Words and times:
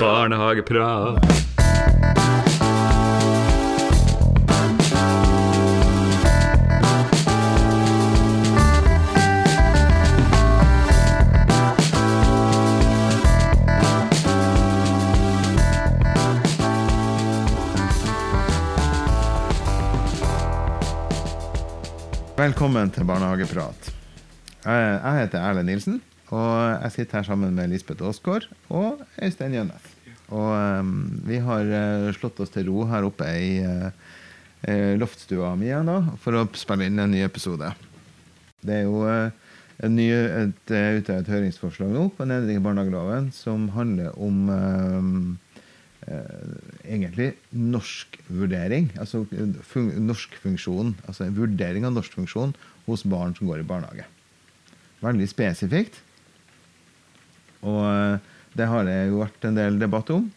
Barnehageprat. 0.00 1.18
Velkommen 22.36 22.90
til 22.90 23.04
Barnehageprat. 23.04 23.94
Jeg, 24.64 25.00
heter 25.20 25.38
Erlend 25.38 25.66
Nilsen, 25.68 26.02
og 26.34 26.54
jeg 26.82 26.94
sitter 26.94 27.20
her 27.20 27.28
sammen 27.28 27.54
med 27.54 27.70
Lisbeth 27.70 28.04
Aasgaard 28.06 28.48
og 28.72 29.02
Øystein 29.22 29.54
Gjønnes. 29.54 29.90
Og 30.32 30.50
um, 30.80 30.92
vi 31.28 31.38
har 31.44 31.68
uh, 31.68 32.10
slått 32.16 32.40
oss 32.42 32.52
til 32.54 32.70
ro 32.70 32.86
her 32.88 33.06
oppe 33.06 33.28
i 33.28 33.58
eh, 33.60 34.94
loftstua 34.96 35.52
mi 35.60 35.68
igjen 35.68 35.90
da, 35.90 35.98
for 36.22 36.40
å 36.40 36.46
spille 36.56 36.88
inn 36.88 37.02
en 37.02 37.12
ny 37.12 37.20
episode. 37.26 37.68
Det 38.64 38.80
er 38.80 38.86
jo 38.86 39.04
uh, 39.04 39.28
en 39.84 39.96
ny, 39.98 40.08
et, 40.14 40.72
et, 40.72 41.10
et 41.12 41.30
høringsforslag 41.30 41.92
nå 41.92 42.08
på 42.16 42.24
en 42.24 42.32
endring 42.38 42.60
i 42.60 42.64
barnehageloven 42.64 43.28
som 43.36 43.68
handler 43.74 44.14
om 44.16 44.48
um, 44.48 45.18
egentlig 46.84 47.30
norskvurdering. 47.50 48.90
Altså 49.00 49.22
fun 49.64 49.88
norskfunksjon. 50.04 50.94
Altså 51.08 51.24
en 51.24 51.36
vurdering 51.36 51.86
av 51.88 51.94
norsk 51.96 52.16
funksjon 52.16 52.52
hos 52.84 53.04
barn 53.08 53.32
som 53.36 53.48
går 53.48 53.62
i 53.62 53.68
barnehage. 53.68 54.04
Veldig 55.04 55.28
spesifikt. 55.32 56.03
Og 57.64 57.82
eh, 57.88 58.32
det 58.54 58.70
har 58.70 58.86
det 58.86 58.96
jo 59.08 59.20
vært 59.22 59.46
en 59.48 59.58
del 59.58 59.78
debatt 59.80 60.12
om. 60.14 60.28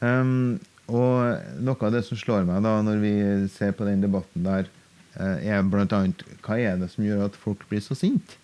Um, 0.00 0.58
og 0.86 1.62
noe 1.64 1.88
av 1.88 1.94
det 1.94 2.04
som 2.06 2.18
slår 2.20 2.44
meg 2.46 2.60
da 2.62 2.76
når 2.84 3.00
vi 3.02 3.12
ser 3.50 3.72
på 3.74 3.86
den 3.88 4.04
debatten 4.04 4.44
der, 4.46 4.68
eh, 5.18 5.48
er 5.48 5.64
annet 5.64 6.22
hva 6.44 6.58
er 6.60 6.76
det 6.78 6.92
som 6.92 7.06
gjør 7.06 7.24
at 7.26 7.38
folk 7.40 7.64
blir 7.70 7.82
så 7.82 7.96
sinte 7.96 8.36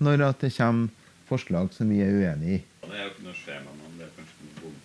når 0.00 0.22
at 0.28 0.44
det 0.44 0.52
kommer 0.54 0.92
forslag 1.28 1.72
som 1.74 1.90
vi 1.92 1.98
er 2.00 2.14
uenig 2.14 2.54
i. 2.54 2.60
Det 2.86 2.94
er 2.94 3.04
jo 3.04 3.10
ikke 3.10 3.26
noe 3.26 3.36
skjema, 3.36 3.74
men 3.76 3.98
det 3.98 4.06
er 4.06 4.14
kanskje 4.16 4.46
noe 4.46 4.60
bom. 4.62 4.78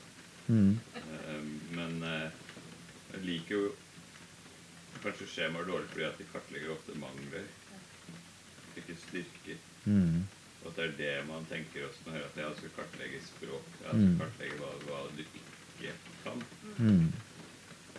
Mm. 0.45 0.73
Men 1.75 1.93
eh, 2.09 2.41
jeg 3.13 3.23
liker 3.29 3.55
jo 3.55 3.69
kanskje 5.05 5.29
skjemaer 5.29 5.69
dårlig 5.69 5.91
fordi 5.93 6.07
at 6.07 6.19
de 6.19 6.27
kartlegger 6.31 6.73
ofte 6.73 6.97
mangler, 6.99 7.47
ikke 8.75 8.97
styrker. 9.05 9.61
Mm. 9.85 10.25
Og 10.65 10.71
at 10.71 10.77
det 10.79 10.85
er 10.85 10.95
det 10.97 11.27
man 11.29 11.45
tenker 11.45 11.85
også 11.85 12.01
når 12.05 12.11
man 12.11 12.17
hører 12.17 12.31
at 12.31 12.39
jeg 12.41 12.57
skal 12.57 12.73
kartlegge 12.79 13.19
språk. 13.21 13.67
Jeg 13.83 13.89
skal 13.93 14.09
Mm. 14.09 14.17
kartlegge 14.19 14.55
hva, 14.61 14.71
hva 14.87 14.99
du 15.13 15.21
ikke 15.21 15.91
kan. 16.25 16.41
Mm. 16.79 17.11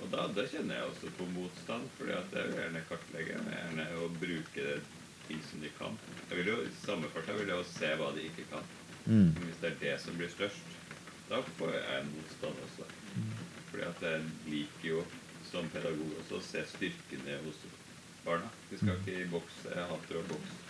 Og 0.03 0.11
da, 0.13 0.27
da 0.37 0.45
kjenner 0.51 0.75
jeg 0.75 0.89
også 0.91 1.11
på 1.17 1.27
motstand, 1.33 1.87
fordi 1.97 2.13
at 2.13 2.35
jeg 2.37 2.49
vil 2.49 2.59
gjerne 2.61 2.83
kartlegge. 2.91 3.37
Jeg 3.37 3.45
vil 3.47 3.55
gjerne 3.55 3.87
å 4.03 4.09
bruke 4.21 4.67
det 4.67 4.81
ting 5.29 5.41
som 5.51 5.63
de 5.63 5.71
kan. 5.79 5.95
Jeg 6.31 6.39
vil 6.41 6.51
jo, 6.53 6.57
I 6.67 6.73
samme 6.83 7.09
jeg 7.15 7.39
vil 7.39 7.55
jo 7.55 7.63
se 7.71 7.93
hva 8.01 8.11
de 8.17 8.27
ikke 8.29 8.49
kan. 8.51 8.67
Mm. 9.07 9.31
Men 9.35 9.47
hvis 9.47 9.63
det 9.63 9.71
er 9.73 9.79
det 9.85 9.95
som 10.03 10.19
blir 10.19 10.29
størst, 10.35 10.77
da 11.31 11.41
får 11.59 11.73
jeg 11.79 12.01
en 12.03 12.13
motstand 12.19 12.61
også. 12.67 12.91
Fordi 13.71 13.83
at 13.87 14.03
jeg 14.03 14.23
liker 14.51 14.89
jo 14.89 15.05
som 15.47 15.69
pedagog 15.71 16.13
også 16.21 16.39
å 16.41 16.45
se 16.45 16.63
styrkene 16.75 17.39
hos 17.47 17.63
barna. 18.27 18.51
De 18.71 18.79
skal 18.79 18.99
ikke 19.01 19.21
i 19.23 19.29
boks. 19.31 19.63
Jeg 19.71 19.91
hater 19.91 20.19
å 20.21 20.27
bokse. 20.31 20.66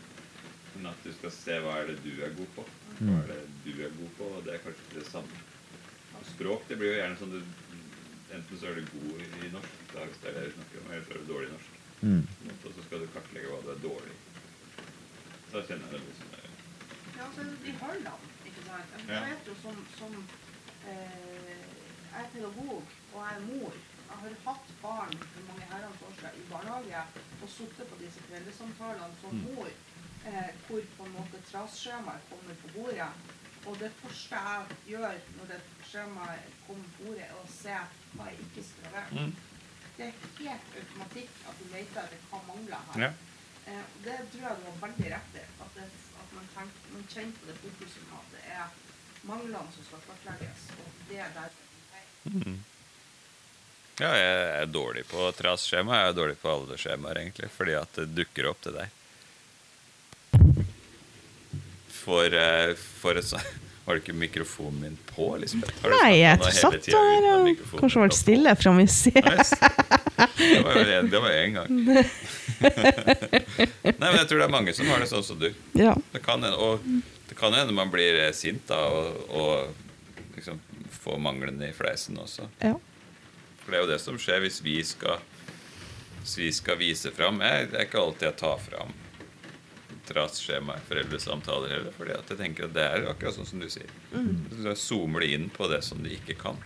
Men 0.77 0.91
at 0.93 1.05
du 1.05 1.13
skal 1.17 1.33
se 1.33 1.59
hva 1.65 1.77
er 1.81 1.87
det 1.93 1.99
du 2.05 2.11
er 2.25 2.35
god 2.37 2.51
på. 2.57 2.65
Hva 3.01 3.15
er 3.23 3.31
det 3.33 3.39
du 3.65 3.73
er 3.87 3.95
god 4.01 4.11
på, 4.19 4.25
og 4.39 4.45
det 4.47 4.55
er 4.57 4.65
kanskje 4.65 4.85
ikke 4.89 5.01
det 5.01 5.11
samme. 5.11 5.45
Språk 6.33 6.65
det 6.69 6.77
blir 6.81 6.93
jo 6.95 6.99
gjerne 7.01 7.19
sånn 7.21 7.35
du 7.37 7.41
Enten 8.37 8.59
så 8.59 8.67
er 8.67 8.75
du 8.81 8.89
god 8.91 9.21
i 9.47 9.49
norsk, 9.53 9.75
dags 9.93 10.17
det 10.21 10.29
er 10.29 10.35
det 10.35 10.41
vi 10.49 10.55
snakker 10.57 10.81
om, 10.81 10.89
eller 10.91 11.05
så 11.07 11.13
er 11.15 11.21
du 11.23 11.29
dårlig 11.31 11.47
i 11.47 11.53
norsk. 11.53 11.75
Mm. 12.03 12.25
Og 12.67 12.73
så 12.75 12.83
skal 12.89 13.01
du 13.01 13.07
kartlegge 13.15 13.53
hva 13.53 13.61
du 13.63 13.69
er 13.71 13.79
dårlig 13.85 14.17
i. 14.17 14.19
Da 15.53 15.63
kjenner 15.69 15.87
jeg 15.87 15.93
det 15.95 16.01
liksom 16.09 16.33
Ja, 17.17 17.29
altså 17.29 17.45
vi 17.63 17.75
har 17.81 17.95
land, 18.03 18.25
ikke 18.51 18.65
sant. 18.67 18.97
Jeg 19.09 19.23
vet 19.31 19.47
jo 19.49 19.55
som, 19.63 19.79
som 20.01 20.17
eh, 20.91 21.63
Jeg 22.11 22.25
er 22.25 22.29
pedagog, 22.35 22.83
og 23.15 23.19
jeg 23.23 23.39
er 23.39 23.47
mor. 23.47 23.79
Jeg 24.11 24.19
har 24.25 24.37
hatt 24.49 24.75
barn 24.83 25.15
for 25.23 25.47
mange 25.53 25.71
herrens 25.71 26.03
år 26.09 26.13
siden 26.19 26.43
i 26.43 26.45
barnehage 26.51 27.01
og 27.43 27.49
sittet 27.55 27.89
på 27.93 28.01
disse 28.03 28.27
foreldresamtalene 28.27 29.17
som 29.23 29.33
Mm. 29.39 29.47
mor, 29.55 29.71
eh, 30.27 30.53
hvor 30.67 30.87
på 30.97 31.07
en 31.07 31.17
måte 31.17 31.41
trasskjemaet 31.51 32.31
kommer 32.31 32.59
på 32.63 32.73
bordet. 32.77 33.11
Og 33.67 33.79
det 33.81 33.91
første 33.99 34.41
jeg 34.47 34.79
gjør 34.93 35.21
når 35.39 35.53
det 35.53 35.61
skjemaet 35.89 36.57
kommer 36.67 36.91
på 36.97 37.09
bordet, 37.09 37.27
er 37.27 37.37
å 37.41 37.47
se 37.51 37.79
hva 38.15 38.29
jeg 38.31 38.47
ikke 38.47 38.67
være. 38.85 39.05
Mm. 39.13 39.35
Det 39.97 40.07
er 40.07 40.19
helt 40.39 40.75
automatikk 40.83 41.39
at 41.51 41.61
du 41.61 41.69
leter 41.73 42.03
etter 42.05 42.27
hva 42.31 42.43
mangler 42.51 42.91
her. 42.91 43.07
Ja. 43.07 43.13
Eh, 43.67 43.83
og 43.83 44.01
det 44.07 44.17
tror 44.33 44.49
jeg 44.49 44.63
du 44.63 44.67
har 44.71 44.81
veldig 44.87 45.13
rett 45.17 45.39
i. 45.43 45.47
At, 45.67 45.79
det, 45.79 45.87
at 46.23 46.35
man, 46.39 46.51
tenker, 46.55 46.91
man 46.95 47.07
kjenner 47.15 47.39
på 47.41 47.51
det 47.51 47.61
fokuset 47.65 48.11
med 48.11 48.19
at 48.21 48.35
det 48.37 48.45
er 48.57 48.83
manglene 49.27 49.75
som 49.75 49.89
skal 49.89 50.05
kartlegges. 50.11 50.69
Og 50.83 51.07
det 51.11 51.23
er 51.27 51.39
der 51.39 51.63
Mm. 52.27 52.57
Ja, 54.01 54.09
jeg 54.19 54.63
er 54.63 54.67
dårlig 54.67 55.07
på 55.09 55.29
trasskjema. 55.39 56.01
Jeg 56.01 56.11
er 56.11 56.17
dårlig 56.19 56.37
på 56.41 56.51
alle 56.53 56.77
skjemaer, 56.81 57.21
egentlig. 57.23 57.49
Fordi 57.55 57.77
at 57.79 58.01
det 58.01 58.11
dukker 58.17 58.51
opp 58.51 58.65
det 58.67 58.75
der. 58.75 58.91
For, 62.07 62.31
eh, 62.39 62.73
for 63.03 63.19
et 63.19 63.27
sånt 63.33 63.63
Var 63.87 63.95
det 63.95 64.03
ikke 64.03 64.15
mikrofonen 64.19 64.81
min 64.83 64.95
på, 65.13 65.29
Lisbeth? 65.39 65.85
Nei, 65.87 66.17
jeg 66.25 66.41
satt 66.57 66.89
der 66.91 67.27
og 67.37 67.51
kanskje 67.79 68.01
vært 68.03 68.17
stille 68.19 68.55
fra 68.59 68.73
min 68.75 68.89
side. 68.91 69.23
Det 69.23 70.63
var 70.67 70.75
jo 70.81 70.87
en- 70.97 71.11
det 71.13 71.21
var 71.23 71.31
én 71.37 71.55
gang. 71.55 71.71
Nei, 72.67 73.93
men 74.01 74.17
jeg 74.19 74.27
tror 74.29 74.41
det 74.43 74.47
er 74.49 74.53
mange 74.57 74.75
som 74.75 74.89
har 74.91 75.03
det 75.05 75.09
sånn 75.11 75.23
som 75.27 75.39
du. 75.39 75.49
Ja. 75.79 75.95
Det 76.13 76.23
kan 76.25 76.43
hende, 76.43 76.59
og 76.59 76.83
det 77.31 77.39
kan 77.39 77.55
hende 77.55 77.75
man 77.77 77.91
blir 77.95 78.19
eh, 78.25 78.33
sint 78.35 78.67
da, 78.67 78.81
og, 78.91 79.23
og 79.31 80.35
liksom 80.37 80.59
får 81.05 81.23
manglene 81.23 81.71
i 81.71 81.77
fleisen 81.77 82.19
også. 82.23 82.49
ja. 82.67 82.75
For 83.63 83.71
det 83.75 83.79
er 83.81 83.83
jo 83.87 83.91
det 83.95 84.01
som 84.03 84.19
skjer 84.23 84.43
hvis 84.45 84.61
vi 84.63 84.77
skal, 84.87 85.19
hvis 86.21 86.37
vi 86.39 86.51
skal 86.55 86.77
vise 86.79 87.11
fram. 87.15 87.41
Jeg, 87.43 87.71
det 87.73 87.81
er 87.81 87.87
ikke 87.89 87.99
alltid 88.03 88.29
jeg 88.29 88.37
tar 88.43 88.61
fram 88.63 88.93
trasskjema 90.09 90.77
i 90.79 90.85
foreldresamtaler 90.89 91.75
heller. 91.75 91.93
fordi 91.97 92.15
at 92.17 92.31
jeg 92.31 92.39
tenker 92.41 92.69
at 92.69 92.75
det 92.77 92.87
er 92.87 93.09
akkurat 93.11 93.37
sånn 93.37 93.49
som 93.49 93.63
du 93.63 93.69
sier. 93.73 93.91
Så 94.13 94.69
jeg 94.71 94.81
zoomer 94.81 95.25
du 95.25 95.35
inn 95.37 95.51
på 95.53 95.69
det 95.73 95.83
som 95.87 96.03
de 96.05 96.15
ikke 96.17 96.39
kan. 96.41 96.61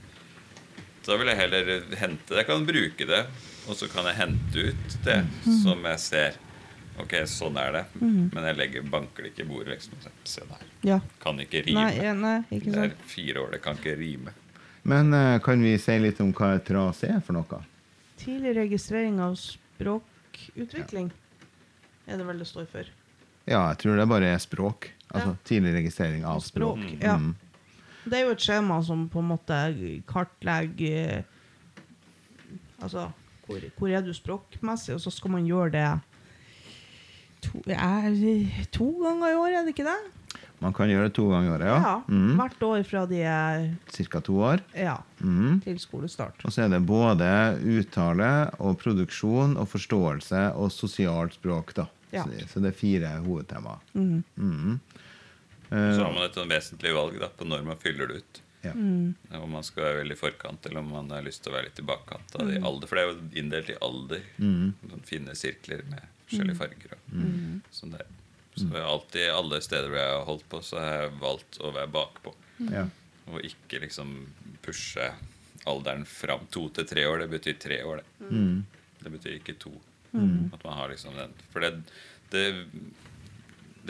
Så 1.00 1.14
da 1.14 1.16
vil 1.16 1.30
jeg 1.32 1.40
heller 1.40 1.70
hente 1.96 2.36
Jeg 2.36 2.46
kan 2.46 2.66
bruke 2.68 3.06
det, 3.08 3.22
og 3.66 3.76
så 3.76 3.88
kan 3.88 4.04
jeg 4.10 4.18
hente 4.18 4.66
ut 4.70 4.96
det 5.06 5.20
som 5.62 5.86
jeg 5.88 6.02
ser. 6.04 6.38
Ok, 7.00 7.14
sånn 7.30 7.56
er 7.56 7.72
det. 7.72 7.84
Men 8.02 8.44
jeg 8.50 8.58
legger, 8.58 8.84
banker 8.92 9.24
det 9.24 9.32
ikke 9.32 9.46
i 9.46 9.48
bordet. 9.48 9.78
liksom. 9.78 9.96
Se 10.24 10.44
der. 10.44 10.68
ja. 10.84 11.00
Kan 11.22 11.40
ikke 11.40 11.62
rime. 11.64 11.86
Nei, 11.86 12.04
ja, 12.04 12.12
nei, 12.12 12.36
ikke 12.50 12.74
Det 12.74 12.84
er 12.84 12.94
fire 13.08 13.40
år, 13.40 13.50
det 13.56 13.62
kan 13.64 13.80
ikke 13.80 13.96
rime. 13.96 14.34
Men 14.82 15.14
uh, 15.14 15.38
kan 15.44 15.62
vi 15.62 15.74
si 15.80 15.96
litt 16.00 16.20
om 16.20 16.32
hva 16.36 16.54
et 16.56 16.70
ras 16.72 17.02
er 17.04 17.20
for 17.24 17.36
noe? 17.36 17.62
Tidlig 18.20 18.54
registrering 18.56 19.20
av 19.24 19.36
språkutvikling 19.40 21.10
er 22.10 22.20
det 22.20 22.26
vel 22.26 22.40
det 22.42 22.48
står 22.48 22.68
for. 22.68 22.88
Ja, 23.46 23.68
jeg 23.70 23.78
tror 23.78 23.96
det 23.96 24.08
bare 24.08 24.24
er 24.34 24.38
språk. 24.38 24.90
Altså 25.12 25.28
Ja. 25.32 25.36
tidlig 25.44 25.72
registrering 25.74 26.24
av 26.24 26.40
språk. 26.40 26.78
Språk, 26.78 27.00
ja. 27.02 27.16
Mm. 27.18 27.34
Det 28.04 28.14
er 28.18 28.24
jo 28.26 28.30
et 28.32 28.38
skjema 28.40 28.82
som 28.84 29.08
på 29.08 29.18
en 29.18 29.28
måte 29.28 30.02
kartlegger 30.06 31.24
Altså, 32.82 33.10
hvor, 33.46 33.60
hvor 33.76 33.88
er 33.92 34.00
du 34.00 34.12
språkmessig? 34.16 34.94
Og 34.94 35.00
så 35.00 35.10
skal 35.12 35.30
man 35.34 35.44
gjøre 35.44 35.70
det 35.74 36.00
to, 37.44 37.60
to 38.72 38.86
ganger 39.04 39.32
i 39.32 39.36
år, 39.36 39.52
er 39.58 39.66
det 39.66 39.74
ikke 39.74 39.84
det? 39.84 39.98
Man 40.60 40.72
kan 40.76 40.88
gjøre 40.88 41.08
det 41.08 41.14
to 41.16 41.26
ganger 41.28 41.48
i 41.48 41.52
året, 41.56 41.68
ja. 41.68 41.92
Mm. 42.08 42.34
Hvert 42.38 42.64
år 42.68 42.82
fra 42.88 43.04
de 43.08 43.20
er 43.24 43.70
Cirka 43.92 44.20
to 44.20 44.34
år. 44.44 44.60
ja, 44.76 44.96
Mm. 45.20 45.60
til 45.64 45.78
skolestart. 45.78 46.40
Og 46.44 46.52
så 46.52 46.64
er 46.64 46.68
det 46.68 46.86
både 46.86 47.30
uttale 47.60 48.50
og 48.60 48.78
produksjon 48.78 49.56
og 49.56 49.68
forståelse 49.68 50.54
og 50.56 50.70
sosialt 50.72 51.34
språk, 51.34 51.74
da. 51.74 51.86
Ja. 52.12 52.24
Så, 52.24 52.48
så 52.48 52.60
det 52.64 52.72
er 52.72 52.78
fire 52.78 53.10
hovedtema. 53.24 53.78
Mm. 53.94 54.22
Mm. 54.36 54.80
Så 55.70 55.76
Eh, 55.76 55.98
har 56.02 56.12
man 56.12 56.24
et 56.26 56.34
sånn 56.34 56.50
vesentlig 56.50 56.90
valg 56.96 57.18
da, 57.20 57.28
på 57.30 57.46
når 57.46 57.62
man 57.64 57.76
fyller 57.78 58.08
det 58.10 58.14
ut. 58.24 58.40
ja. 58.64 58.72
Mm. 58.74 59.14
Om 59.30 59.50
man 59.54 59.62
skal 59.62 59.84
være 59.84 60.00
veldig 60.02 60.16
i 60.16 60.20
forkant, 60.20 60.66
eller 60.66 60.80
om 60.82 60.88
man 60.90 61.10
har 61.14 61.22
lyst 61.22 61.44
til 61.44 61.52
å 61.52 61.56
være 61.56 61.68
litt 61.68 61.78
i 61.78 61.82
bakkant. 61.86 62.34
av 62.34 62.46
det 62.48 62.56
i 62.58 62.62
alder, 62.66 62.88
For 62.90 62.96
det 62.96 63.04
er 63.04 63.12
jo 63.12 63.42
inndelt 63.44 63.70
i 63.70 63.76
alder. 63.80 64.22
Mm. 64.38 64.72
Sånn 64.90 65.04
fine 65.06 65.34
sirkler 65.38 65.84
med 65.88 66.02
forskjellige 66.26 66.56
farger. 66.58 66.96
Og, 66.96 67.14
Mm. 67.14 67.60
sånn 67.72 67.92
der. 67.92 68.06
Så 68.56 68.66
alltid, 68.74 69.30
alle 69.30 69.60
steder 69.62 69.88
hvor 69.88 69.96
jeg 70.02 70.10
har 70.18 70.24
holdt 70.26 70.48
på, 70.50 70.58
så 70.62 70.78
har 70.80 71.02
jeg 71.04 71.20
valgt 71.20 71.58
å 71.60 71.72
være 71.72 71.92
bakpå. 71.92 72.34
ja. 72.70 72.88
Og 73.30 73.40
ikke 73.46 73.80
liksom 73.80 74.26
pushe 74.62 75.12
alderen 75.66 76.04
fram. 76.04 76.40
To 76.50 76.68
til 76.70 76.84
tre 76.84 77.04
år, 77.06 77.18
det 77.20 77.30
betyr 77.30 77.58
tre 77.60 77.82
år, 77.84 78.02
det. 78.02 78.26
Mm. 78.32 78.64
Det 79.04 79.12
betyr 79.12 79.38
ikke 79.38 79.56
to. 79.58 79.70
Mm. 80.12 80.50
At 80.54 80.64
man 80.66 80.74
har 80.74 80.90
liksom 80.90 81.14
den 81.14 81.36
For 81.52 81.62
det, 81.62 81.74
det 82.32 82.44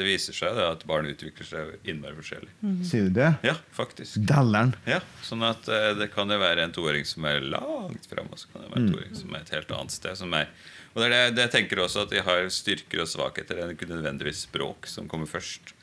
det 0.00 0.06
viser 0.06 0.36
seg 0.36 0.54
det, 0.56 0.66
at 0.76 0.84
barn 0.88 1.08
utvikler 1.10 1.46
seg 1.46 1.88
innmari 1.88 2.14
forskjellig. 2.16 2.52
Sier 2.86 3.08
du 3.08 3.16
det? 3.18 3.30
Ja, 3.46 3.56
faktisk. 3.74 4.20
Dalleren. 4.28 4.72
Ja, 4.88 5.00
sånn 5.26 5.42
at 5.46 5.66
eh, 5.68 5.90
det 5.98 6.10
kan 6.14 6.30
jo 6.30 6.38
være 6.40 6.64
en 6.64 6.74
toåring 6.74 7.06
som 7.08 7.26
er 7.28 7.42
langt 7.42 8.06
frem, 8.10 8.30
og 8.30 8.38
så 8.40 8.52
kan 8.52 8.64
det 8.64 8.70
være 8.70 8.84
en 8.84 8.94
toåring 8.94 9.18
som 9.18 9.34
er 9.34 9.42
et 9.42 9.52
helt 9.56 9.74
annet 9.76 9.96
sted. 9.96 10.20
Som 10.20 10.36
er, 10.38 10.48
og 10.92 11.02
det 11.02 11.10
er 11.10 11.14
det, 11.16 11.34
det 11.36 11.46
jeg 11.48 11.54
tenker 11.56 11.82
også 11.84 12.06
at 12.06 12.14
de 12.14 12.22
har 12.30 12.46
styrker 12.54 13.04
og 13.04 13.10
svakheter. 13.10 13.58
Det 13.58 13.66
er 13.66 13.76
ikke 13.76 13.90
nødvendigvis 13.90 14.46
språk 14.46 14.88
som 14.90 15.10
kommer 15.10 15.30
først. 15.30 15.74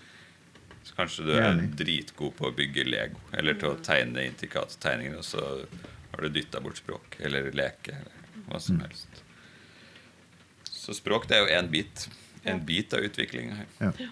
Så 0.88 0.96
kanskje 0.96 1.28
du 1.28 1.34
er 1.36 1.62
dritgod 1.76 2.38
på 2.40 2.48
å 2.48 2.56
bygge 2.56 2.88
Lego 2.88 3.20
eller 3.36 3.58
til 3.60 3.74
å 3.74 3.80
tegne 3.84 4.24
intrikate 4.24 4.80
tegninger, 4.80 5.20
og 5.20 5.28
så 5.28 5.44
har 6.14 6.24
du 6.24 6.32
dytta 6.32 6.64
bort 6.64 6.80
språk 6.80 7.20
eller 7.28 7.52
leke 7.52 8.00
eller 8.00 8.46
hva 8.48 8.62
som 8.64 8.80
helst. 8.80 9.27
Så 10.88 10.96
språk 10.96 11.28
det 11.28 11.36
er 11.38 11.44
jo 11.44 11.54
én 11.60 11.68
bit. 11.72 12.08
En 12.48 12.62
bit 12.64 12.94
av 12.96 13.04
utviklinga 13.04 13.58
her. 13.60 13.68
Ja. 14.00 14.08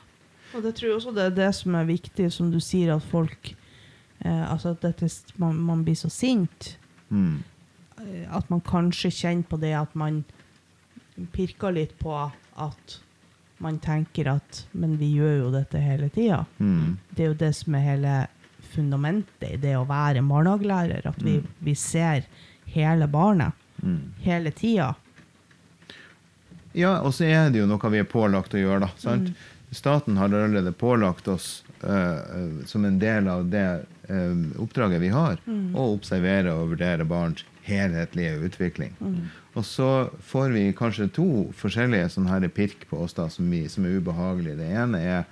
Og 0.55 0.63
det 0.65 0.73
tror 0.75 0.89
jeg 0.89 0.97
også 0.99 1.13
det 1.15 1.23
er 1.29 1.35
det 1.37 1.49
som 1.55 1.75
er 1.79 1.85
viktig, 1.87 2.27
som 2.35 2.49
du 2.51 2.59
sier, 2.63 2.91
at 2.95 3.03
folk 3.11 3.53
eh, 4.19 4.43
Altså 4.51 4.73
at 4.75 4.81
dette, 4.83 5.07
man, 5.39 5.55
man 5.55 5.83
blir 5.87 5.95
så 5.95 6.09
sint. 6.11 6.73
Mm. 7.09 7.43
eh, 8.03 8.25
At 8.35 8.49
man 8.51 8.59
kanskje 8.61 9.11
kjenner 9.11 9.47
på 9.47 9.59
det 9.63 9.71
at 9.79 9.95
man 9.95 10.23
pirker 11.31 11.71
litt 11.71 11.95
på 11.99 12.11
at 12.59 12.99
man 13.63 13.77
tenker 13.79 14.27
at 14.33 14.65
Men 14.75 14.97
vi 14.99 15.13
gjør 15.15 15.37
jo 15.45 15.51
dette 15.53 15.79
hele 15.79 16.09
tida. 16.11 16.41
Mm. 16.59 16.97
Det 17.15 17.23
er 17.23 17.29
jo 17.31 17.37
det 17.39 17.53
som 17.55 17.75
er 17.79 17.85
hele 17.87 18.15
fundamentet 18.75 19.53
i 19.55 19.59
det 19.63 19.77
å 19.79 19.85
være 19.87 20.23
barnehagelærer. 20.27 21.05
At 21.07 21.21
vi, 21.23 21.37
vi 21.63 21.75
ser 21.79 22.27
hele 22.75 23.07
barnet 23.07 23.53
Mm. 23.83 24.13
hele 24.23 24.51
tida. 24.55 24.93
Ja, 26.75 26.97
og 27.01 27.13
så 27.15 27.27
er 27.29 27.51
det 27.51 27.61
jo 27.61 27.67
noe 27.69 27.91
vi 27.93 28.01
er 28.03 28.09
pålagt 28.09 28.55
å 28.55 28.61
gjøre, 28.61 28.87
da. 28.87 28.91
Sant? 29.01 29.31
Staten 29.75 30.19
har 30.19 30.29
allerede 30.29 30.71
pålagt 30.75 31.27
oss, 31.27 31.63
eh, 31.83 32.67
som 32.69 32.85
en 32.85 32.99
del 32.99 33.27
av 33.27 33.47
det 33.51 33.65
uh, 34.07 34.61
oppdraget 34.61 35.01
vi 35.01 35.09
har, 35.11 35.41
å 35.75 35.87
observere 35.95 36.53
og 36.53 36.75
vurdere 36.75 37.07
barns 37.07 37.43
helhetlige 37.65 38.37
utvikling. 38.45 38.93
Og 39.55 39.65
så 39.65 39.89
får 40.27 40.53
vi 40.53 40.67
kanskje 40.77 41.09
to 41.15 41.27
forskjellige 41.57 42.11
sånne 42.13 42.33
her 42.35 42.47
pirk 42.53 42.85
på 42.91 43.01
oss 43.05 43.15
da, 43.17 43.27
som, 43.31 43.49
vi, 43.49 43.65
som 43.71 43.87
er 43.87 43.97
ubehagelige. 43.99 44.59
Det 44.59 44.69
ene 44.83 45.01
er 45.01 45.25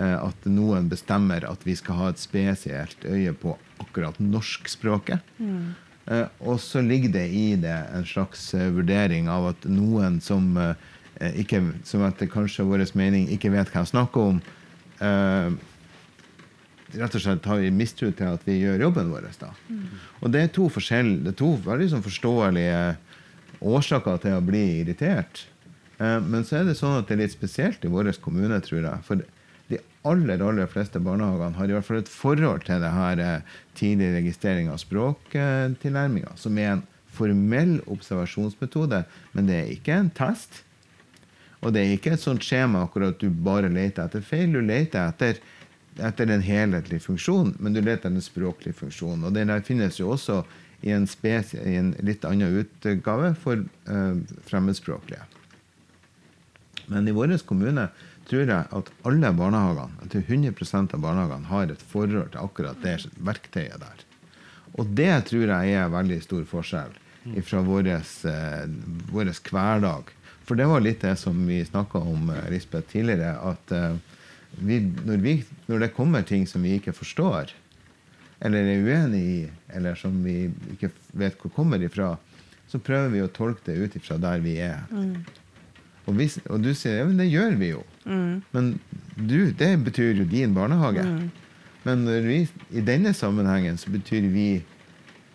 at 0.00 0.46
noen 0.48 0.88
bestemmer 0.90 1.44
at 1.46 1.66
vi 1.66 1.76
skal 1.78 1.98
ha 2.00 2.10
et 2.10 2.22
spesielt 2.22 3.04
øye 3.04 3.34
på 3.36 3.56
akkurat 3.82 4.18
norskspråket. 4.22 5.34
Eh, 5.42 5.72
og 6.44 6.58
så 6.60 6.82
ligger 6.84 7.14
det 7.14 7.28
i 7.32 7.44
det 7.56 7.76
en 7.96 8.04
slags 8.04 8.50
eh, 8.56 8.68
vurdering 8.74 9.30
av 9.32 9.54
at 9.54 9.68
noen 9.70 10.18
som 10.20 10.50
eh, 10.60 10.74
ikke, 11.40 11.62
som 11.88 12.04
etter 12.04 12.28
kanskje 12.28 12.66
vår 12.68 12.84
mening 12.98 13.30
ikke 13.32 13.52
vet 13.54 13.70
hva 13.72 13.84
jeg 13.84 13.94
snakker 13.94 14.34
om, 14.34 14.42
eh, 15.00 15.54
rett 17.00 17.16
og 17.16 17.24
slett 17.24 17.48
har 17.48 17.62
vi 17.62 17.72
mistro 17.74 18.10
til 18.12 18.36
at 18.36 18.44
vi 18.46 18.60
gjør 18.60 18.86
jobben 18.88 19.10
vår. 19.14 19.30
Da. 19.40 19.50
Og 20.20 20.30
det 20.34 20.44
er 20.44 20.52
to 20.54 20.68
forskjell, 20.72 21.16
det 21.24 21.34
er 21.34 21.40
to 21.40 21.54
veldig 21.64 21.90
sånn 21.94 22.04
forståelige 22.04 22.84
årsaker 23.64 24.20
til 24.22 24.36
å 24.36 24.44
bli 24.44 24.64
irritert. 24.82 25.46
Eh, 25.98 26.20
men 26.20 26.44
så 26.46 26.60
er 26.60 26.68
det 26.68 26.76
sånn 26.78 26.98
at 26.98 27.08
det 27.08 27.16
er 27.16 27.24
litt 27.24 27.34
spesielt 27.34 27.84
i 27.84 27.92
vår 27.92 28.12
kommune, 28.22 28.60
tror 28.64 28.82
jeg. 28.82 29.06
For 29.06 29.24
aller 30.04 30.42
aller 30.44 30.68
fleste 30.68 31.00
barnehagene 31.00 31.56
har 31.56 31.70
i 31.70 31.76
hvert 31.76 31.86
fall 31.86 32.02
et 32.02 32.12
forhold 32.12 32.66
til 32.66 32.82
det 32.82 32.92
her 32.92 33.22
eh, 33.22 33.54
tidlig 33.78 34.10
registrering 34.18 34.68
av 34.72 34.80
språktilnærminga, 34.82 36.34
som 36.40 36.58
er 36.60 36.74
en 36.74 36.84
formell 37.14 37.78
observasjonsmetode, 37.90 39.04
men 39.32 39.48
det 39.48 39.58
er 39.60 39.74
ikke 39.74 39.96
en 39.96 40.10
test. 40.14 40.62
Og 41.64 41.72
det 41.72 41.82
er 41.82 41.94
ikke 41.94 42.14
et 42.16 42.24
sånt 42.24 42.44
skjema 42.44 42.84
akkurat 42.84 43.16
du 43.20 43.30
bare 43.30 43.70
leter 43.72 44.04
etter 44.04 44.24
feil. 44.24 44.52
Du 44.52 44.60
leter 44.60 45.08
etter, 45.08 45.38
etter 45.96 46.32
en 46.34 46.44
helhetlig 46.44 47.00
funksjon, 47.06 47.54
men 47.58 47.72
du 47.72 47.80
leter 47.80 48.02
etter 48.02 48.12
en 48.12 48.24
språklig 48.24 48.74
funksjon. 48.76 49.24
Og 49.24 49.32
den 49.36 49.52
finnes 49.64 50.00
jo 50.00 50.10
også 50.12 50.42
i 50.84 50.92
en, 50.92 51.06
spes 51.08 51.54
i 51.56 51.78
en 51.78 51.94
litt 52.04 52.26
annen 52.28 52.60
utgave 52.60 53.32
for 53.40 53.62
uh, 53.88 54.18
fremmedspråklige. 54.50 55.24
Men 56.92 57.08
i 57.08 57.14
vår 57.16 57.38
kommune 57.48 57.88
tror 58.30 58.48
jeg 58.48 58.66
at 58.78 58.90
alle 59.08 59.30
barnehagene, 59.36 60.02
jeg 60.04 60.12
tror 60.14 60.26
100% 60.38 60.96
av 60.96 61.04
barnehagene 61.04 61.50
har 61.50 61.70
et 61.72 61.86
forhold 61.92 62.32
til 62.32 62.42
akkurat 62.42 62.82
det 62.84 62.96
verktøyet 63.20 63.80
der. 63.82 64.04
Og 64.74 64.90
det 64.98 65.12
tror 65.30 65.46
jeg 65.46 65.74
er 65.78 65.92
veldig 65.92 66.20
stor 66.24 66.44
forskjell 66.50 66.96
fra 67.46 67.62
vår 67.64 67.90
hverdag. 69.48 70.12
For 70.44 70.60
det 70.60 70.66
var 70.68 70.82
litt 70.84 71.04
det 71.04 71.14
som 71.16 71.38
vi 71.48 71.62
snakka 71.64 72.02
om 72.04 72.28
eh, 72.34 72.48
Lisbeth, 72.52 72.90
tidligere. 72.90 73.36
At 73.40 73.72
eh, 73.72 73.96
vi, 74.60 74.80
når, 75.06 75.22
vi, 75.24 75.38
når 75.70 75.86
det 75.86 75.94
kommer 75.96 76.26
ting 76.26 76.44
som 76.46 76.64
vi 76.66 76.76
ikke 76.78 76.92
forstår, 76.92 77.54
eller 78.44 78.68
er 78.68 78.84
uenig 78.84 79.22
i, 79.24 79.38
eller 79.72 79.96
som 79.96 80.18
vi 80.24 80.50
ikke 80.74 80.90
vet 81.16 81.38
hvor 81.40 81.54
kommer 81.54 81.80
ifra, 81.80 82.12
så 82.68 82.80
prøver 82.82 83.12
vi 83.14 83.24
å 83.24 83.32
tolke 83.32 83.70
det 83.70 83.78
ut 83.80 83.96
ifra 83.96 84.18
der 84.20 84.44
vi 84.44 84.58
er. 84.60 84.84
Og, 86.04 86.12
hvis, 86.18 86.36
og 86.50 86.60
du 86.60 86.74
sier 86.76 87.00
ja, 87.00 87.08
men 87.08 87.20
det 87.20 87.30
gjør 87.30 87.56
vi 87.60 87.70
jo. 87.72 87.80
Men 88.04 88.74
du, 89.16 89.52
det 89.56 89.70
betyr 89.84 90.20
jo 90.20 90.28
din 90.28 90.54
barnehage. 90.56 91.04
Men 91.84 92.06
vi, 92.24 92.42
i 92.72 92.82
denne 92.84 93.12
sammenhengen 93.16 93.78
så 93.80 93.92
betyr 93.92 94.28
vi 94.32 94.48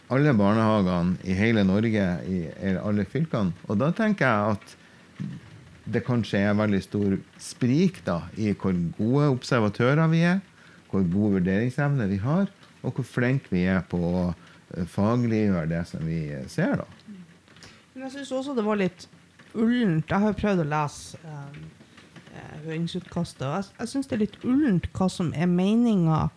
alle 0.09 0.33
barnehagene 0.33 1.17
i 1.23 1.35
hele 1.37 1.63
Norge, 1.67 2.05
i 2.25 2.39
alle 2.81 3.05
fylkene. 3.05 3.53
Og 3.69 3.77
da 3.81 3.91
tenker 3.93 4.25
jeg 4.25 4.57
at 4.57 4.75
det 5.89 6.03
kanskje 6.05 6.41
er 6.45 6.57
veldig 6.57 6.81
stor 6.85 7.17
sprik 7.41 8.01
da, 8.05 8.21
i 8.37 8.53
hvor 8.53 8.73
gode 8.97 9.29
observatører 9.35 10.09
vi 10.11 10.23
er, 10.25 10.39
hvor 10.89 11.05
god 11.05 11.37
vurderingsevne 11.37 12.07
vi 12.09 12.17
har, 12.21 12.49
og 12.81 12.97
hvor 12.97 13.05
flinke 13.05 13.51
vi 13.53 13.65
er 13.69 13.81
på 13.89 13.99
å 13.99 14.23
eh, 14.29 14.85
fagliggjøre 14.89 15.67
det 15.69 15.83
som 15.89 16.05
vi 16.05 16.21
eh, 16.33 16.45
ser. 16.49 16.81
da. 16.81 17.17
Men 17.93 18.07
jeg 18.07 18.17
syns 18.17 18.31
også 18.39 18.55
det 18.57 18.65
var 18.65 18.79
litt 18.79 19.05
ullent. 19.53 20.09
Jeg 20.09 20.23
har 20.25 20.37
prøvd 20.37 20.63
å 20.63 20.69
lese 20.69 21.19
um, 21.25 21.57
høringsutkastet, 22.65 23.45
og 23.47 23.55
jeg, 23.55 23.71
jeg 23.79 23.91
syns 23.93 24.09
det 24.09 24.17
er 24.17 24.23
litt 24.25 24.37
ullent 24.43 24.89
hva 24.95 25.09
som 25.11 25.33
er 25.35 25.49
meninga 25.49 26.27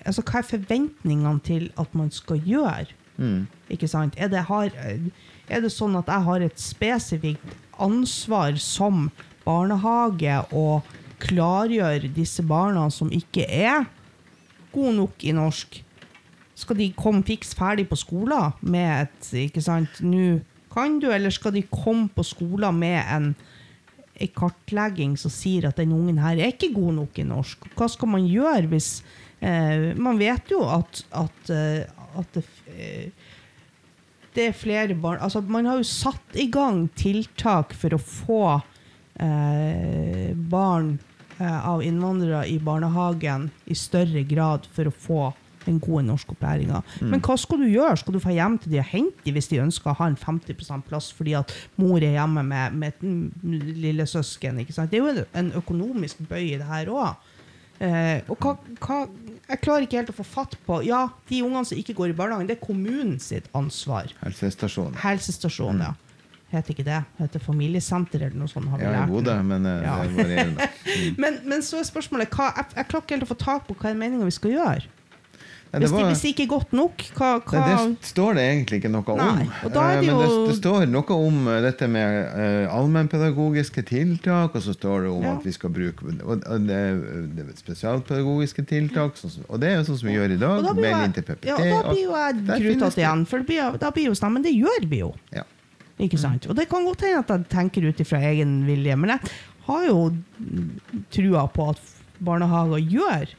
Altså 0.00 0.22
hva 0.24 0.40
er 0.40 0.46
forventningene 0.48 1.42
til 1.44 1.66
at 1.76 1.92
man 1.92 2.08
skal 2.08 2.38
gjøre? 2.40 2.86
Mm. 3.20 3.42
Ikke 3.68 3.88
sant? 3.88 4.14
Er 4.16 4.30
det, 4.32 4.46
har, 4.48 4.72
er 5.44 5.60
det 5.60 5.72
sånn 5.74 5.98
at 5.98 6.08
jeg 6.08 6.24
har 6.24 6.44
et 6.46 6.62
spesifikt 6.62 7.52
ansvar 7.76 8.56
som 8.56 9.10
barnehage 9.44 10.38
å 10.56 10.80
klargjøre 11.20 12.08
disse 12.16 12.40
barna 12.48 12.86
som 12.88 13.12
ikke 13.12 13.44
er 13.44 13.84
gode 14.72 14.96
nok 15.02 15.26
i 15.28 15.36
norsk? 15.36 15.82
Skal 16.56 16.80
de 16.80 16.90
komme 16.96 17.24
fiks 17.28 17.52
ferdig 17.56 17.86
på 17.90 18.00
skolen 18.00 18.56
med 18.64 19.04
et 19.04 19.30
ikke 19.46 19.64
sant, 19.64 20.00
nå 20.00 20.40
kan 20.72 21.00
du, 21.02 21.08
eller 21.12 21.32
skal 21.34 21.52
de 21.56 21.64
komme 21.68 22.08
på 22.14 22.24
skolen 22.24 22.76
med 22.78 23.00
en, 23.04 23.32
en 24.20 24.32
kartlegging 24.36 25.16
som 25.20 25.32
sier 25.32 25.68
at 25.68 25.80
den 25.80 25.94
ungen 25.96 26.20
her 26.20 26.38
er 26.38 26.52
ikke 26.52 26.72
god 26.74 26.96
nok 27.00 27.18
i 27.20 27.26
norsk? 27.26 27.68
Hva 27.76 27.88
skal 27.90 28.12
man 28.12 28.28
gjøre 28.28 28.68
hvis 28.70 28.90
eh, 29.40 29.90
Man 29.96 30.20
vet 30.20 30.52
jo 30.52 30.62
at, 30.68 31.02
at, 31.16 31.52
eh, 31.54 31.84
at 32.20 32.36
det, 32.36 32.44
eh, 32.74 33.30
det 34.36 34.48
er 34.50 34.56
flere 34.56 34.96
barn 34.98 35.22
Altså, 35.24 35.42
man 35.42 35.68
har 35.68 35.80
jo 35.80 35.88
satt 35.88 36.38
i 36.38 36.48
gang 36.52 36.86
tiltak 36.98 37.74
for 37.76 37.96
å 37.96 38.02
få 38.02 38.42
eh, 39.20 40.30
barn 40.34 40.98
eh, 41.38 41.60
av 41.68 41.82
innvandrere 41.84 42.46
i 42.48 42.58
barnehagen 42.62 43.50
i 43.66 43.78
større 43.78 44.24
grad 44.28 44.68
for 44.74 44.90
å 44.90 44.98
få 45.06 45.22
den 45.66 45.78
gode 45.82 46.04
norskopplæringa. 46.08 46.82
Men 47.02 47.20
hva 47.20 47.36
skal 47.38 47.60
du 47.60 47.66
gjøre? 47.68 47.96
Skal 48.00 48.14
du 48.16 48.20
få 48.22 48.32
hjem 48.32 48.58
til 48.62 48.72
de 48.72 48.78
og 48.80 48.88
hente 48.90 49.24
de 49.26 49.32
hvis 49.36 49.48
de 49.52 49.60
ønsker 49.60 49.90
å 49.92 49.96
ha 49.98 50.06
en 50.10 50.16
50% 50.16 50.86
plass 50.88 51.10
fordi 51.12 51.34
at 51.38 51.52
mor 51.80 51.98
er 52.00 52.16
hjemme 52.16 52.42
med, 52.46 52.78
med 52.80 52.94
et 52.94 54.08
søsken? 54.08 54.56
Det 54.64 54.96
er 54.96 55.02
jo 55.02 55.10
en, 55.12 55.24
en 55.34 55.52
økonomisk 55.60 56.22
bøy 56.30 56.46
i 56.54 56.56
det 56.60 56.66
her 56.68 56.90
òg. 56.92 57.28
Eh, 57.80 58.20
og 58.28 58.36
hva, 58.44 58.56
hva 58.84 58.96
Jeg 59.48 59.60
klarer 59.64 59.86
ikke 59.86 59.96
helt 59.96 60.10
å 60.12 60.16
få 60.18 60.24
fatt 60.28 60.52
på 60.66 60.82
Ja, 60.84 61.06
de 61.30 61.38
ungene 61.42 61.64
som 61.64 61.78
ikke 61.80 61.94
går 61.96 62.12
i 62.12 62.16
barnehagen, 62.18 62.46
det 62.50 62.58
er 62.58 62.64
kommunen 62.66 63.16
sitt 63.18 63.46
ansvar. 63.56 64.12
Helsestasjonen. 64.20 64.98
Helsestasjon, 65.00 65.80
ja. 65.80 65.94
Heter 66.50 66.74
ikke 66.74 66.84
det? 66.84 66.98
Heter 67.20 67.40
familiesenter 67.40 68.24
eller 68.26 68.36
noe 68.36 68.50
sånt. 68.50 68.68
har 68.68 68.78
vi 68.80 68.84
Ja, 68.84 68.92
lært 68.98 69.12
Jo 69.14 69.20
da, 69.24 69.36
men 69.46 69.66
eh, 69.70 69.82
Ja. 69.86 69.96
det 70.02 70.16
varierer. 70.18 70.76
Men, 71.22 71.36
men 71.46 71.62
så 71.62 71.78
er 71.80 71.86
spørsmålet 71.86 72.28
hva, 72.34 72.48
jeg, 72.56 72.66
jeg 72.76 72.86
klarer 72.90 73.04
ikke 73.06 73.14
helt 73.16 73.26
å 73.28 73.30
få 73.30 73.36
tak 73.38 73.66
på 73.68 73.76
hva 73.78 73.90
er 73.92 73.98
meninga 74.00 74.26
vi 74.26 74.34
skal 74.34 74.50
gjøre. 74.56 74.88
Det 75.70 75.78
Hvis, 75.84 75.90
de, 75.92 75.96
var- 75.96 76.08
hvis 76.10 76.20
det 76.24 76.30
ikke 76.32 76.42
er 76.42 76.50
godt 76.50 76.72
nok, 76.74 77.02
hva, 77.14 77.26
hva 77.46 77.60
det 77.68 78.06
står 78.08 78.34
det 78.34 78.42
egentlig 78.42 78.78
ikke 78.80 78.90
noe 78.90 79.12
om. 79.14 79.20
Nei, 79.20 79.44
da 79.70 79.84
er 79.92 80.00
det 80.00 80.08
jo... 80.08 80.16
Men 80.18 80.48
det, 80.48 80.56
står 80.58 80.86
noe 80.90 81.18
om 81.28 81.36
eh, 81.46 81.58
dette 81.62 81.86
med 81.86 82.16
uh, 82.34 82.74
allmennpedagogiske 82.74 83.84
tiltak, 83.86 84.56
og 84.58 84.64
så 84.64 84.74
står 84.74 85.06
det 85.06 85.12
om 85.14 85.22
Ja. 85.28 85.36
at 85.36 85.46
vi 85.46 85.54
skal 85.54 85.70
bruke 85.70 86.10
spesialpedagogiske 87.60 88.66
tiltak. 88.66 89.14
Sånn, 89.20 89.46
og 89.46 89.62
det 89.62 89.70
er 89.70 89.78
jo 89.78 89.86
sånn 89.92 90.00
som 90.02 90.10
vi 90.10 90.16
gjør 90.18 90.34
i 90.34 90.40
dag. 90.42 90.66
da 90.66 90.74
Meld 90.74 91.06
inn 91.06 91.14
til 91.20 91.28
PPT. 91.28 91.46
Ja, 91.52 91.60
og 91.60 91.70
da 91.70 91.94
blir 91.94 92.02
jo 92.02 92.18
jeg 92.18 92.42
grutete 92.66 93.04
igjen. 93.04 93.24
For 93.30 93.38
det 93.38 93.46
blir, 93.52 93.78
da 93.78 93.94
blir 93.94 94.10
jo 94.10 94.18
stemmen 94.18 94.40
men 94.40 94.46
det 94.48 94.56
gjør 94.56 94.88
vi 94.88 95.02
jo. 95.02 95.12
Ja. 95.34 95.44
Ikke 96.00 96.18
sant? 96.20 96.46
Og 96.48 96.56
det 96.56 96.68
kan 96.70 96.86
godt 96.88 97.04
hende 97.04 97.20
at 97.20 97.30
jeg 97.34 97.48
tenker 97.52 97.84
ut 97.84 97.98
ifra 98.00 98.22
egen 98.30 98.62
vilje, 98.64 98.96
men 98.96 99.12
jeg 99.12 99.32
har 99.68 99.86
jo 99.90 99.98
trua 101.12 101.44
på 101.52 101.66
at 101.74 101.82
barnehager 102.24 102.80
gjør 102.80 103.34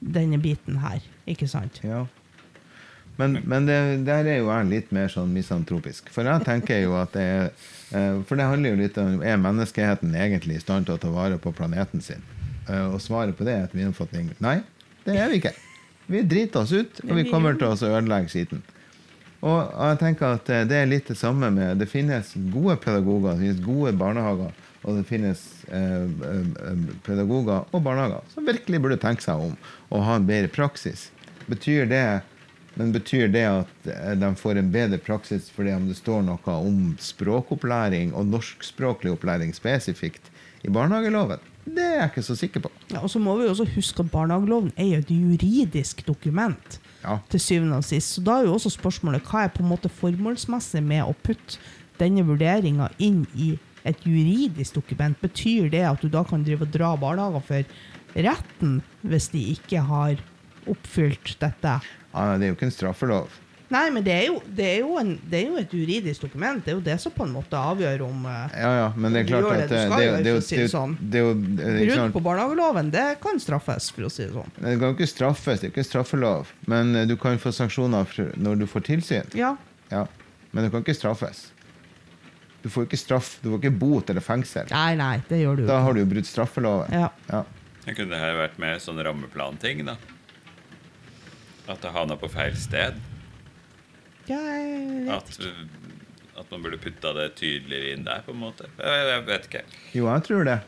denne 0.00 0.40
biten 0.42 0.80
her, 0.82 1.04
ikke 1.26 1.48
sant? 1.50 1.80
Ja. 1.84 2.04
Men, 3.18 3.38
men 3.44 3.66
det, 3.68 3.76
der 4.08 4.24
er 4.24 4.38
jo 4.40 4.48
jeg 4.48 4.68
litt 4.70 4.92
mer 4.94 5.10
sånn 5.12 5.32
misantropisk. 5.34 6.08
For 6.14 6.24
jeg 6.26 6.44
tenker 6.46 6.80
jo 6.80 6.94
at 6.96 7.12
det 7.12 7.24
er 7.28 7.42
eh, 7.92 8.22
For 8.26 8.40
det 8.40 8.46
handler 8.48 8.72
jo 8.72 8.78
litt 8.80 8.96
om 8.98 9.20
Er 9.20 9.36
menneskeheten 9.36 10.14
egentlig 10.16 10.56
i 10.56 10.62
stand 10.62 10.88
til 10.88 10.96
å 10.96 11.02
ta 11.02 11.10
vare 11.12 11.36
på 11.38 11.52
planeten 11.52 12.00
sin? 12.00 12.24
Eh, 12.68 12.86
Og 12.88 13.00
svaret 13.04 13.36
på 13.36 13.44
det 13.44 13.52
er 13.58 13.66
etter 13.66 13.78
min 13.82 13.92
oppfatning 13.92 14.32
nei, 14.42 14.62
det 15.04 15.18
er 15.18 15.28
vi 15.28 15.42
ikke. 15.42 15.52
Vi 16.12 16.22
driter 16.26 16.64
oss 16.64 16.72
ut, 16.72 17.02
og 17.04 17.12
vi 17.18 17.26
kommer 17.28 17.54
til 17.58 17.68
å 17.68 17.76
ødelegge 17.76 18.32
skiten. 18.32 18.62
Og 19.42 19.60
og 19.60 19.86
jeg 19.90 19.98
tenker 20.00 20.38
at 20.38 20.50
eh, 20.54 20.64
det 20.70 20.80
er 20.80 20.90
litt 20.90 21.08
det 21.12 21.18
samme 21.20 21.50
med 21.52 21.78
Det 21.82 21.88
finnes 21.90 22.32
gode 22.54 22.78
pedagoger, 22.80 23.34
det 23.36 23.44
finnes 23.44 23.64
gode 23.66 23.92
barnehager, 23.98 24.52
og 24.82 24.98
det 24.98 25.06
finnes 25.08 25.40
eh, 25.70 26.04
eh, 26.06 26.84
pedagoger 27.06 27.68
og 27.70 27.84
barnehager 27.84 28.26
som 28.32 28.46
virkelig 28.48 28.82
burde 28.82 29.00
tenke 29.02 29.24
seg 29.24 29.40
om 29.48 29.56
og 29.92 30.04
ha 30.06 30.18
en 30.18 30.28
bedre 30.28 30.50
praksis. 30.52 31.10
Betyr 31.46 31.86
det 31.90 32.04
men 32.74 32.92
betyr 32.92 33.28
det 33.28 33.44
at 33.44 33.88
eh, 33.90 34.12
de 34.18 34.32
får 34.38 34.58
en 34.60 34.72
bedre 34.72 34.98
praksis 35.02 35.50
fordi 35.52 35.74
om 35.76 35.88
det 35.90 35.98
står 35.98 36.24
noe 36.26 36.58
om 36.58 36.92
språkopplæring 37.00 38.14
og 38.16 38.30
norskspråklig 38.32 39.12
opplæring 39.12 39.52
spesifikt 39.56 40.30
i 40.64 40.72
barnehageloven? 40.72 41.42
Det 41.62 41.82
er 41.82 41.98
jeg 42.00 42.10
ikke 42.10 42.24
så 42.26 42.34
sikker 42.38 42.62
på. 42.64 42.70
Ja, 42.90 43.04
og 43.04 43.10
så 43.12 43.20
må 43.22 43.36
vi 43.38 43.46
også 43.46 43.68
huske 43.76 44.02
at 44.02 44.10
barnehageloven 44.10 44.72
er 44.74 44.96
jo 44.96 45.02
et 45.04 45.12
juridisk 45.14 46.06
dokument. 46.06 46.80
Ja. 47.02 47.16
til 47.30 47.40
syvende 47.40 47.80
og 47.80 47.84
sist. 47.84 48.14
Så 48.14 48.22
da 48.22 48.36
er 48.38 48.44
jo 48.46 48.52
også 48.54 48.70
spørsmålet 48.70 49.24
hva 49.26 49.40
er 49.42 49.48
på 49.50 49.64
en 49.64 49.70
måte 49.72 49.90
formålsmessig 49.90 50.82
med 50.86 51.02
å 51.02 51.16
putte 51.26 51.58
denne 51.98 52.22
vurderinga 52.26 52.92
inn 53.02 53.24
i 53.34 53.56
et 53.88 54.04
juridisk 54.06 54.78
dokument? 54.80 55.18
Betyr 55.22 55.70
det 55.72 55.84
at 55.88 56.02
du 56.02 56.10
da 56.12 56.24
kan 56.26 56.44
drive 56.46 56.66
og 56.66 56.74
dra 56.74 56.94
barnehager 57.00 57.46
for 57.48 58.20
retten 58.28 58.80
hvis 59.06 59.30
de 59.32 59.46
ikke 59.54 59.84
har 59.88 60.20
oppfylt 60.70 61.36
dette? 61.42 61.78
Ja, 62.12 62.34
det 62.36 62.46
er 62.46 62.52
jo 62.52 62.58
ikke 62.58 62.68
en 62.68 62.76
straffelov. 62.76 63.40
Nei, 63.72 63.86
men 63.88 64.04
det 64.04 64.12
er, 64.12 64.26
jo, 64.28 64.40
det, 64.52 64.66
er 64.68 64.88
en, 65.00 65.12
det 65.30 65.38
er 65.38 65.46
jo 65.48 65.60
et 65.62 65.70
juridisk 65.72 66.26
dokument. 66.26 66.60
Det 66.60 66.74
er 66.74 66.76
jo 66.76 66.84
det 66.84 66.96
som 67.00 67.12
på 67.14 67.24
en 67.24 67.32
måte 67.32 67.56
avgjør 67.56 68.04
om 68.04 68.26
eh, 68.28 68.56
Ja, 68.60 68.72
ja, 68.76 68.88
men 68.92 69.16
det 69.16 69.22
er 69.22 69.30
klart 69.30 69.46
at 69.54 69.70
det, 69.70 69.78
det, 69.88 70.24
det, 70.26 70.58
er 70.58 70.68
sånn. 70.68 70.92
er 71.08 71.30
er 71.30 71.78
brudd 71.88 72.12
på 72.18 72.22
barnehageloven. 72.26 72.90
Det 72.92 73.06
kan 73.22 73.40
straffes, 73.40 73.88
for 73.94 74.10
å 74.10 74.12
si 74.12 74.26
det 74.26 74.34
sånn. 74.34 74.52
Det 74.58 74.74
kan 74.76 74.92
jo 74.92 74.98
ikke 74.98 75.08
straffes, 75.08 75.62
det 75.62 75.70
er 75.70 75.72
ikke 75.72 75.86
straffelov. 75.88 76.52
Men 76.68 76.92
eh, 76.98 77.08
du 77.08 77.16
kan 77.20 77.40
få 77.40 77.54
sanksjoner 77.56 78.12
når 78.36 78.60
du 78.60 78.68
får 78.68 78.84
tilsyn. 78.90 79.32
Ja. 79.38 79.54
Ja. 79.88 80.04
Men 80.52 80.66
det 80.66 80.74
kan 80.74 80.84
ikke 80.84 80.98
straffes. 80.98 81.46
Du 82.62 82.70
får 82.70 82.86
ikke 82.86 83.00
straff, 83.00 83.34
du 83.42 83.50
får 83.50 83.58
ikke 83.62 83.74
bot 83.82 84.10
eller 84.12 84.24
fengsel. 84.24 84.68
Nei, 84.70 84.94
nei, 84.98 85.16
det 85.28 85.42
gjør 85.42 85.62
du 85.62 85.66
Da 85.66 85.80
har 85.82 85.94
du 85.96 86.02
jo 86.02 86.08
brutt 86.12 86.28
straffeloven. 86.28 86.94
Ja. 86.94 87.08
Ja. 87.30 87.42
Jeg 87.86 87.98
kunne 87.98 88.18
her 88.20 88.36
vært 88.38 88.60
mer 88.62 88.78
sånn 88.82 89.00
rammeplanting, 89.02 89.82
da. 89.88 89.96
At 91.70 91.82
det 91.82 91.90
havna 91.94 92.18
på 92.18 92.30
feil 92.30 92.54
sted. 92.58 92.98
Ja, 94.28 94.38
jeg 94.38 95.06
vet 95.08 95.10
At, 95.10 95.40
at 96.38 96.52
man 96.54 96.62
burde 96.62 96.78
putta 96.82 97.10
det 97.16 97.32
tydeligere 97.40 97.96
inn 97.96 98.06
der, 98.06 98.22
på 98.22 98.34
en 98.34 98.42
måte. 98.44 98.70
Jeg, 98.78 99.08
jeg 99.10 99.26
vet 99.26 99.48
ikke. 99.50 99.64
Jo, 99.98 100.06
jeg 100.06 100.26
tror 100.28 100.46
det. 100.46 100.60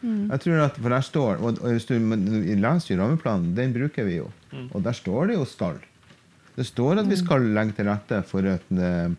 Jeg 0.00 0.40
tror 0.40 0.62
at, 0.64 0.78
For 0.80 0.88
der 0.88 1.02
står 1.04 1.42
Og, 1.44 1.58
og 1.60 1.74
hvis 1.74 1.84
du 1.84 1.98
men 2.00 2.22
leser 2.62 2.94
jo 2.94 3.02
rammeplanen, 3.02 3.52
den 3.56 3.74
bruker 3.76 4.06
vi 4.08 4.16
jo. 4.16 4.30
Og 4.72 4.80
der 4.82 4.96
står 4.96 5.28
det 5.28 5.36
jo 5.36 5.44
'skal'. 5.44 5.82
Det 6.56 6.66
står 6.66 6.98
at 7.00 7.08
vi 7.08 7.16
skal 7.16 7.44
legge 7.54 7.72
til 7.76 7.86
rette 7.88 8.22
for, 8.26 8.44
et, 8.44 8.72
eh, 8.72 9.04
eh, 9.04 9.10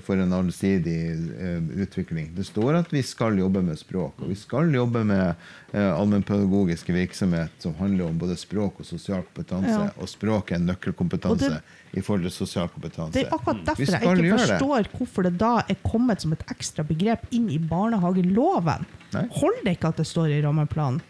for 0.00 0.16
en 0.16 0.32
allsidig 0.32 0.94
eh, 1.36 1.58
utvikling. 1.84 2.30
Det 2.36 2.46
står 2.48 2.78
at 2.78 2.92
vi 2.94 3.02
skal 3.04 3.36
jobbe 3.38 3.60
med 3.62 3.76
språk, 3.78 4.22
og 4.22 4.30
vi 4.30 4.36
skal 4.40 4.70
jobbe 4.72 5.02
med 5.04 5.34
eh, 5.74 5.90
allmennpedagogisk 5.92 6.88
virksomhet 6.96 7.52
som 7.60 7.74
handler 7.76 8.06
om 8.08 8.16
både 8.22 8.36
språk 8.40 8.80
og 8.80 8.88
sosial 8.88 9.20
kompetanse. 9.28 9.74
Ja. 9.74 9.90
Og 10.00 10.08
språk 10.08 10.52
er 10.52 10.56
en 10.60 10.66
nøkkelkompetanse 10.70 11.50
det- 11.58 11.98
i 11.98 12.00
forhold 12.06 12.22
til 12.28 12.30
sosial 12.30 12.68
kompetanse. 12.72 13.12
Det 13.18 13.26
er 13.26 13.34
akkurat 13.36 13.62
derfor 13.66 13.92
jeg 13.92 14.24
ikke 14.24 14.38
forstår 14.38 14.82
det. 14.82 14.92
hvorfor 14.96 15.22
det 15.28 15.34
da 15.38 15.52
er 15.68 15.76
kommet 15.84 16.20
som 16.22 16.32
et 16.32 16.44
ekstra 16.48 16.84
begrep 16.86 17.26
inn 17.30 17.50
i 17.50 17.58
barnehageloven. 17.58 18.86
Nei. 19.12 19.26
Holder 19.40 19.64
det 19.64 19.76
ikke 19.76 19.88
at 19.88 19.96
det 19.96 20.06
står 20.06 20.28
i 20.38 20.42
rammeplanen? 20.42 21.00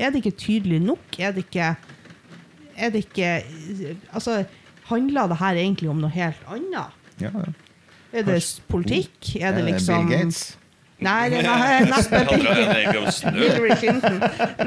Er 0.00 0.10
det 0.10 0.24
ikke 0.24 0.36
tydelig 0.36 0.80
nok? 0.82 1.18
Er 1.18 1.32
det 1.32 1.44
ikke 1.46 1.76
Er 2.80 2.90
det 2.90 3.04
ikke 3.04 3.44
Altså, 4.14 4.44
handler 4.88 5.28
det 5.28 5.36
her 5.36 5.54
egentlig 5.54 5.90
om 5.90 6.00
noe 6.00 6.10
helt 6.10 6.40
annet? 6.48 6.96
Ja, 7.20 7.30
ja. 7.34 7.52
Er 8.12 8.26
det 8.26 8.40
politikk? 8.70 9.36
Er 9.40 9.54
det 9.54 9.62
Eh, 9.64 9.70
liksom 9.72 10.08
Bill 10.08 10.18
Gates? 10.18 10.56
Nei, 11.00 11.30
det 11.32 11.38
er? 11.48 11.86
Hillary 13.32 13.76
Clinton. 13.80 14.18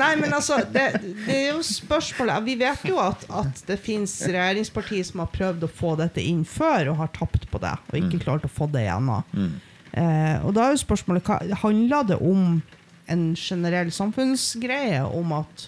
Nei, 0.01 0.15
men 0.17 0.33
altså, 0.33 0.57
det, 0.73 0.85
det 1.27 1.35
er 1.35 1.51
jo 1.51 1.59
spørsmålet 1.61 2.47
Vi 2.47 2.55
vet 2.57 2.87
jo 2.89 2.97
at, 3.03 3.25
at 3.29 3.61
det 3.67 3.77
fins 3.83 4.15
regjeringspartier 4.25 5.05
som 5.05 5.21
har 5.21 5.29
prøvd 5.33 5.67
å 5.67 5.69
få 5.69 5.93
dette 5.99 6.23
inn 6.25 6.41
før 6.47 6.89
og 6.93 7.03
har 7.03 7.11
tapt 7.13 7.45
på 7.51 7.61
det, 7.61 7.75
og 7.91 7.99
ikke 7.99 8.23
klart 8.25 8.47
å 8.47 8.51
få 8.51 8.65
det 8.73 8.87
igjennom. 8.87 9.21
Eh, 9.93 10.39
og 10.41 10.55
da 10.57 10.65
er 10.65 10.73
jo 10.73 10.81
spørsmålet 10.81 11.29
hva, 11.29 11.37
Handler 11.61 12.09
det 12.09 12.17
om 12.17 12.57
en 13.13 13.23
generell 13.37 13.91
samfunnsgreie 13.93 15.03
om 15.05 15.35
at 15.37 15.67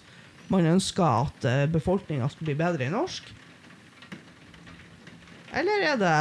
man 0.50 0.66
ønsker 0.70 1.04
at 1.04 1.46
uh, 1.46 1.66
befolkninga 1.70 2.28
skal 2.32 2.48
bli 2.48 2.56
bedre 2.58 2.86
i 2.88 2.94
norsk? 2.94 3.28
Eller 5.56 5.86
er 5.92 5.98
det 6.02 6.18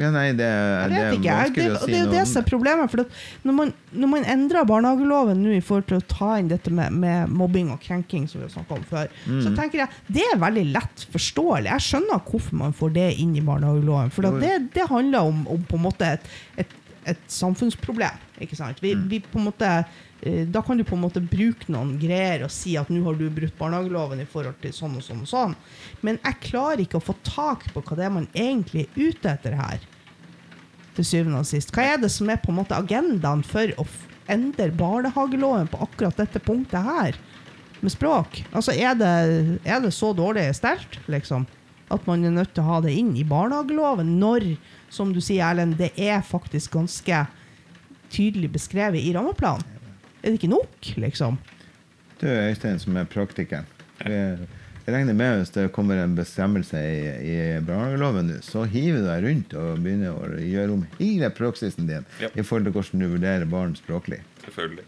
Ja, 0.00 0.08
nei, 0.10 0.28
det, 0.32 0.46
det 0.88 0.98
er 0.98 1.10
vanskelig 1.12 1.64
det, 1.68 1.72
å 1.76 1.80
si 1.82 1.84
noe 1.84 1.84
om. 1.84 1.90
det 1.92 1.98
er 1.98 2.04
jo 2.06 2.12
det 2.14 2.22
som 2.30 2.40
er 2.40 2.46
problemet. 2.48 2.90
For 2.90 3.02
når, 3.44 3.56
man, 3.58 3.72
når 3.92 4.10
man 4.14 4.24
endrer 4.34 4.64
barnehageloven 4.70 5.42
nå 5.44 5.52
i 5.52 5.60
forhold 5.60 5.86
til 5.90 5.98
å 6.00 6.04
ta 6.08 6.30
inn 6.40 6.48
dette 6.48 6.72
med, 6.72 6.96
med 6.96 7.28
mobbing 7.36 7.68
og 7.74 7.80
krenking, 7.84 8.24
som 8.30 8.40
vi 8.40 8.46
har 8.48 8.54
snakket 8.56 8.78
om 8.78 8.86
før, 8.88 9.10
Mm. 9.22 9.40
så 9.44 9.52
tenker 9.54 9.82
jeg 9.82 9.88
det 10.16 10.24
er 10.32 10.40
veldig 10.40 10.64
lett 10.72 11.04
forståelig. 11.12 11.68
Jeg 11.70 11.84
skjønner 11.86 12.22
hvorfor 12.26 12.56
man 12.64 12.72
får 12.74 12.94
det 12.96 13.08
inn 13.22 13.36
i 13.36 13.44
barnehageloven. 13.44 14.10
For 14.10 14.26
det, 14.40 14.54
det 14.74 14.88
handler 14.90 15.28
om, 15.28 15.44
om 15.52 15.62
på 15.68 15.76
en 15.78 15.84
måte 15.84 16.08
et, 16.16 16.32
et, 16.58 16.72
et 17.06 17.18
samfunnsproblem. 17.32 18.18
Ikke 18.40 18.56
sant? 18.56 18.78
Vi, 18.82 18.94
Mm. 18.94 19.08
vi 19.08 19.18
på 19.20 19.38
en 19.38 19.46
måte 19.50 19.84
eh, 20.22 20.44
da 20.46 20.62
kan 20.62 20.76
du 20.78 20.84
på 20.84 20.94
en 20.94 21.02
måte 21.02 21.20
bruke 21.20 21.66
noen 21.68 21.96
greier 21.98 22.44
og 22.44 22.50
si 22.54 22.76
at 22.78 22.88
nå 22.90 23.02
har 23.04 23.14
du 23.18 23.28
brutt 23.30 23.56
barnehageloven 23.58 24.20
i 24.22 24.26
forhold 24.30 24.60
til 24.62 24.70
sånn 24.72 24.94
og 24.96 25.02
sånn 25.02 25.22
og 25.24 25.26
sånn. 25.30 25.56
Men 26.02 26.18
jeg 26.24 26.40
klarer 26.50 26.78
ikke 26.84 27.00
å 27.00 27.02
få 27.02 27.16
tak 27.26 27.66
på 27.74 27.82
hva 27.82 27.96
det 27.98 28.04
er 28.06 28.10
man 28.14 28.28
egentlig 28.34 28.86
er 28.86 29.08
ute 29.10 29.28
etter 29.32 29.56
her 29.58 29.80
til 30.94 31.04
syvende 31.04 31.38
og 31.40 31.46
sist. 31.48 31.72
Hva 31.74 31.82
er 31.94 31.96
det 32.02 32.10
som 32.12 32.28
er 32.30 32.36
på 32.36 32.52
en 32.52 32.58
måte 32.60 32.76
agendaen 32.76 33.42
for 33.42 33.66
å 33.80 33.86
endre 34.30 34.70
barnehageloven 34.70 35.66
på 35.72 35.80
akkurat 35.82 36.16
dette 36.20 36.38
punktet 36.38 36.84
her, 36.86 37.16
med 37.82 37.90
språk? 37.90 38.44
Altså, 38.54 38.70
er 38.78 38.94
det, 38.94 39.58
er 39.66 39.80
det 39.82 39.90
så 39.96 40.12
dårlig 40.14 40.54
stelt, 40.54 41.00
liksom? 41.10 41.46
At 41.92 42.06
man 42.08 42.24
er 42.24 42.32
nødt 42.32 42.54
til 42.56 42.64
å 42.64 42.68
ha 42.70 42.80
det 42.84 42.94
inn 42.96 43.10
i 43.20 43.24
barnehageloven 43.28 44.14
når, 44.20 44.46
som 44.92 45.12
du 45.12 45.20
sier, 45.20 45.44
Erlend, 45.50 45.76
det 45.80 45.90
er 46.00 46.22
faktisk 46.24 46.72
ganske 46.78 47.26
tydelig 48.12 48.50
beskrevet 48.56 49.00
i 49.04 49.12
rammeplanen? 49.16 49.64
Er 50.22 50.30
det 50.30 50.38
ikke 50.40 50.52
nok, 50.52 50.90
liksom? 51.02 51.38
Du 52.22 52.26
Øystein, 52.30 52.78
som 52.78 52.96
er 52.96 53.08
praktikeren. 53.10 53.66
Jeg 54.02 54.94
regner 54.96 55.14
med 55.14 55.36
hvis 55.40 55.52
det 55.54 55.68
kommer 55.74 55.98
en 56.02 56.14
bestemmelse 56.18 56.78
i, 56.78 57.02
i 57.22 57.34
barnehageloven 57.62 58.32
så 58.42 58.64
hiver 58.66 58.98
du 59.02 59.06
deg 59.06 59.24
rundt 59.28 59.52
og 59.58 59.82
begynner 59.84 60.16
å 60.16 60.40
gjøre 60.42 60.74
om 60.74 60.82
hele 60.98 61.28
praksisen 61.34 61.86
din 61.90 62.06
Ja. 62.22 62.30
i 62.34 62.42
forhold 62.42 62.66
til 62.66 62.74
hvordan 62.74 63.04
du 63.04 63.08
vurderer 63.12 63.46
barn 63.50 63.76
språklig. 63.78 64.18
Selvfølgelig. 64.42 64.86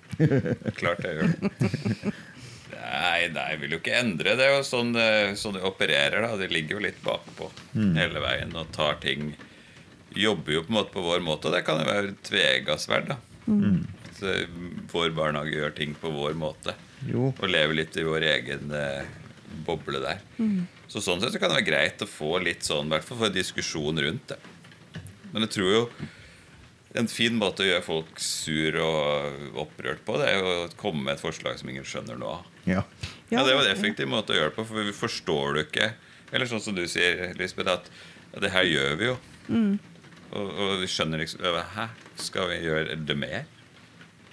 Klart 0.80 1.04
jeg 1.06 1.20
gjør 1.20 1.34
det. 1.34 2.14
Nei, 2.73 3.28
nei, 3.35 3.44
jeg 3.52 3.61
vil 3.61 3.75
jo 3.76 3.78
ikke 3.83 3.99
endre. 3.99 4.35
Det 4.38 4.44
er 4.47 4.54
jo 4.56 4.62
sånn, 4.66 4.94
eh, 4.97 5.35
sånn 5.38 5.56
de 5.59 5.62
opererer. 5.66 6.23
da 6.25 6.37
De 6.40 6.49
ligger 6.49 6.78
jo 6.78 6.85
litt 6.87 7.02
bakpå 7.04 7.50
hele 7.99 8.21
veien 8.25 8.54
og 8.56 8.71
tar 8.73 9.00
ting 9.00 9.35
Jobber 10.14 10.52
jo 10.52 10.61
på 10.62 10.71
en 10.71 10.76
måte 10.78 10.92
på 10.94 11.02
vår 11.02 11.21
måte, 11.26 11.49
og 11.49 11.54
det 11.56 11.64
kan 11.66 11.80
jo 11.80 11.87
være 11.88 12.12
tvegassverd. 12.23 13.09
da 13.09 13.16
At 14.06 14.23
eh, 14.23 14.47
vår 14.92 15.11
barnehage 15.11 15.56
gjør 15.56 15.75
ting 15.75 15.94
på 15.99 16.11
vår 16.14 16.35
måte. 16.38 16.75
Jo. 17.09 17.33
Og 17.35 17.49
lever 17.50 17.75
litt 17.75 17.97
i 17.99 18.04
vår 18.06 18.23
egen 18.23 18.71
eh, 18.73 19.02
boble 19.66 19.99
der. 20.00 20.21
Så 20.87 21.02
sånn 21.02 21.21
sett 21.21 21.33
så 21.35 21.40
kan 21.42 21.50
det 21.50 21.59
være 21.64 21.66
greit 21.73 22.02
å 22.02 22.06
få 22.06 22.38
litt 22.38 22.62
sånn, 22.62 22.87
i 22.87 22.94
hvert 22.94 23.04
fall 23.09 23.18
få 23.18 23.26
en 23.26 23.35
diskusjon 23.35 23.99
rundt 24.06 24.28
det. 24.28 24.38
Men 25.33 25.42
jeg 25.49 25.50
tror 25.56 25.73
jo 25.75 25.83
en 26.94 27.09
fin 27.11 27.35
måte 27.35 27.64
å 27.64 27.66
gjøre 27.66 27.83
folk 27.83 28.21
sur 28.23 28.76
og 28.78 29.59
opprørt 29.64 30.04
på, 30.06 30.14
det 30.21 30.28
er 30.30 30.38
jo 30.38 30.52
å 30.62 30.68
komme 30.78 31.02
med 31.09 31.16
et 31.16 31.25
forslag 31.25 31.59
som 31.59 31.68
ingen 31.73 31.83
skjønner 31.87 32.21
noe 32.21 32.37
av. 32.38 32.50
Ja. 32.66 32.83
Ja, 33.30 33.42
Det 33.44 33.50
er 33.52 33.56
jo 33.59 33.64
en 33.64 33.73
effektiv 33.76 34.06
måte 34.09 34.33
å 34.33 34.37
gjøre 34.38 34.50
det 34.52 34.56
på, 34.56 34.64
for 34.68 34.83
vi 34.87 34.92
forstår 34.97 35.54
det 35.59 35.64
ikke. 35.68 35.88
Eller 36.33 36.47
sånn 36.50 36.61
som 36.62 36.75
du 36.76 36.85
sier, 36.88 37.35
Lisbeth, 37.38 37.71
at 37.73 37.90
ja, 38.35 38.40
det 38.44 38.50
her 38.54 38.64
gjør 38.68 38.97
vi 39.00 39.09
jo. 39.11 39.16
Og, 40.35 40.47
og 40.50 40.71
vi 40.80 40.87
skjønner 40.90 41.21
liksom 41.23 41.44
Hæ? 41.76 41.88
Skal 42.18 42.49
vi 42.50 42.61
gjøre 42.64 42.97
det 43.06 43.16
mer? 43.18 43.44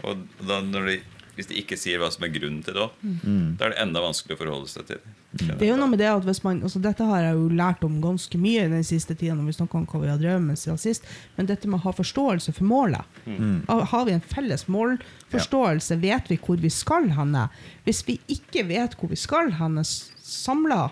Og 0.08 0.24
da 0.48 0.62
når 0.66 0.88
de 0.92 1.00
hvis 1.36 1.48
de 1.48 1.56
ikke 1.62 1.78
sier 1.80 1.98
hva 2.02 2.10
som 2.12 2.26
er 2.28 2.32
grunnen 2.34 2.60
til 2.66 2.76
det 2.76 2.82
òg, 2.84 2.92
Mm. 3.02 3.56
da 3.58 3.66
er 3.66 3.70
det 3.72 3.80
enda 3.86 4.02
vanskeligere 4.04 4.36
å 4.36 4.42
forholde 4.44 4.68
seg 4.70 4.86
til. 4.90 4.98
Det 5.00 5.21
er 5.64 5.70
jo 5.70 5.76
noe 5.80 5.88
med 5.88 6.00
det 6.02 6.10
at 6.12 6.26
hvis 6.28 6.42
man, 6.44 6.58
altså 6.62 6.82
Dette 6.84 7.06
har 7.08 7.22
jeg 7.24 7.36
jo 7.38 7.46
lært 7.56 7.84
om 7.88 8.02
ganske 8.04 8.38
mye 8.42 8.66
den 8.70 8.84
siste 8.84 9.16
tida, 9.16 9.34
når 9.38 9.46
vi 9.48 9.54
snakker 9.56 9.80
om 9.80 9.86
hva 9.88 10.02
vi 10.02 10.10
har 10.12 10.18
drevet 10.20 10.42
med 10.44 10.60
siden 10.60 10.78
sist. 10.82 11.06
Men 11.38 11.46
dette 11.48 11.70
med 11.72 11.80
å 11.80 11.84
ha 11.86 11.94
forståelse 11.96 12.52
for 12.58 12.68
målet. 12.68 13.06
Mm. 13.26 13.62
Har- 13.70 14.06
vi 14.06 14.12
en 14.18 14.22
felles 14.34 14.66
målforståelse, 14.68 15.96
vet 16.02 16.28
vi 16.32 16.38
hvor 16.38 16.58
vi 16.60 16.70
skal 16.70 17.08
henne. 17.16 17.46
Hvis 17.86 18.04
vi 18.08 18.20
ikke 18.28 18.66
vet 18.68 18.96
hvor 19.00 19.10
vi 19.10 19.16
skal 19.20 19.52
henne 19.56 19.84
samla, 19.86 20.90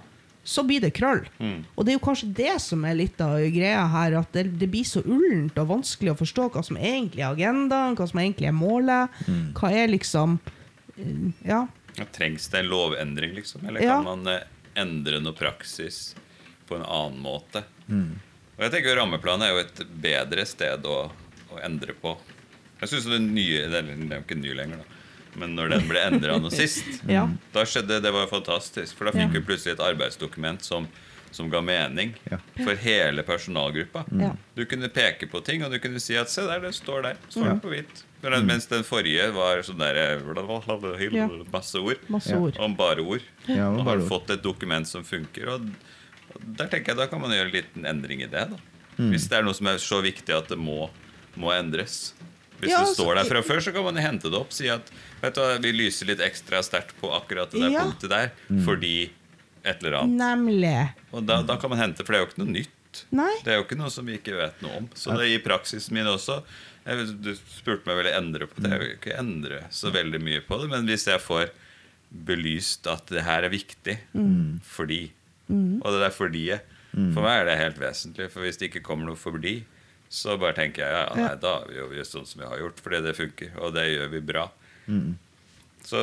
så 0.50 0.64
blir 0.66 0.82
det 0.82 0.94
krøll. 0.98 1.26
Og 1.76 1.84
det 1.86 1.92
er 1.94 1.98
jo 2.00 2.06
kanskje 2.08 2.34
det 2.34 2.56
som 2.64 2.86
er 2.88 2.96
litt 2.98 3.20
av 3.22 3.36
greia 3.54 3.84
her, 3.92 4.16
at 4.22 4.32
det, 4.34 4.48
det 4.58 4.70
blir 4.72 4.88
så 4.88 5.04
ullent 5.06 5.58
og 5.62 5.68
vanskelig 5.76 6.14
å 6.14 6.18
forstå 6.18 6.48
hva 6.56 6.64
som 6.66 6.78
egentlig 6.80 7.22
er 7.22 7.34
agendaen, 7.36 7.96
hva 8.00 8.08
som 8.10 8.20
egentlig 8.24 8.48
er 8.50 8.56
målet. 8.56 9.10
Hva 9.60 9.70
er 9.76 9.92
liksom 9.92 10.40
eh, 10.98 11.34
Ja. 11.46 11.68
Ja, 11.98 12.06
Trengs 12.16 12.48
det 12.50 12.60
en 12.60 12.68
lovendring, 12.68 13.34
liksom? 13.36 13.66
Eller 13.68 13.82
Ja. 13.82 13.96
kan 14.04 14.04
man 14.04 14.28
eh, 14.28 14.44
endre 14.76 15.20
noe 15.20 15.34
praksis 15.34 16.16
på 16.68 16.76
en 16.76 16.84
annen 16.86 17.20
måte? 17.22 17.64
Mm. 17.90 18.20
Og 18.58 18.64
jeg 18.64 18.72
tenker 18.72 18.96
Rammeplanen 18.96 19.44
er 19.48 19.50
jo 19.54 19.58
et 19.64 19.82
bedre 20.02 20.46
sted 20.46 20.84
å, 20.86 21.12
å 21.52 21.60
endre 21.64 21.94
på. 21.94 22.18
Jeg 22.82 22.90
synes 22.90 23.06
den 23.12 23.34
nye, 23.36 23.68
Den 23.72 24.12
er 24.12 24.20
jo 24.20 24.24
ikke 24.24 24.38
ny 24.40 24.54
lenger, 24.54 24.78
da. 24.78 24.96
Men 25.40 25.54
når 25.56 25.70
den 25.70 25.88
ble 25.88 26.00
endra 26.02 26.38
nå 26.42 26.50
sist, 26.62 27.04
Ja. 27.08 27.28
da 27.54 27.64
skjedde 27.64 28.02
det 28.02 28.12
var 28.12 28.28
fantastisk. 28.28 28.96
For 28.98 29.06
da 29.06 29.12
fikk 29.12 29.28
Ja. 29.34 29.40
vi 29.40 29.42
plutselig 29.46 29.74
et 29.78 29.84
arbeidsdokument 29.86 30.62
som, 30.64 30.88
som 31.32 31.50
ga 31.50 31.62
mening 31.62 32.16
Ja. 32.32 32.38
for 32.64 32.76
hele 32.76 33.24
personalgruppa. 33.24 34.06
Ja. 34.20 34.32
Du 34.56 34.66
kunne 34.66 34.90
peke 34.90 35.28
på 35.30 35.44
ting, 35.46 35.64
og 35.64 35.72
du 35.72 35.80
kunne 35.80 36.00
si 36.00 36.16
at 36.18 36.30
se 36.30 36.42
der, 36.48 36.60
det 36.60 36.74
står 36.76 37.04
der. 37.04 37.18
Står 37.30 37.46
Ja. 37.46 37.56
på 37.56 37.70
hvitt. 37.70 38.04
Men- 38.22 38.46
Mens 38.46 38.66
den 38.68 38.84
forrige 38.84 39.32
var 39.34 39.62
sånn 39.64 39.78
der 39.80 40.20
Ja. 41.12 41.28
Masse 41.52 41.76
ord. 41.80 41.98
Masse 42.10 42.32
Ja. 42.32 42.38
ord. 42.38 42.58
Om 42.60 42.76
bare 42.76 43.00
ord. 43.02 43.22
Ja, 43.48 43.70
og 43.70 43.86
bare 43.86 43.98
har 44.00 44.04
ord. 44.04 44.10
fått 44.10 44.30
et 44.32 44.42
dokument 44.44 44.86
som 44.88 45.04
funker. 45.04 45.48
Og, 45.48 45.62
og 46.36 46.42
der 46.58 46.68
tenker 46.68 46.88
jeg 46.88 46.98
Da 46.98 47.08
kan 47.08 47.22
man 47.22 47.32
gjøre 47.32 47.46
en 47.46 47.52
liten 47.52 47.86
endring 47.86 48.22
i 48.22 48.28
det. 48.28 48.50
da 48.50 48.58
Mm. 49.00 49.12
Hvis 49.14 49.30
det 49.30 49.38
er 49.40 49.44
noe 49.44 49.54
som 49.54 49.68
er 49.68 49.78
så 49.78 50.02
viktig 50.04 50.36
at 50.36 50.50
det 50.50 50.58
må, 50.58 50.90
må 51.38 51.52
endres. 51.58 52.12
Hvis 52.60 52.70
Ja, 52.72 52.80
det 52.84 52.88
altså, 52.90 52.96
står 53.06 53.16
der 53.16 53.24
fra 53.24 53.42
før, 53.42 53.58
så 53.64 53.72
kan 53.74 53.84
man 53.86 53.96
hente 53.96 54.24
det 54.24 54.34
opp. 54.34 54.52
Si 54.52 54.68
at 54.68 54.92
vet 55.22 55.34
du, 55.36 55.58
vi 55.60 55.72
lyser 55.72 56.06
litt 56.08 56.20
ekstra 56.20 56.60
sterkt 56.62 56.92
på 57.02 57.08
akkurat 57.10 57.50
det 57.50 57.62
der 57.62 57.70
Ja. 57.72 57.86
punktet 57.86 58.10
der 58.10 58.32
Mm. 58.52 58.66
fordi 58.66 59.10
et 59.64 59.82
eller 59.82 60.00
annet. 60.04 60.18
Nemlig. 60.20 60.94
Og 61.14 61.26
da, 61.26 61.42
da 61.44 61.56
kan 61.56 61.70
man 61.70 61.80
hente, 61.80 62.04
for 62.06 62.12
det 62.12 62.16
er 62.20 62.26
jo 62.26 62.32
ikke 62.34 62.44
noe 62.46 62.54
nytt. 62.54 63.06
Nei. 63.14 63.36
Det 63.46 63.54
er 63.54 63.58
jo 63.58 63.64
ikke 63.64 63.78
noe 63.78 63.90
som 63.90 64.06
vi 64.06 64.18
ikke 64.18 64.36
vet 64.36 64.62
noe 64.62 64.76
om. 64.78 64.90
Så 64.94 65.12
det 65.16 65.22
er 65.22 65.36
i 65.40 65.40
praksisen 65.40 65.92
min 65.94 66.06
også 66.06 66.44
jeg, 66.90 67.16
Du 67.24 67.32
spurte 67.38 67.86
meg 67.90 68.00
vel 68.02 68.10
å 68.12 68.18
endre 68.18 68.48
på 68.52 68.62
det. 68.64 68.72
Jeg 68.74 68.80
vil 68.84 68.94
ikke 68.98 69.18
endre 69.22 69.62
så 69.74 69.92
veldig 69.94 70.22
mye 70.26 70.42
på 70.46 70.58
det, 70.62 70.70
men 70.72 70.86
hvis 70.90 71.06
jeg 71.10 71.22
får 71.24 71.50
belyst 72.26 72.88
at 72.90 73.06
det 73.14 73.22
her 73.28 73.46
er 73.46 73.54
viktig 73.54 73.98
fordi 74.66 75.12
Og 75.84 75.92
det 75.94 76.00
der 76.02 76.14
fordi-et 76.16 76.76
For 77.14 77.22
meg 77.22 77.42
er 77.42 77.46
det 77.46 77.58
helt 77.60 77.80
vesentlig. 77.80 78.30
For 78.34 78.42
hvis 78.42 78.58
det 78.58 78.70
ikke 78.72 78.82
kommer 78.86 79.06
noe 79.12 79.16
fordi, 79.20 79.64
så 80.10 80.38
bare 80.42 80.56
tenker 80.58 80.82
jeg 80.82 80.92
ja, 80.92 81.04
nei, 81.16 81.36
da 81.38 81.52
gjør 81.70 81.90
vi 81.92 82.00
det 82.00 82.06
sånn 82.10 82.26
som 82.26 82.42
vi 82.42 82.48
har 82.50 82.58
gjort, 82.58 82.80
fordi 82.82 83.02
det 83.06 83.14
funker. 83.18 83.52
Og 83.62 83.74
det 83.76 83.84
gjør 83.92 84.10
vi 84.16 84.22
bra. 84.26 84.48
Så 85.88 86.02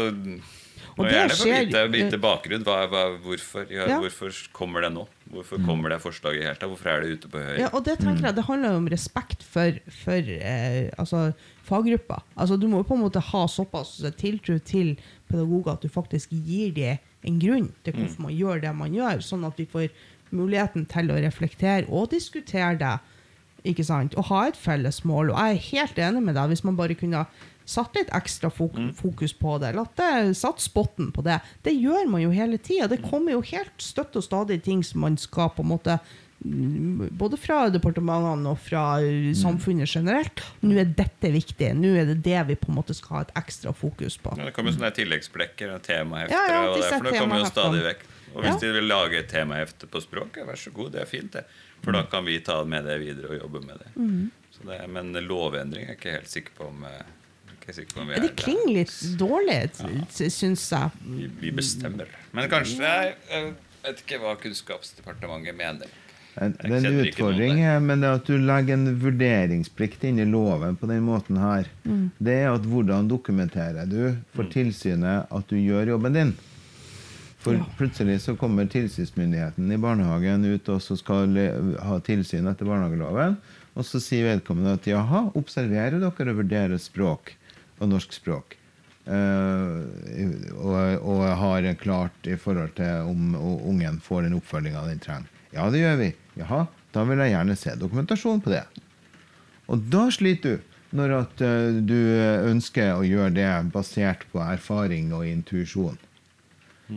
må 0.97 1.05
det 1.05 1.13
gjerne 1.13 1.37
få 1.37 1.49
vite, 1.51 1.83
vite 1.93 2.19
bakgrunn. 2.21 2.65
Hva, 2.67 2.77
hva, 2.91 3.03
hvorfor, 3.25 3.67
ja, 3.71 3.87
Ja. 3.91 3.99
hvorfor 4.01 4.33
kommer 4.57 4.81
det 4.87 4.93
nå? 4.95 5.07
Hvorfor 5.33 5.61
kommer 5.67 5.91
det 5.93 6.01
forslaget 6.01 6.47
helt? 6.47 6.61
Hvorfor 6.61 6.89
er 6.93 7.01
det 7.03 7.11
ute 7.19 7.29
på 7.29 7.39
høring? 7.43 7.61
Ja, 7.61 7.69
og 7.73 7.85
det 7.85 7.99
tenker 7.99 8.29
jeg, 8.29 8.37
det 8.37 8.45
handler 8.47 8.73
jo 8.73 8.81
om 8.83 8.89
respekt 8.89 9.43
for, 9.43 9.79
for 10.05 10.31
eh, 10.37 10.91
altså, 10.99 11.33
faggruppa. 11.67 12.23
Altså, 12.37 12.57
du 12.57 12.69
må 12.69 12.81
jo 12.81 12.89
på 12.89 12.95
en 12.97 13.05
måte 13.05 13.21
ha 13.21 13.47
såpass 13.51 13.99
tiltro 14.17 14.59
til 14.59 14.95
pedagoger 15.29 15.73
at 15.75 15.83
du 15.83 15.89
faktisk 15.93 16.31
gir 16.31 16.73
dem 16.77 17.03
en 17.27 17.41
grunn 17.43 17.73
til 17.85 17.97
hvorfor 17.97 18.23
man 18.29 18.37
gjør 18.37 18.61
det 18.63 18.75
man 18.79 18.95
gjør, 18.95 19.21
sånn 19.27 19.45
at 19.49 19.59
vi 19.59 19.67
får 19.67 19.89
muligheten 20.31 20.87
til 20.91 21.11
å 21.11 21.19
reflektere 21.23 21.87
og 21.91 22.11
diskutere 22.15 22.77
det. 22.81 22.95
Ikke 23.67 23.83
sant? 23.87 24.15
Og 24.15 24.29
ha 24.31 24.45
et 24.47 24.57
felles 24.57 25.01
mål. 25.05 25.33
Og 25.35 25.39
jeg 25.43 25.57
er 25.57 25.65
helt 25.73 25.99
enig 25.99 26.23
med 26.23 26.37
deg. 26.39 26.53
Hvis 26.53 26.63
man 26.63 26.77
bare 26.79 26.95
kunne 26.95 27.25
satt 27.67 27.97
litt 27.99 28.13
ekstra 28.15 28.51
fokus 28.51 29.35
på 29.35 29.57
det, 29.59 29.73
latt 29.75 29.97
det, 29.99 30.35
satt 30.39 30.63
spotten 30.63 31.11
på 31.15 31.25
det. 31.27 31.41
Det 31.67 31.75
gjør 31.75 32.07
man 32.13 32.23
jo 32.23 32.31
hele 32.35 32.61
tida. 32.63 32.87
Det 32.91 33.03
kommer 33.05 33.35
jo 33.35 33.43
helt 33.51 33.83
støtt 33.83 34.17
og 34.17 34.25
stadig 34.25 34.61
ting 34.65 34.85
som 34.87 35.03
man 35.03 35.19
skal 35.19 35.51
på 35.57 35.65
en 35.65 35.73
måte 35.73 35.99
mm, 36.45 37.11
både 37.19 37.41
fra 37.43 37.65
departementene 37.75 38.53
og 38.55 38.63
fra 38.63 38.85
uh, 39.03 39.33
samfunnet 39.37 39.91
generelt. 39.91 40.45
Nå 40.63 40.79
er 40.79 40.95
dette 41.03 41.33
viktig. 41.35 41.73
Nå 41.75 41.97
er 41.99 42.13
det 42.13 42.21
det 42.27 42.39
vi 42.53 42.59
på 42.61 42.71
en 42.71 42.79
måte 42.79 42.95
skal 42.95 43.19
ha 43.19 43.25
et 43.27 43.35
ekstra 43.43 43.75
fokus 43.75 44.19
på. 44.23 44.37
Ja, 44.39 44.47
det 44.47 44.55
kommer 44.57 44.75
sånne 44.77 44.95
tilleggsplekker 44.95 45.75
og 45.75 45.83
temahefter. 45.87 46.39
Ja, 46.39 46.47
ja, 46.55 46.63
og 46.71 46.79
det, 46.79 46.93
for 46.95 47.11
det 47.11 47.19
kommer 47.19 47.43
jo 47.43 47.51
stadig 47.51 47.83
vekk. 47.91 48.09
Og 48.37 48.43
hvis 48.45 48.59
de 48.61 48.73
vil 48.75 48.85
lage 48.85 49.23
et 49.23 49.31
temahefte 49.33 49.89
på 49.89 50.01
språket, 50.05 50.45
vær 50.47 50.59
så 50.61 50.71
god, 50.75 50.91
det 50.93 51.03
er 51.03 51.09
fint, 51.09 51.33
det. 51.33 51.47
For 51.83 51.95
da 51.97 52.03
kan 52.11 52.27
vi 52.27 52.39
ta 52.45 52.61
med 52.69 52.85
det 52.85 52.99
videre 53.01 53.31
og 53.33 53.39
jobbe 53.47 53.63
med 53.65 53.81
det. 53.81 53.93
Mm. 53.97 54.27
Så 54.53 54.67
det 54.69 54.81
men 54.93 55.13
lovendring 55.25 55.87
er 55.87 55.95
jeg 55.95 55.99
ikke 56.01 56.17
helt 56.19 56.33
sikker 56.33 56.59
på 56.59 56.69
om 56.69 56.85
eh, 56.89 57.16
ikke 57.67 57.77
sikker 57.81 57.99
på 57.99 58.03
om 58.05 58.09
vi 58.15 58.21
Det 58.23 58.31
er 58.31 58.39
klinger 58.39 58.73
litt 58.79 58.97
dårlig, 59.19 59.61
syns 60.15 60.67
jeg. 60.73 60.91
Vi, 61.03 61.29
vi 61.43 61.55
bestemmer. 61.59 62.11
Men 62.33 62.51
kanskje 62.53 62.79
Jeg 62.87 63.15
jeg 63.87 63.95
vet 63.95 64.01
ikke 64.03 64.19
hva 64.19 64.33
Kunnskapsdepartementet 64.43 65.55
mener. 65.55 65.91
Det 66.37 66.67
er 66.67 66.75
en 66.83 66.99
utfordring, 67.01 67.61
eh, 67.65 67.77
men 67.81 68.03
det 68.03 68.09
at 68.19 68.27
du 68.29 68.35
legger 68.43 68.75
en 68.75 68.97
vurderingsplikt 69.01 70.03
inn 70.05 70.19
i 70.21 70.27
loven 70.27 70.75
på 70.77 70.89
den 70.91 71.05
måten 71.07 71.39
her, 71.41 71.69
det 72.19 72.35
er 72.43 72.51
at 72.51 72.67
hvordan 72.67 73.07
dokumenterer 73.09 73.87
du 73.89 74.17
for 74.35 74.51
tilsynet 74.53 75.31
at 75.33 75.49
du 75.49 75.57
gjør 75.57 75.95
jobben 75.95 76.19
din? 76.19 76.35
For 77.47 77.55
Ja. 77.55 77.65
plutselig 77.79 78.21
så 78.25 78.35
kommer 78.37 78.67
tilsynsmyndigheten 78.67 79.71
i 79.71 79.79
barnehagen 79.79 80.45
ut 80.45 80.69
og 80.69 80.83
så 80.83 80.97
skal 80.99 81.31
ha 81.79 82.01
tilsyn 82.01 82.51
etter 82.51 82.67
barnehageloven, 82.67 83.39
og 83.77 83.85
så 83.87 84.01
sier 84.03 84.27
vedkommende 84.27 84.75
at 84.75 84.85
jaha, 84.91 85.31
observerer 85.39 86.01
dere 86.01 86.31
og 86.35 86.43
vurderer 86.43 86.77
språk 86.77 87.37
og 87.81 87.91
norsk 87.91 88.15
språk? 88.17 88.57
Uh, 89.07 89.87
og, 90.59 90.79
og 91.07 91.21
har 91.39 91.67
klart 91.79 92.27
i 92.27 92.35
forhold 92.41 92.75
til 92.79 93.07
om 93.07 93.37
ungen 93.39 94.01
får 94.03 94.27
den 94.27 94.39
oppfølginga 94.39 94.87
den 94.89 95.03
trenger. 95.03 95.31
Ja, 95.55 95.69
det 95.71 95.85
gjør 95.85 96.01
vi. 96.01 96.09
Jaha, 96.41 96.65
da 96.93 97.05
vil 97.07 97.23
jeg 97.23 97.35
gjerne 97.37 97.59
se 97.59 97.77
dokumentasjon 97.79 98.43
på 98.43 98.53
det. 98.53 98.65
Og 99.71 99.85
da 99.93 100.09
sliter 100.15 100.59
du 100.59 100.97
når 100.97 101.15
at 101.21 101.45
uh, 101.45 101.79
du 101.87 101.97
ønsker 102.51 102.97
å 102.97 103.07
gjøre 103.07 103.35
det 103.37 103.53
basert 103.75 104.27
på 104.33 104.43
erfaring 104.43 105.15
og 105.15 105.27
intuisjon. 105.29 105.99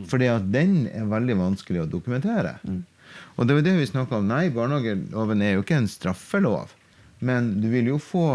Fordi 0.10 0.28
at 0.30 0.46
den 0.54 0.84
er 0.94 1.08
veldig 1.10 1.36
vanskelig 1.40 1.84
å 1.84 1.90
dokumentere. 1.90 2.60
Og 3.38 3.48
det 3.48 3.56
var 3.58 3.66
det 3.66 3.78
vi 3.80 3.88
snakka 3.90 4.20
om. 4.20 4.28
Nei, 4.30 4.52
barnehageloven 4.54 5.42
er 5.42 5.56
jo 5.56 5.64
ikke 5.64 5.80
en 5.80 5.90
straffelov. 5.90 6.76
Men 7.20 7.52
du 7.60 7.68
vil 7.72 7.90
jo 7.92 7.98
få 8.00 8.26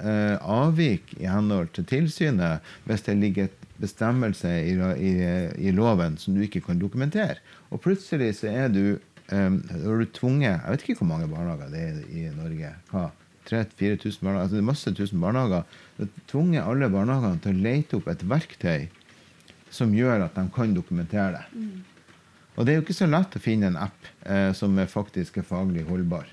eh, 0.00 0.36
avvik 0.40 1.12
i 1.20 1.28
henhold 1.28 1.74
til 1.76 1.84
tilsynet 1.88 2.64
hvis 2.88 3.04
det 3.04 3.18
ligger 3.20 3.50
et 3.50 3.66
bestemmelse 3.80 4.48
i, 4.64 4.74
i, 4.76 5.12
i 5.68 5.72
loven 5.76 6.16
som 6.20 6.36
du 6.36 6.44
ikke 6.44 6.62
kan 6.64 6.80
dokumentere. 6.80 7.40
Og 7.70 7.82
plutselig 7.84 8.32
så 8.40 8.52
er 8.52 8.72
du 8.72 8.84
eh, 9.28 9.50
er 9.50 10.00
du 10.00 10.06
tvunget 10.16 10.54
Jeg 10.54 10.70
vet 10.70 10.86
ikke 10.86 11.02
hvor 11.02 11.12
mange 11.12 11.28
barnehager 11.32 11.74
det 11.74 11.84
er 11.88 12.00
i 12.08 12.24
Norge. 12.36 12.72
Hva? 12.92 13.10
3000-4000 13.50 14.24
barnehager? 14.24 14.42
Altså 14.42 14.56
det 14.56 14.62
er 14.62 14.70
masse 14.70 14.94
tusen 14.96 15.20
barnehager. 15.20 15.68
Du 15.98 16.06
har 16.06 16.26
tvunget 16.32 16.64
alle 16.64 16.90
barnehagene 16.92 17.44
til 17.44 17.54
å 17.54 17.64
lete 17.68 18.00
opp 18.00 18.08
et 18.08 18.26
verktøy 18.32 18.88
som 19.70 19.92
gjør 19.94 20.24
at 20.26 20.34
de 20.34 20.48
kan 20.54 20.72
dokumentere 20.74 21.38
det. 21.38 21.64
Og 22.56 22.66
det 22.66 22.72
er 22.72 22.80
jo 22.80 22.84
ikke 22.84 22.96
så 22.96 23.06
lett 23.08 23.36
å 23.36 23.42
finne 23.42 23.70
en 23.70 23.78
app 23.80 24.08
eh, 24.26 24.50
som 24.56 24.74
er 24.80 24.90
faktisk 24.90 25.38
er 25.40 25.46
faglig 25.46 25.84
holdbar. 25.88 26.26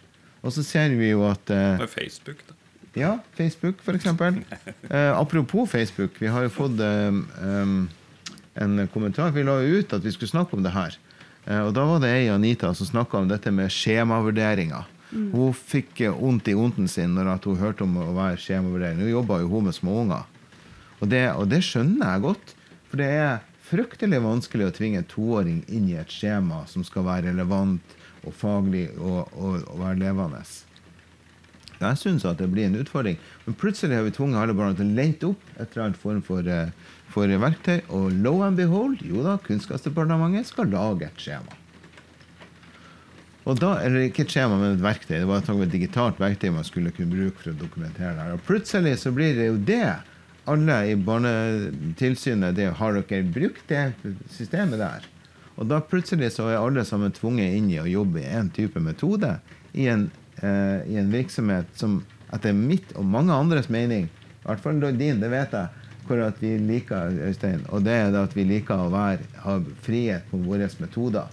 Og 0.47 0.53
så 0.55 0.63
ser 0.63 0.95
vi 0.95 1.11
jo 1.11 1.25
at 1.27 1.51
eh, 1.51 1.75
Med 1.81 1.91
Facebook, 1.91 2.39
da. 2.47 2.55
Ja, 2.97 3.17
Facebook 3.37 3.81
f.eks. 3.83 4.07
Eh, 4.89 5.11
apropos 5.11 5.67
Facebook, 5.69 6.15
vi 6.21 6.31
har 6.31 6.47
jo 6.47 6.49
fått 6.49 6.79
eh, 6.79 7.11
en 8.57 8.87
kommentar. 8.93 9.35
Vi 9.35 9.43
la 9.43 9.59
ut 9.59 9.93
at 9.93 10.05
vi 10.05 10.13
skulle 10.15 10.31
snakke 10.31 10.55
om 10.55 10.63
det 10.63 10.71
her. 10.73 10.95
Eh, 11.45 11.59
og 11.61 11.73
da 11.75 11.83
var 11.87 11.99
det 12.03 12.13
ei 12.15 12.29
Anita 12.31 12.71
som 12.75 12.87
snakka 12.87 13.19
om 13.19 13.27
dette 13.29 13.51
med 13.51 13.71
skjemavurderinger. 13.73 14.87
Hun 15.11 15.53
fikk 15.55 16.01
eh, 16.07 16.15
vondt 16.15 16.49
i 16.51 16.55
onden 16.57 16.87
sin 16.91 17.13
når 17.15 17.33
at 17.35 17.47
hun 17.47 17.59
hørte 17.59 17.85
om 17.85 17.99
å 18.01 18.13
være 18.15 18.39
skjemavurdering. 18.43 19.03
Nå 19.03 19.11
jobba 19.11 19.41
jo 19.43 19.51
hun 19.51 19.69
med 19.69 19.77
småunger. 19.77 20.25
Og 20.97 21.11
det, 21.11 21.27
og 21.35 21.51
det 21.51 21.61
skjønner 21.67 22.15
jeg 22.15 22.25
godt. 22.25 22.55
For 22.87 23.03
det 23.03 23.11
er 23.19 23.45
fryktelig 23.67 24.23
vanskelig 24.23 24.67
å 24.67 24.75
tvinge 24.75 25.03
en 25.03 25.11
toåring 25.11 25.61
inn 25.67 25.91
i 25.91 25.99
et 25.99 26.11
skjema 26.11 26.63
som 26.71 26.87
skal 26.87 27.05
være 27.07 27.29
relevant 27.29 27.96
og 28.27 28.35
faglig 28.35 28.89
og, 28.97 29.27
og, 29.33 29.61
og 29.67 29.83
være 29.83 30.01
levende. 30.03 30.43
Jeg 31.77 31.99
syns 32.01 32.25
at 32.25 32.39
det 32.41 32.49
blir 32.49 32.67
en 32.67 32.79
utfordring. 32.79 33.19
Men 33.45 33.57
plutselig 33.59 33.97
har 33.97 34.07
vi 34.07 34.13
tvunget 34.15 34.41
alle 34.41 34.55
barna 34.57 34.77
til 34.77 34.87
å 34.87 34.97
lente 34.97 35.29
opp 35.29 35.43
et 35.57 35.67
eller 35.67 35.85
annet 35.85 36.01
form 36.01 36.23
for, 36.25 36.49
eh, 36.49 36.73
for 37.13 37.29
verktøy. 37.29 37.83
Og 37.93 38.11
lo 38.25 38.41
and 38.41 38.57
behold, 38.57 39.01
jo 39.05 39.21
da, 39.25 39.37
Kunnskapsdepartementet 39.45 40.49
skal 40.49 40.71
lage 40.73 41.05
et 41.05 41.21
skjema. 41.21 41.57
Og 43.47 43.59
da, 43.61 43.77
eller 43.85 44.09
ikke 44.09 44.25
et 44.25 44.33
skjema, 44.33 44.57
men 44.59 44.75
et 44.75 44.83
verktøy. 44.83 45.19
Det 45.21 45.27
var 45.29 45.45
et 45.45 45.71
digitalt 45.71 46.17
verktøy 46.19 46.49
man 46.51 46.67
skulle 46.67 46.91
kunne 46.91 47.13
bruke 47.13 47.43
for 47.43 47.53
å 47.53 47.59
dokumentere 47.61 48.15
det 48.15 48.25
her. 48.25 48.33
Og 48.35 48.43
plutselig 48.47 48.97
så 49.03 49.13
blir 49.15 49.37
det 49.37 49.51
jo 49.51 49.59
det 49.69 49.85
alle 50.47 50.79
i 50.87 50.95
Barnetilsynet 50.95 52.55
det, 52.55 52.71
Har 52.79 52.97
dere 52.97 53.23
brukt 53.23 53.67
det 53.67 53.93
systemet 54.31 54.79
der? 54.79 55.07
Og 55.57 55.65
da 55.69 55.79
plutselig 55.81 56.31
så 56.35 56.47
er 56.51 56.59
alle 56.59 56.85
sammen 56.85 57.13
tvunget 57.15 57.57
inn 57.57 57.71
i 57.73 57.79
å 57.81 57.87
jobbe 57.89 58.21
i 58.21 58.29
en 58.37 58.51
type 58.53 58.81
metode 58.83 59.39
i 59.73 59.87
en, 59.89 60.09
eh, 60.41 60.85
i 60.85 60.97
en 61.01 61.09
virksomhet 61.11 61.69
som 61.77 62.03
etter 62.33 62.53
mitt 62.53 62.91
og 62.97 63.07
mange 63.07 63.33
andres 63.33 63.69
mening, 63.69 64.07
i 64.07 64.45
hvert 64.45 64.61
fall 64.63 64.81
din, 64.97 65.21
det 65.21 65.29
vet 65.31 65.55
jeg, 65.55 65.85
hvor 66.07 66.21
at 66.23 66.37
vi 66.39 66.53
liker, 66.61 67.15
Øystein, 67.27 67.65
og 67.69 67.83
det 67.83 67.95
er 67.99 68.15
at 68.15 68.35
vi 68.35 68.45
liker 68.47 68.85
å 68.85 68.91
være, 68.91 69.25
ha 69.43 69.57
frihet 69.83 70.27
på 70.31 70.39
våre 70.45 70.69
metoder. 70.79 71.27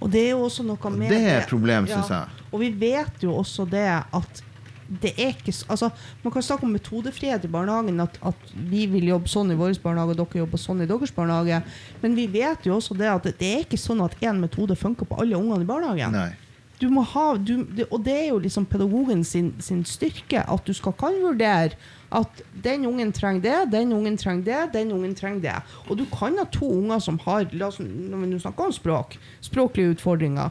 Og 0.00 0.10
det 0.10 0.24
er 0.26 0.32
jo 0.34 0.42
også 0.48 0.64
noe 0.66 0.90
med 0.94 1.06
og 1.08 1.14
det 1.14 1.20
er 1.22 1.38
et 1.42 1.50
problem, 1.50 1.86
synes 1.90 2.10
jeg. 2.10 2.42
Og 2.50 2.60
vi 2.62 2.72
vet 2.78 3.22
jo 3.24 3.36
også 3.38 3.66
det 3.70 3.86
at 3.88 4.42
det 4.88 5.14
er 5.16 5.32
ikke 5.32 5.52
altså, 5.72 5.90
Man 6.22 6.32
kan 6.32 6.42
snakke 6.42 6.66
om 6.66 6.72
metodefrihet 6.74 7.44
i 7.44 7.50
barnehagen, 7.50 8.00
at, 8.00 8.18
at 8.22 8.54
vi 8.54 8.84
vil 8.90 9.08
jobbe 9.08 9.30
sånn 9.32 9.52
i 9.54 9.58
vår 9.58 9.78
barnehage, 9.82 10.14
og 10.14 10.20
dere 10.20 10.42
jobber 10.44 10.60
sånn 10.60 10.84
i 10.84 10.88
deres 10.90 11.14
barnehage. 11.14 11.60
Men 12.02 12.16
vi 12.18 12.26
vet 12.30 12.66
jo 12.68 12.76
også 12.76 12.96
det 12.98 13.10
at 13.10 13.28
det 13.28 13.50
er 13.50 13.64
ikke 13.64 13.80
sånn 13.80 14.04
at 14.04 14.16
én 14.20 14.40
metode 14.42 14.76
funker 14.76 15.08
på 15.08 15.20
alle 15.22 15.38
ungene 15.40 15.64
i 15.64 15.68
barnehagen. 15.68 16.16
Nei. 16.16 16.32
Du 16.80 16.88
må 16.90 17.04
ha, 17.06 17.26
du, 17.38 17.62
det, 17.70 17.86
og 17.94 18.02
det 18.04 18.14
er 18.18 18.26
jo 18.32 18.40
liksom 18.42 18.66
pedagogen 18.68 19.22
sin, 19.24 19.52
sin 19.62 19.84
styrke, 19.86 20.42
at 20.42 20.66
du 20.66 20.74
skal 20.74 20.92
kan 20.98 21.14
vurdere 21.22 21.78
at 22.14 22.42
den 22.64 22.86
ungen 22.86 23.12
trenger 23.14 23.42
det, 23.42 23.58
den 23.72 23.92
ungen 23.94 24.18
trenger 24.18 24.44
det, 24.44 24.60
den 24.74 24.92
ungen 24.92 25.14
trenger 25.18 25.42
det. 25.42 25.54
Og 25.88 25.98
du 25.98 26.04
kan 26.12 26.36
ha 26.38 26.44
to 26.50 26.66
unger 26.66 27.00
som 27.02 27.18
har 27.24 27.46
la 27.54 27.70
oss, 27.70 27.80
når 27.80 28.24
vi 28.24 28.30
nå 28.32 28.40
snakker 28.42 28.68
om 28.68 28.74
språk, 28.74 29.16
språklige 29.42 29.94
utfordringer. 29.96 30.50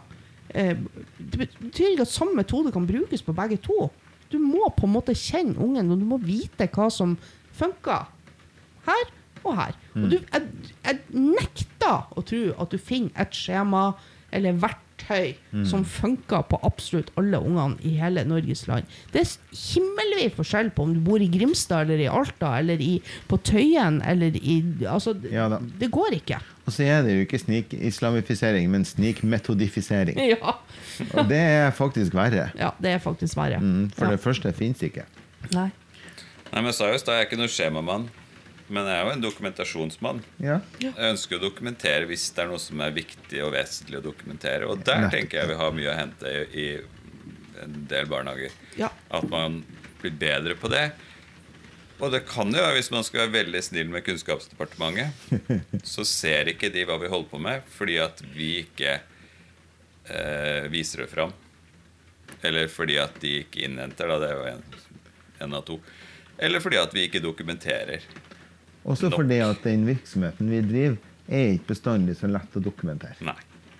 Eh, 0.49 0.75
det 1.17 1.39
betyr 1.43 1.93
ikke 1.93 2.07
at 2.07 2.13
samme 2.13 2.35
metode 2.39 2.71
kan 2.71 2.87
brukes 2.87 3.23
på 3.23 3.35
begge 3.35 3.59
to. 3.63 3.89
Du 4.33 4.39
må 4.41 4.67
på 4.73 4.87
en 4.87 4.95
måte 4.95 5.15
kjenne 5.17 5.55
ungen, 5.61 5.91
og 5.93 6.01
du 6.01 6.07
må 6.09 6.17
vite 6.21 6.67
hva 6.73 6.89
som 6.93 7.15
funker. 7.53 8.09
Her 8.87 9.11
og 9.43 9.57
her. 9.59 9.77
Og 9.93 10.09
du, 10.09 10.17
jeg, 10.17 10.71
jeg 10.83 10.99
nekter 11.13 12.09
å 12.17 12.23
tro 12.25 12.41
at 12.57 12.73
du 12.73 12.81
finner 12.81 13.13
et 13.21 13.37
skjema 13.37 13.91
eller 14.33 14.57
verktøy 15.09 15.65
som 15.69 15.83
funker 15.85 16.43
på 16.49 16.59
absolutt 16.63 17.11
alle 17.17 17.39
ungene 17.39 17.77
i 17.83 17.95
hele 17.99 18.23
Norges 18.27 18.65
land. 18.67 18.83
Det 19.13 19.21
er 19.21 19.31
himmelvid 19.73 20.35
forskjell 20.37 20.71
på 20.75 20.83
om 20.83 20.93
du 20.93 20.99
bor 21.05 21.21
i 21.21 21.27
Grimstad 21.31 21.81
eller 21.89 21.99
i 22.03 22.07
Alta 22.07 22.57
eller 22.59 22.81
i, 22.81 23.01
på 23.27 23.37
Tøyen 23.43 24.01
eller 24.05 24.35
i 24.35 24.61
Altså, 24.87 25.13
det- 25.13 25.31
Ja 25.33 25.49
da. 25.49 25.59
det 25.79 25.91
går 25.91 26.13
ikke. 26.13 26.39
Og 26.65 26.71
så 26.71 26.83
er 26.87 27.01
det 27.03 27.13
jo 27.15 27.21
ikke 27.25 27.39
snikislamifisering, 27.39 28.69
men 28.71 28.85
snikmetodifisering. 28.85 30.17
Ja, 30.33 30.53
Og 31.17 31.27
det 31.27 31.37
er 31.37 31.71
faktisk 31.71 32.13
verre. 32.13 32.51
ja 32.57 32.69
det 32.81 32.91
er 32.91 32.99
faktisk 32.99 33.35
verre. 33.37 33.57
Mm, 33.59 33.89
for 33.91 34.05
ja. 34.05 34.11
det 34.11 34.19
første 34.19 34.53
fins 34.53 34.81
ikke. 34.83 35.03
Nei. 35.53 35.69
Nei, 36.53 36.61
men 36.61 36.71
seriøst, 36.73 37.07
jeg 37.07 37.17
er 37.17 37.25
ikke 37.25 37.37
noe 37.39 37.49
skjemamann. 37.49 38.09
Men 38.73 38.87
jeg 38.89 38.97
er 38.97 39.05
jo 39.05 39.13
en 39.13 39.23
dokumentasjonsmann. 39.23 40.19
Ja. 40.41 40.57
Jeg 40.81 41.11
ønsker 41.11 41.37
å 41.37 41.43
dokumentere 41.43 42.07
hvis 42.09 42.25
det 42.33 42.41
er 42.41 42.49
noe 42.49 42.61
som 42.61 42.81
er 42.81 42.95
viktig 42.95 43.43
og 43.45 43.53
vesentlig 43.53 43.99
å 43.99 44.05
dokumentere. 44.07 44.69
Og 44.69 44.81
der 44.87 45.09
tenker 45.13 45.41
jeg 45.41 45.51
vi 45.51 45.57
har 45.59 45.75
mye 45.77 45.91
å 45.91 45.97
hente 45.97 46.31
i, 46.33 46.63
i 46.63 47.63
en 47.63 47.83
del 47.91 48.09
barnehager. 48.09 48.55
Ja. 48.79 48.89
At 49.13 49.27
man 49.29 49.61
blir 50.01 50.15
bedre 50.17 50.57
på 50.59 50.71
det. 50.73 50.87
Og 52.01 52.09
det 52.11 52.23
kan 52.27 52.49
jo 52.49 52.59
være 52.59 52.79
hvis 52.79 52.91
man 52.91 53.05
skal 53.05 53.27
være 53.27 53.35
veldig 53.37 53.61
snill 53.63 53.91
med 53.93 54.03
Kunnskapsdepartementet, 54.07 55.45
så 55.93 56.05
ser 56.07 56.49
ikke 56.51 56.71
de 56.73 56.87
hva 56.89 56.97
vi 56.99 57.11
holder 57.11 57.29
på 57.31 57.39
med, 57.45 57.69
fordi 57.77 57.99
at 58.01 58.23
vi 58.33 58.49
ikke 58.63 58.97
eh, 60.09 60.65
viser 60.73 61.05
det 61.05 61.11
fram. 61.13 61.31
Eller 62.43 62.67
fordi 62.71 62.97
at 62.99 63.21
de 63.21 63.37
ikke 63.45 63.63
innhenter, 63.67 64.09
da. 64.09 64.19
Det 64.19 64.31
er 64.31 64.39
jo 64.39 64.49
en, 64.57 64.65
en 65.45 65.57
av 65.61 65.65
to. 65.69 65.77
Eller 66.43 66.63
fordi 66.63 66.81
at 66.81 66.95
vi 66.95 67.05
ikke 67.07 67.23
dokumenterer. 67.23 68.03
Også 68.83 69.09
Nok. 69.09 69.19
fordi 69.21 69.39
at 69.45 69.63
den 69.63 69.85
virksomheten 69.87 70.49
vi 70.51 70.61
driver, 70.67 70.97
er 71.31 71.53
ikke 71.55 71.69
bestandig 71.71 72.17
så 72.19 72.27
lett 72.27 72.57
å 72.59 72.63
dokumentere. 72.63 73.15
Nei. 73.23 73.37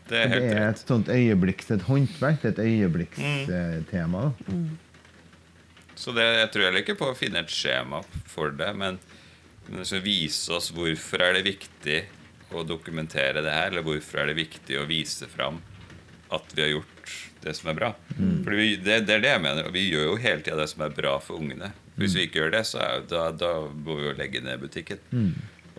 Det 0.07 0.19
er 0.19 0.29
Det 0.29 0.49
er 0.51 0.69
et 0.69 0.79
sånt 0.83 1.07
øyeblikks, 1.11 1.71
et 1.71 1.81
håndverk, 1.87 2.43
et 2.45 2.59
øyeblikkstema. 2.59 4.23
da. 4.47 4.55
Så 5.95 6.11
det, 6.15 6.23
jeg 6.23 6.49
tror 6.51 6.65
heller 6.67 6.83
ikke 6.83 6.97
på 6.99 7.11
å 7.11 7.15
finne 7.15 7.39
et 7.43 7.51
skjema 7.53 8.01
for 8.27 8.51
det, 8.51 8.71
men, 8.75 8.97
men 9.67 9.79
det 9.79 9.87
skal 9.87 10.03
vise 10.03 10.51
oss 10.55 10.71
hvorfor 10.75 11.21
er 11.23 11.37
det 11.37 11.45
viktig 11.47 11.99
å 12.53 12.63
dokumentere 12.67 13.41
det 13.45 13.53
her, 13.53 13.71
eller 13.71 13.85
hvorfor 13.85 14.23
er 14.23 14.31
det 14.31 14.39
viktig 14.41 14.79
å 14.81 14.87
vise 14.89 15.27
fram 15.31 15.61
at 16.33 16.51
vi 16.55 16.61
har 16.65 16.73
gjort 16.73 17.13
det 17.43 17.53
som 17.55 17.69
er 17.69 17.77
bra. 17.77 17.91
For 18.17 18.55
vi, 18.57 18.75
det, 18.81 19.03
det 19.07 19.17
er 19.19 19.23
det 19.23 19.31
jeg 19.35 19.43
mener, 19.43 19.67
og 19.69 19.73
vi 19.75 19.87
gjør 19.89 20.07
jo 20.11 20.19
hele 20.23 20.41
tida 20.41 20.57
det 20.59 20.69
som 20.71 20.83
er 20.85 20.93
bra 20.95 21.15
for 21.21 21.39
ungene. 21.41 21.71
Hvis 21.99 22.15
vi 22.17 22.25
ikke 22.25 22.41
gjør 22.41 22.53
det, 22.55 22.63
så 22.65 22.85
da, 23.09 23.27
da 23.37 23.51
må 23.69 23.99
vi 23.99 24.07
jo 24.07 24.15
legge 24.17 24.41
ned 24.41 24.61
butikken. 24.63 25.01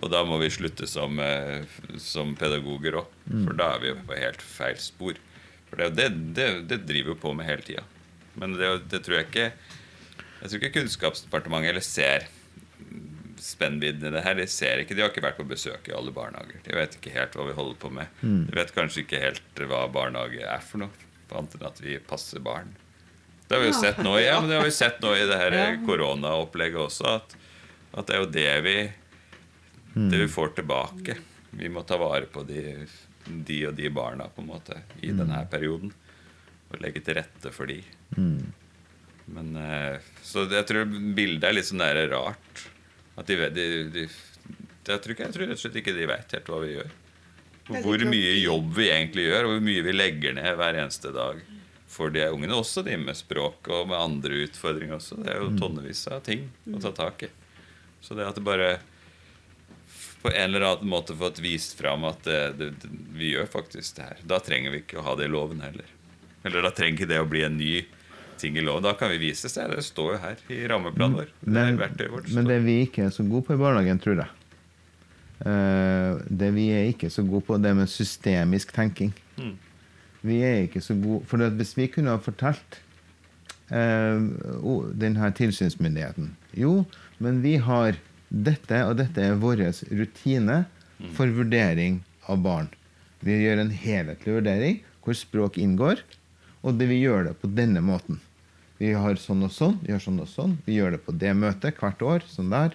Og 0.03 0.11
da 0.12 0.20
må 0.27 0.38
vi 0.42 0.50
slutte 0.53 0.87
som, 0.90 1.18
eh, 1.22 1.64
som 2.03 2.35
pedagoger 2.38 2.98
òg, 3.00 3.11
for 3.46 3.57
da 3.59 3.74
er 3.74 3.83
vi 3.83 3.94
på 4.07 4.18
helt 4.18 4.42
feil 4.42 4.79
spor. 4.83 5.18
For 5.70 5.81
det, 5.81 6.11
det, 6.37 6.48
det, 6.70 6.85
driver 6.87 7.14
vi 7.14 7.20
på 7.22 7.33
med 7.35 7.48
hele 7.48 7.64
tida. 7.66 7.85
Men 8.38 8.57
det, 8.59 8.70
det 8.90 9.05
tror 9.07 9.20
jeg 9.20 9.29
ikke 9.31 9.53
Jeg 10.42 10.50
tror 10.50 10.59
ikke 10.59 10.74
Kunnskapsdepartementet 10.74 11.70
eller 11.70 11.85
ser 11.87 12.27
spennvidden 13.40 14.11
i 14.11 14.12
det 14.12 14.22
her. 14.27 14.37
De 14.37 14.46
ser 14.50 14.83
ikke, 14.83 14.96
de 14.96 15.05
har 15.05 15.12
ikke 15.12 15.24
vært 15.24 15.38
på 15.40 15.46
besøk 15.48 15.88
i 15.88 15.94
alle 15.96 16.12
barnehager. 16.12 16.61
De 16.66 16.77
vet 16.77 16.98
ikke 16.98 17.14
helt 17.14 17.37
hva 17.38 17.46
vi 17.48 17.57
holder 17.57 17.79
på 17.81 17.90
med. 17.96 18.12
De 18.50 18.59
vet 18.59 18.74
kanskje 18.77 19.05
ikke 19.05 19.22
helt 19.22 19.62
hva 19.70 19.87
barnehage 19.92 20.44
er 20.44 20.64
for 20.64 20.85
noe, 20.85 21.07
annet 21.33 21.57
enn 21.57 21.66
at 21.70 21.81
vi 21.81 21.96
passer 22.12 22.44
barn. 22.44 22.74
Det 23.48 23.54
har 23.57 23.62
vi 23.62 23.70
jo 23.70 23.76
sett 23.76 23.98
nå, 24.00 24.16
ja, 24.22 24.38
men 24.40 24.48
det 24.50 24.57
har 24.57 24.64
vi 24.64 24.72
sett 24.72 25.02
nå 25.04 25.11
i 25.14 25.24
det 25.28 25.37
her 25.37 25.57
koronaopplegget 25.85 26.80
også, 26.80 27.18
at, 27.18 27.35
at 27.92 28.07
det 28.09 28.14
er 28.16 28.22
jo 28.22 28.30
det 28.33 28.52
vi 28.64 28.76
det 29.94 30.18
vi 30.18 30.28
får 30.28 30.48
tilbake. 30.48 31.16
Vi 31.50 31.68
må 31.70 31.83
ta 31.87 31.96
vare 32.00 32.26
på 32.26 32.42
de, 32.42 32.87
de 33.46 33.61
og 33.68 33.76
de 33.78 33.90
barna 33.94 34.26
på 34.26 34.42
en 34.42 34.48
måte 34.50 34.80
i 35.07 35.12
denne 35.14 35.38
perioden. 35.50 35.92
Og 36.72 36.80
legge 36.83 37.02
til 37.04 37.14
rette 37.20 37.52
for 37.54 37.70
de. 37.70 37.76
Men, 39.30 39.54
eh, 39.57 40.02
så 40.22 40.48
jeg 40.50 40.66
tror 40.66 40.90
bildet 41.14 41.46
er 41.46 41.54
litt 41.54 41.68
sånn 41.68 41.85
der 41.85 42.09
rart. 42.11 42.64
At 43.14 43.30
de, 43.30 43.38
de, 43.54 43.66
de 43.94 44.02
jeg, 44.09 44.98
tror 44.98 45.14
ikke, 45.14 45.28
jeg 45.28 45.37
tror 45.37 45.46
rett 45.46 45.54
og 45.54 45.62
slett 45.62 45.78
ikke 45.85 45.94
de 45.94 46.11
vet 46.11 46.35
helt 46.35 46.50
hva 46.50 46.59
vi 46.64 46.72
gjør. 46.74 46.90
Hvor 47.70 48.02
mye 48.11 48.33
jobb 48.42 48.74
vi 48.76 48.90
egentlig 48.90 49.28
gjør, 49.28 49.46
og 49.46 49.54
hvor 49.54 49.62
mye 49.70 49.85
vi 49.87 49.94
legger 49.94 50.35
ned 50.37 50.59
hver 50.59 50.83
eneste 50.83 51.14
dag 51.14 51.38
for 51.94 52.11
de 52.11 52.24
ungene. 52.28 52.57
Også 52.59 52.83
de 52.87 52.96
med 52.98 53.16
språk 53.18 53.70
og 53.70 53.88
med 53.90 53.98
andre 54.00 54.42
utfordringer 54.48 54.98
også. 54.98 55.20
Det 55.22 55.30
er 55.35 55.40
jo 55.42 55.52
tonnevis 55.61 56.04
av 56.11 56.24
ting 56.26 56.48
å 56.74 56.83
ta 56.83 56.92
tak 56.96 57.26
i. 57.28 57.30
Så 58.04 58.16
det 58.18 58.26
at 58.26 58.37
det 58.38 58.44
bare 58.44 58.74
på 60.24 60.33
en 60.33 60.48
eller 60.48 60.64
annen 60.70 60.88
måte 60.88 61.14
fått 61.16 61.38
vist 61.44 61.76
fram 61.78 62.07
at 62.09 62.22
det, 62.24 62.38
det, 62.59 62.70
det, 62.83 62.92
vi 63.16 63.35
gjør 63.35 63.50
faktisk 63.52 63.98
det 63.98 64.09
her. 64.09 64.22
Da 64.24 64.40
trenger 64.40 64.72
vi 64.72 64.80
ikke 64.83 65.02
å 65.02 65.04
ha 65.07 65.18
det 65.20 65.28
i 65.28 65.33
loven 65.33 65.61
heller. 65.64 65.90
Eller 66.44 66.64
da 66.64 66.72
trenger 66.72 66.98
ikke 67.02 67.11
det 67.12 67.20
å 67.20 67.28
bli 67.28 67.44
en 67.44 67.59
ny 67.61 67.74
ting 68.40 68.57
i 68.57 68.64
loven. 68.64 68.87
Da 68.87 68.94
kan 68.98 69.12
vi 69.12 69.20
vise 69.20 69.50
seg. 69.52 69.68
Det 69.72 69.85
står 69.85 70.14
jo 70.16 70.22
her 70.24 70.40
i 70.52 70.62
rammeplanen 70.68 71.20
vår. 71.20 71.35
Det 71.44 71.66
er 71.68 72.09
vårt. 72.12 72.33
men 72.33 72.48
det 72.48 72.62
vi 72.64 72.80
ikke 72.87 73.07
er 73.07 73.12
så 73.14 73.24
gode 73.28 73.46
på 73.48 73.57
i 73.57 73.61
barnehagen, 73.61 74.00
tror 74.02 74.24
jeg 74.24 74.33
Eh, 75.44 76.16
Det 76.30 76.50
vi 76.54 76.68
er 76.72 76.88
ikke 76.88 77.11
så 77.11 77.24
gode 77.26 77.44
på, 77.44 77.59
det 77.61 77.74
med 77.76 77.90
systemisk 77.90 78.72
tenking. 78.72 79.12
Mm. 79.37 79.57
Vi 80.24 80.40
er 80.44 80.64
ikke 80.64 80.82
så 80.84 80.96
gode 80.96 81.26
For 81.28 81.42
hvis 81.58 81.74
vi 81.76 81.88
kunne 81.92 82.14
ha 82.14 82.20
fortalt 82.22 82.78
eh, 83.68 84.24
denne 85.00 85.30
tilsynsmyndigheten 85.37 86.32
Jo, 86.56 86.84
men 87.22 87.42
vi 87.44 87.58
har 87.60 87.98
dette, 88.34 88.80
og 88.88 88.96
dette 88.98 89.22
er 89.22 89.38
vår 89.38 89.60
rutine 89.94 90.64
for 91.14 91.30
vurdering 91.30 92.00
av 92.30 92.40
barn. 92.42 92.68
Vi 93.24 93.37
gjør 93.42 93.60
en 93.62 93.70
helhetlig 93.70 94.37
vurdering 94.38 94.78
hvor 95.04 95.16
språk 95.18 95.58
inngår, 95.60 96.00
og 96.64 96.78
det 96.80 96.88
vi 96.90 97.02
gjør 97.02 97.28
det 97.28 97.34
på 97.42 97.50
denne 97.52 97.82
måten. 97.84 98.18
Vi 98.80 98.90
har 98.96 99.20
sånn 99.20 99.44
og 99.46 99.52
sånn, 99.54 99.76
vi 99.84 99.92
gjør 99.92 100.02
sånn 100.06 100.22
og 100.24 100.30
sånn. 100.30 100.56
Vi 100.66 100.78
gjør 100.78 100.96
det 100.96 101.02
på 101.04 101.14
det 101.14 101.34
møtet 101.38 101.78
hvert 101.80 102.02
år. 102.02 102.24
sånn 102.26 102.50
der. 102.50 102.74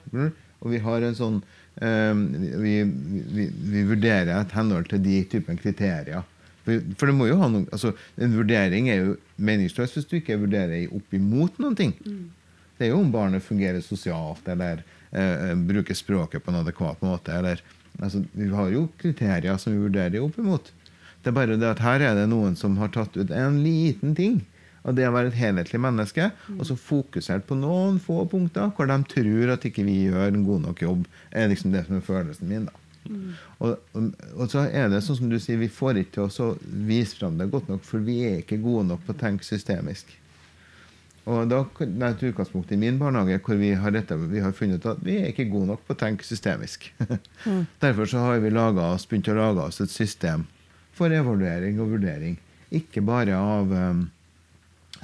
Og 0.59 0.71
vi 0.71 0.79
har 0.83 1.03
en 1.03 1.17
sånn 1.17 1.39
eh, 1.81 2.13
vi, 2.63 2.75
vi, 2.85 3.47
vi 3.49 3.83
vurderer 3.89 4.35
et 4.37 4.55
henhold 4.55 4.89
til 4.91 5.03
de 5.03 5.23
typen 5.31 5.59
kriterier. 5.59 6.23
For, 6.97 7.09
det 7.09 7.15
må 7.17 7.29
jo 7.29 7.39
ha 7.41 7.49
noe, 7.51 7.65
altså 7.73 7.93
En 8.19 8.35
vurdering 8.35 8.89
er 8.91 9.01
jo 9.01 9.15
meningsløs 9.35 9.95
hvis 9.95 10.07
du 10.09 10.17
ikke 10.19 10.39
vurderer 10.41 10.91
opp 10.95 11.15
imot 11.15 11.59
noen 11.61 11.77
ting. 11.79 11.95
Det 12.77 12.87
er 12.87 12.93
jo 12.93 13.01
om 13.01 13.11
barnet 13.11 13.43
fungerer 13.43 13.83
sosialt 13.83 14.47
eller 14.47 14.83
eh, 15.11 15.55
bruker 15.67 15.97
språket 15.97 16.43
på 16.43 16.53
en 16.53 16.61
adekvat 16.61 17.01
måte. 17.03 17.33
Eller, 17.35 17.63
altså, 17.99 18.23
vi 18.31 18.47
har 18.53 18.69
jo 18.71 18.87
kriterier 19.01 19.57
som 19.59 19.75
vi 19.75 19.87
vurderer 19.87 20.23
opp 20.23 20.37
imot. 20.39 20.71
Det 21.19 21.31
er 21.31 21.35
bare 21.35 21.59
det 21.59 21.67
at 21.67 21.83
her 21.83 22.05
er 22.07 22.15
det 22.15 22.29
noen 22.31 22.55
som 22.55 22.77
har 22.79 22.93
tatt 22.95 23.17
ut 23.19 23.33
en 23.35 23.59
liten 23.65 24.15
ting 24.15 24.39
av 24.87 24.95
det 24.95 25.07
å 25.09 25.11
være 25.11 25.33
et 25.33 25.39
helhetlig 25.39 25.81
menneske, 25.83 26.29
og 26.55 26.61
så 26.67 26.77
fokusert 26.79 27.43
på 27.49 27.57
noen 27.59 27.99
få 27.99 28.23
punkter 28.31 28.71
hvor 28.75 28.87
de 28.87 28.95
tror 29.11 29.55
at 29.55 29.65
ikke 29.67 29.83
vi 29.87 30.05
gjør 30.07 30.29
en 30.31 30.45
god 30.47 30.69
nok 30.69 30.83
jobb. 30.85 31.07
er 31.31 31.51
liksom 31.51 31.75
det 31.75 31.83
som 31.87 31.97
er 31.99 32.05
følelsen 32.05 32.47
min. 32.47 32.69
da. 32.69 32.88
Og, 33.59 33.75
og, 33.97 34.09
og 34.35 34.51
så 34.51 34.65
er 34.67 34.89
det 34.91 35.01
sånn 35.05 35.17
som 35.21 35.31
du 35.31 35.39
sier, 35.41 35.59
vi 35.61 35.71
får 35.71 36.03
ikke 36.03 36.27
til 36.29 36.45
å 36.45 36.49
vise 36.89 37.17
fram 37.17 37.39
det 37.39 37.49
godt 37.51 37.69
nok, 37.71 37.83
for 37.85 38.03
vi 38.05 38.21
er 38.27 38.41
ikke 38.43 38.61
gode 38.61 38.87
nok 38.91 39.05
på 39.07 39.15
å 39.15 39.21
tenke 39.21 39.47
systemisk. 39.47 40.11
Og 41.29 41.49
da 41.51 41.61
det 41.77 41.87
er 41.89 42.13
et 42.13 42.23
utgangspunkt 42.31 42.71
i 42.73 42.79
min 42.79 42.97
barnehage 42.97 43.41
hvor 43.45 43.59
vi 43.59 43.73
har, 43.77 43.93
dette, 43.93 44.15
vi 44.31 44.41
har 44.41 44.55
funnet 44.55 44.85
at 44.87 45.01
vi 45.05 45.19
er 45.19 45.29
ikke 45.29 45.49
gode 45.51 45.69
nok 45.69 45.83
på 45.85 45.93
å 45.93 45.99
tenke 45.99 46.25
systemisk. 46.25 46.87
Derfor 47.83 48.09
så 48.09 48.23
har 48.23 48.39
vi 48.41 48.53
laget 48.53 48.81
oss, 48.85 49.05
begynt 49.09 49.29
å 49.29 49.37
lage 49.37 49.67
oss 49.67 49.81
et 49.83 49.93
system 49.93 50.47
for 50.97 51.13
evaluering 51.13 51.77
og 51.83 51.93
vurdering. 51.93 52.39
Ikke 52.73 53.03
bare 53.05 53.37
av 53.37 53.69
um, 53.73 54.07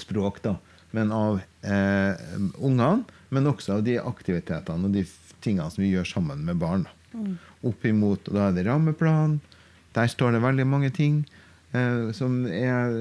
språk, 0.02 0.42
da, 0.46 0.56
men 0.96 1.14
av 1.14 1.40
eh, 1.66 2.26
ungene. 2.58 3.06
Men 3.34 3.50
også 3.50 3.78
av 3.78 3.86
de 3.86 3.98
aktivitetene 4.00 4.88
og 4.88 4.94
de 4.96 5.04
tingene 5.44 5.68
som 5.74 5.84
vi 5.84 5.92
gjør 5.92 6.08
sammen 6.08 6.46
med 6.48 6.60
barn. 6.62 6.86
Da. 7.16 7.36
Opp 7.72 7.86
imot, 7.88 8.30
og 8.30 8.38
da 8.38 8.50
er 8.50 8.58
det 8.58 8.68
rammeplan. 8.68 9.40
Der 9.96 10.12
står 10.12 10.36
det 10.36 10.44
veldig 10.44 10.68
mange 10.68 10.92
ting 10.96 11.24
eh, 11.76 12.12
som 12.16 12.44
er 12.50 13.00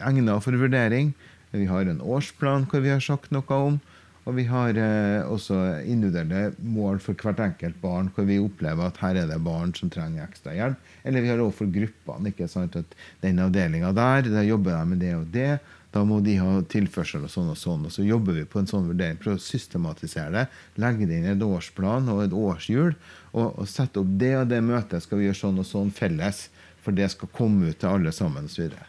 egnet 0.00 0.44
for 0.44 0.56
vurdering. 0.56 1.12
Vi 1.52 1.66
har 1.66 1.88
en 1.90 2.00
årsplan 2.00 2.68
hvor 2.70 2.84
vi 2.84 2.92
har 2.92 3.02
sagt 3.04 3.32
noe 3.34 3.62
om. 3.70 3.80
Og 4.28 4.36
vi 4.36 4.44
har 4.46 4.76
eh, 4.76 5.24
også 5.26 5.56
individuelle 5.88 6.52
mål 6.60 7.00
for 7.02 7.16
hvert 7.18 7.40
enkelt 7.40 7.78
barn, 7.82 8.10
hvor 8.14 8.26
vi 8.28 8.38
opplever 8.42 8.90
at 8.90 9.00
her 9.00 9.16
er 9.22 9.30
det 9.30 9.40
barn 9.42 9.72
som 9.76 9.90
trenger 9.92 10.26
ekstra 10.26 10.54
hjelp. 10.54 10.90
Eller 11.08 11.24
vi 11.24 11.32
har 11.32 11.40
også 11.40 11.66
gruppene. 11.72 12.28
ikke 12.30 12.48
sant, 12.48 12.76
at 12.76 12.96
Den 13.22 13.40
avdelinga 13.40 13.92
der, 13.96 14.28
der 14.28 14.46
jobber 14.46 14.76
de 14.76 14.86
med 14.86 15.00
det 15.00 15.14
og 15.16 15.26
det. 15.32 15.58
Da 15.90 16.04
må 16.06 16.20
de 16.22 16.36
ha 16.38 16.60
tilførsel 16.70 17.24
og 17.26 17.32
sånn 17.32 17.50
og 17.50 17.58
sånn. 17.58 17.86
Og 17.88 17.94
så 17.94 18.04
jobber 18.06 18.36
vi 18.38 18.44
på 18.46 18.60
en 18.60 18.68
sånn 18.70 18.86
vurdering. 18.86 19.18
Prøver 19.18 19.40
å 19.40 19.42
systematisere 19.42 20.30
det. 20.36 20.44
Legge 20.78 21.08
det 21.10 21.18
inn 21.18 21.26
i 21.26 21.32
et 21.32 21.42
årsplan 21.42 22.06
og 22.12 22.22
et 22.24 22.36
årshjul. 22.36 22.94
Og, 23.32 23.58
og 23.58 23.66
sette 23.70 24.02
opp 24.02 24.12
det 24.20 24.36
og 24.38 24.48
det 24.52 24.60
møtet 24.62 25.02
skal 25.02 25.18
vi 25.18 25.26
gjøre 25.26 25.40
sånn 25.40 25.58
og 25.58 25.66
sånn 25.66 25.90
felles. 25.94 26.46
For 26.84 26.94
det 26.96 27.10
skal 27.12 27.32
komme 27.34 27.72
ut 27.72 27.80
til 27.82 27.90
alle 27.90 28.14
sammen 28.14 28.46
Og 28.46 28.52
så 28.52 28.62
videre. 28.64 28.86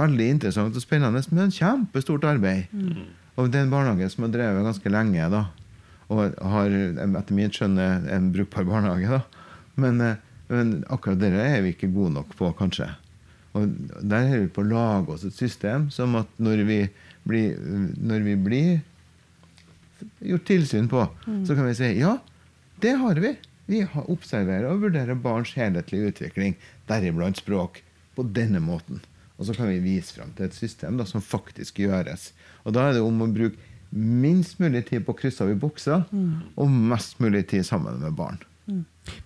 Veldig 0.00 0.28
interessant 0.32 0.76
og 0.76 0.82
spennende, 0.82 1.20
men 1.34 1.52
kjempestort 1.52 2.24
arbeid. 2.24 2.72
Og 3.36 3.50
det 3.50 3.60
er 3.60 3.66
en 3.66 3.74
barnehage 3.74 4.08
som 4.12 4.24
har 4.24 4.32
drevet 4.32 4.64
ganske 4.64 4.92
lenge, 4.92 5.28
da. 5.32 5.44
Og 6.10 6.40
har 6.54 6.72
etter 6.72 7.36
mitt 7.36 7.54
skjønn 7.58 7.76
en 7.78 8.32
brukbar 8.34 8.66
barnehage, 8.68 9.20
da. 9.20 9.50
Men, 9.80 10.00
eh, 10.00 10.16
men 10.48 10.84
akkurat 10.88 11.20
det 11.20 11.30
er 11.36 11.60
vi 11.62 11.74
ikke 11.74 11.92
gode 11.92 12.16
nok 12.16 12.34
på, 12.36 12.50
kanskje. 12.58 12.88
Og 13.58 13.66
der 14.06 14.28
er 14.30 14.42
vi 14.44 14.50
på 14.54 14.62
å 14.62 14.68
lage 14.70 15.14
oss 15.16 15.24
et 15.26 15.34
system 15.34 15.88
som 15.90 16.14
at 16.20 16.28
når 16.38 16.64
vi 16.68 16.80
blir, 17.26 17.56
når 17.98 18.24
vi 18.28 18.34
blir 18.36 18.80
gjort 20.24 20.46
tilsyn 20.48 20.88
på, 20.88 21.02
så 21.46 21.56
kan 21.56 21.66
vi 21.66 21.74
si 21.76 21.90
ja, 21.98 22.16
det 22.80 22.94
har 23.00 23.14
vi. 23.20 23.34
Vi 23.70 23.80
har- 23.86 24.10
observerer 24.10 24.66
og 24.70 24.80
vurderer 24.82 25.14
barns 25.14 25.52
helhetlige 25.54 26.12
utvikling, 26.12 26.56
deriblant 26.88 27.36
språk, 27.36 27.82
på 28.16 28.24
denne 28.32 28.58
måten. 28.60 29.00
Og 29.38 29.46
så 29.46 29.54
kan 29.56 29.68
vi 29.68 29.78
vise 29.78 30.12
frem 30.12 30.32
til 30.36 30.46
et 30.46 30.54
system 30.54 30.96
da, 30.98 31.04
som 31.04 31.20
faktisk 31.22 31.78
gjøres. 31.78 32.32
Og 32.66 32.72
da 32.74 32.88
er 32.88 32.92
det 32.94 33.02
om 33.02 33.20
å 33.22 33.32
bruke 33.32 33.56
minst 33.92 34.58
mulig 34.60 34.86
tid 34.86 35.04
på 35.06 35.14
å 35.14 35.18
krysse 35.18 35.40
av 35.42 35.50
i 35.50 35.54
bokser, 35.58 36.04
og 36.56 36.68
mest 36.70 37.18
mulig 37.20 37.46
tid 37.48 37.64
sammen 37.66 38.00
med 38.00 38.14
barn. 38.14 38.38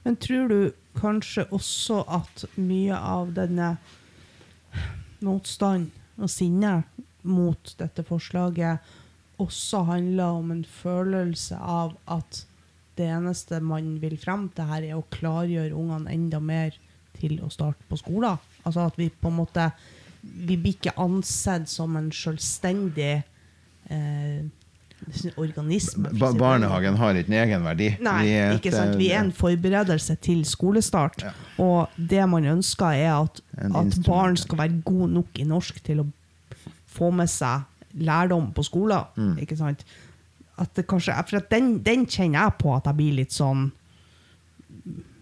Men 0.05 0.17
tror 0.17 0.49
du 0.49 0.73
kanskje 1.01 1.47
også 1.51 2.05
at 2.09 2.45
mye 2.57 2.95
av 2.97 3.35
denne 3.35 3.77
motstand 5.25 5.91
og 6.21 6.31
sinne 6.31 6.83
mot 7.25 7.75
dette 7.81 8.05
forslaget 8.07 8.85
også 9.43 9.83
handler 9.89 10.39
om 10.39 10.53
en 10.55 10.65
følelse 10.65 11.57
av 11.59 11.97
at 12.11 12.45
det 12.95 13.09
eneste 13.11 13.59
man 13.65 13.97
vil 14.03 14.15
frem 14.21 14.47
til 14.55 14.69
her, 14.71 14.85
er 14.87 14.99
å 14.99 15.07
klargjøre 15.11 15.75
ungene 15.75 16.13
enda 16.15 16.39
mer 16.39 16.77
til 17.19 17.41
å 17.43 17.51
starte 17.51 17.83
på 17.89 17.99
skolen? 17.99 18.39
Altså 18.63 18.87
at 18.87 18.99
vi 18.99 19.11
på 19.11 19.31
en 19.31 19.41
måte 19.43 19.71
Vi 20.25 20.57
blir 20.57 20.73
ikke 20.73 20.95
ansett 20.97 21.69
som 21.69 21.99
en 21.99 22.07
selvstendig 22.09 23.19
eh, 23.93 24.47
organisme. 25.37 26.09
Ba 26.19 26.31
barnehagen 26.33 26.97
har 26.97 27.15
ikke 27.19 27.33
en 27.33 27.39
egenverdi. 27.43 27.89
Nei, 28.05 28.23
Vi 28.25 28.33
et, 28.39 28.55
ikke 28.61 28.73
sant. 28.73 28.97
Vi 28.99 29.11
er 29.13 29.21
en 29.25 29.33
forberedelse 29.37 30.17
til 30.25 30.45
skolestart. 30.49 31.23
Ja. 31.27 31.33
Og 31.63 31.89
det 31.97 32.25
man 32.29 32.47
ønsker, 32.55 32.87
er 32.97 33.13
at, 33.23 33.41
at 33.59 33.99
barn 34.07 34.37
skal 34.41 34.59
være 34.59 34.81
gode 34.85 35.11
nok 35.13 35.39
i 35.39 35.45
norsk 35.45 35.83
til 35.85 36.01
å 36.05 36.07
få 36.95 37.11
med 37.13 37.29
seg 37.29 37.67
lærdom 38.01 38.53
på 38.55 38.65
skolen. 38.67 39.05
Mm. 39.17 39.37
Ikke 39.45 39.57
sant? 39.59 39.85
At 40.59 40.71
det 40.79 40.87
kanskje, 40.87 41.15
for 41.29 41.37
at 41.43 41.51
den, 41.51 41.79
den 41.83 42.07
kjenner 42.07 42.45
jeg 42.47 42.59
på 42.63 42.75
at 42.77 42.87
jeg 42.87 42.99
blir 43.01 43.17
litt 43.23 43.33
sånn 43.35 43.73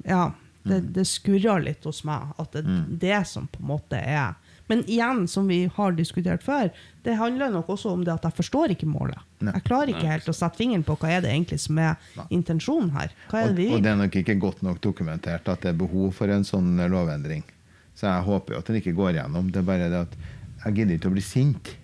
Ja, 0.04 0.32
det, 0.64 0.78
Mm. 0.82 0.92
det 0.92 1.04
skurrer 1.06 1.62
litt 1.62 1.84
hos 1.84 2.04
meg. 2.04 2.32
At 2.38 2.52
det 2.52 2.64
er 2.66 2.84
det 3.02 3.26
som 3.26 3.46
på 3.50 3.60
en 3.62 3.68
måte 3.68 3.98
er 3.98 4.34
Men 4.68 4.84
igjen, 4.86 5.24
som 5.28 5.48
vi 5.50 5.66
har 5.74 5.92
diskutert 5.92 6.42
før, 6.42 6.70
det 7.04 7.16
handler 7.18 7.50
nok 7.50 7.68
også 7.74 7.90
om 7.92 8.04
det 8.06 8.12
at 8.14 8.22
jeg 8.28 8.36
forstår 8.38 8.70
ikke 8.76 8.86
målet. 8.86 9.18
Nei. 9.42 9.52
Jeg 9.56 9.64
klarer 9.66 9.90
ikke 9.92 10.06
helt 10.12 10.28
å 10.30 10.34
sette 10.36 10.56
fingeren 10.60 10.84
på 10.86 10.94
hva 11.00 11.10
er 11.16 11.24
det 11.24 11.32
egentlig 11.32 11.58
som 11.60 11.78
er 11.82 11.96
intensjonen 12.30 12.92
her. 12.94 13.10
Hva 13.30 13.40
er 13.42 13.48
Og, 13.50 13.56
det 13.56 13.56
vi 13.58 13.66
og 13.68 13.74
vil? 13.74 13.82
det 13.82 13.90
er 13.92 13.96
nok 14.04 14.16
ikke 14.22 14.38
godt 14.40 14.62
nok 14.62 14.80
dokumentert 14.84 15.48
at 15.50 15.60
det 15.66 15.72
er 15.74 15.80
behov 15.82 16.12
for 16.14 16.30
en 16.32 16.44
sånn 16.46 16.76
lovendring. 16.92 17.42
Så 17.98 18.06
jeg 18.08 18.22
håper 18.28 18.54
jo 18.54 18.58
at 18.62 18.70
den 18.70 18.78
ikke 18.80 18.94
går 18.96 19.18
gjennom. 19.18 19.50
Det 19.52 19.60
er 19.60 19.68
bare 19.68 19.90
det 19.92 20.04
at 20.06 20.16
jeg 20.64 20.74
gidder 20.78 20.94
ikke 21.00 21.10
å 21.10 21.16
bli 21.18 21.26
sint. 21.26 21.74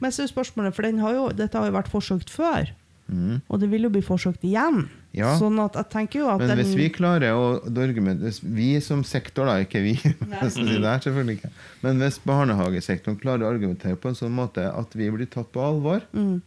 Men 0.00 0.10
så 0.12 0.24
er 0.24 0.32
spørsmålet, 0.32 0.74
for 0.74 0.82
den 0.88 0.98
har 1.04 1.12
jo, 1.14 1.28
dette 1.36 1.56
har 1.58 1.68
jo 1.70 1.76
vært 1.78 1.92
forsøkt 1.92 2.32
før, 2.32 2.72
Mm. 3.06 3.36
og 3.46 3.60
det 3.62 3.68
vil 3.70 3.84
jo 3.86 3.88
bli 3.94 4.00
forsøkt 4.02 4.42
igjen. 4.42 4.88
Ja. 5.16 5.30
Sånn 5.40 5.56
at 5.62 5.72
jeg 5.78 5.88
tenker 5.94 6.18
jo 6.20 6.26
at 6.28 6.42
Men 6.42 6.50
den, 6.52 6.58
hvis 6.60 6.74
vi 6.76 6.90
klarer 6.92 7.32
å 7.32 7.44
argumentere 7.64 8.28
hvis 8.28 8.40
Vi 8.44 8.66
som 8.84 9.00
sektor, 9.08 9.48
da, 9.48 9.54
ikke 9.64 9.80
vi, 9.80 9.94
selvfølgelig 10.56 11.38
ikke. 11.38 11.50
men 11.86 12.02
hvis 12.02 12.18
barnehagesektoren 12.28 13.16
klarer 13.22 13.46
å 13.46 13.52
argumentere 13.54 13.96
på 13.96 14.10
en 14.12 14.18
sånn 14.18 14.34
måte 14.36 14.66
at 14.68 14.92
vi 14.98 15.08
blir 15.14 15.26
tatt 15.32 15.48
på 15.56 15.62
alvor, 15.64 16.04
Mm. 16.12 16.42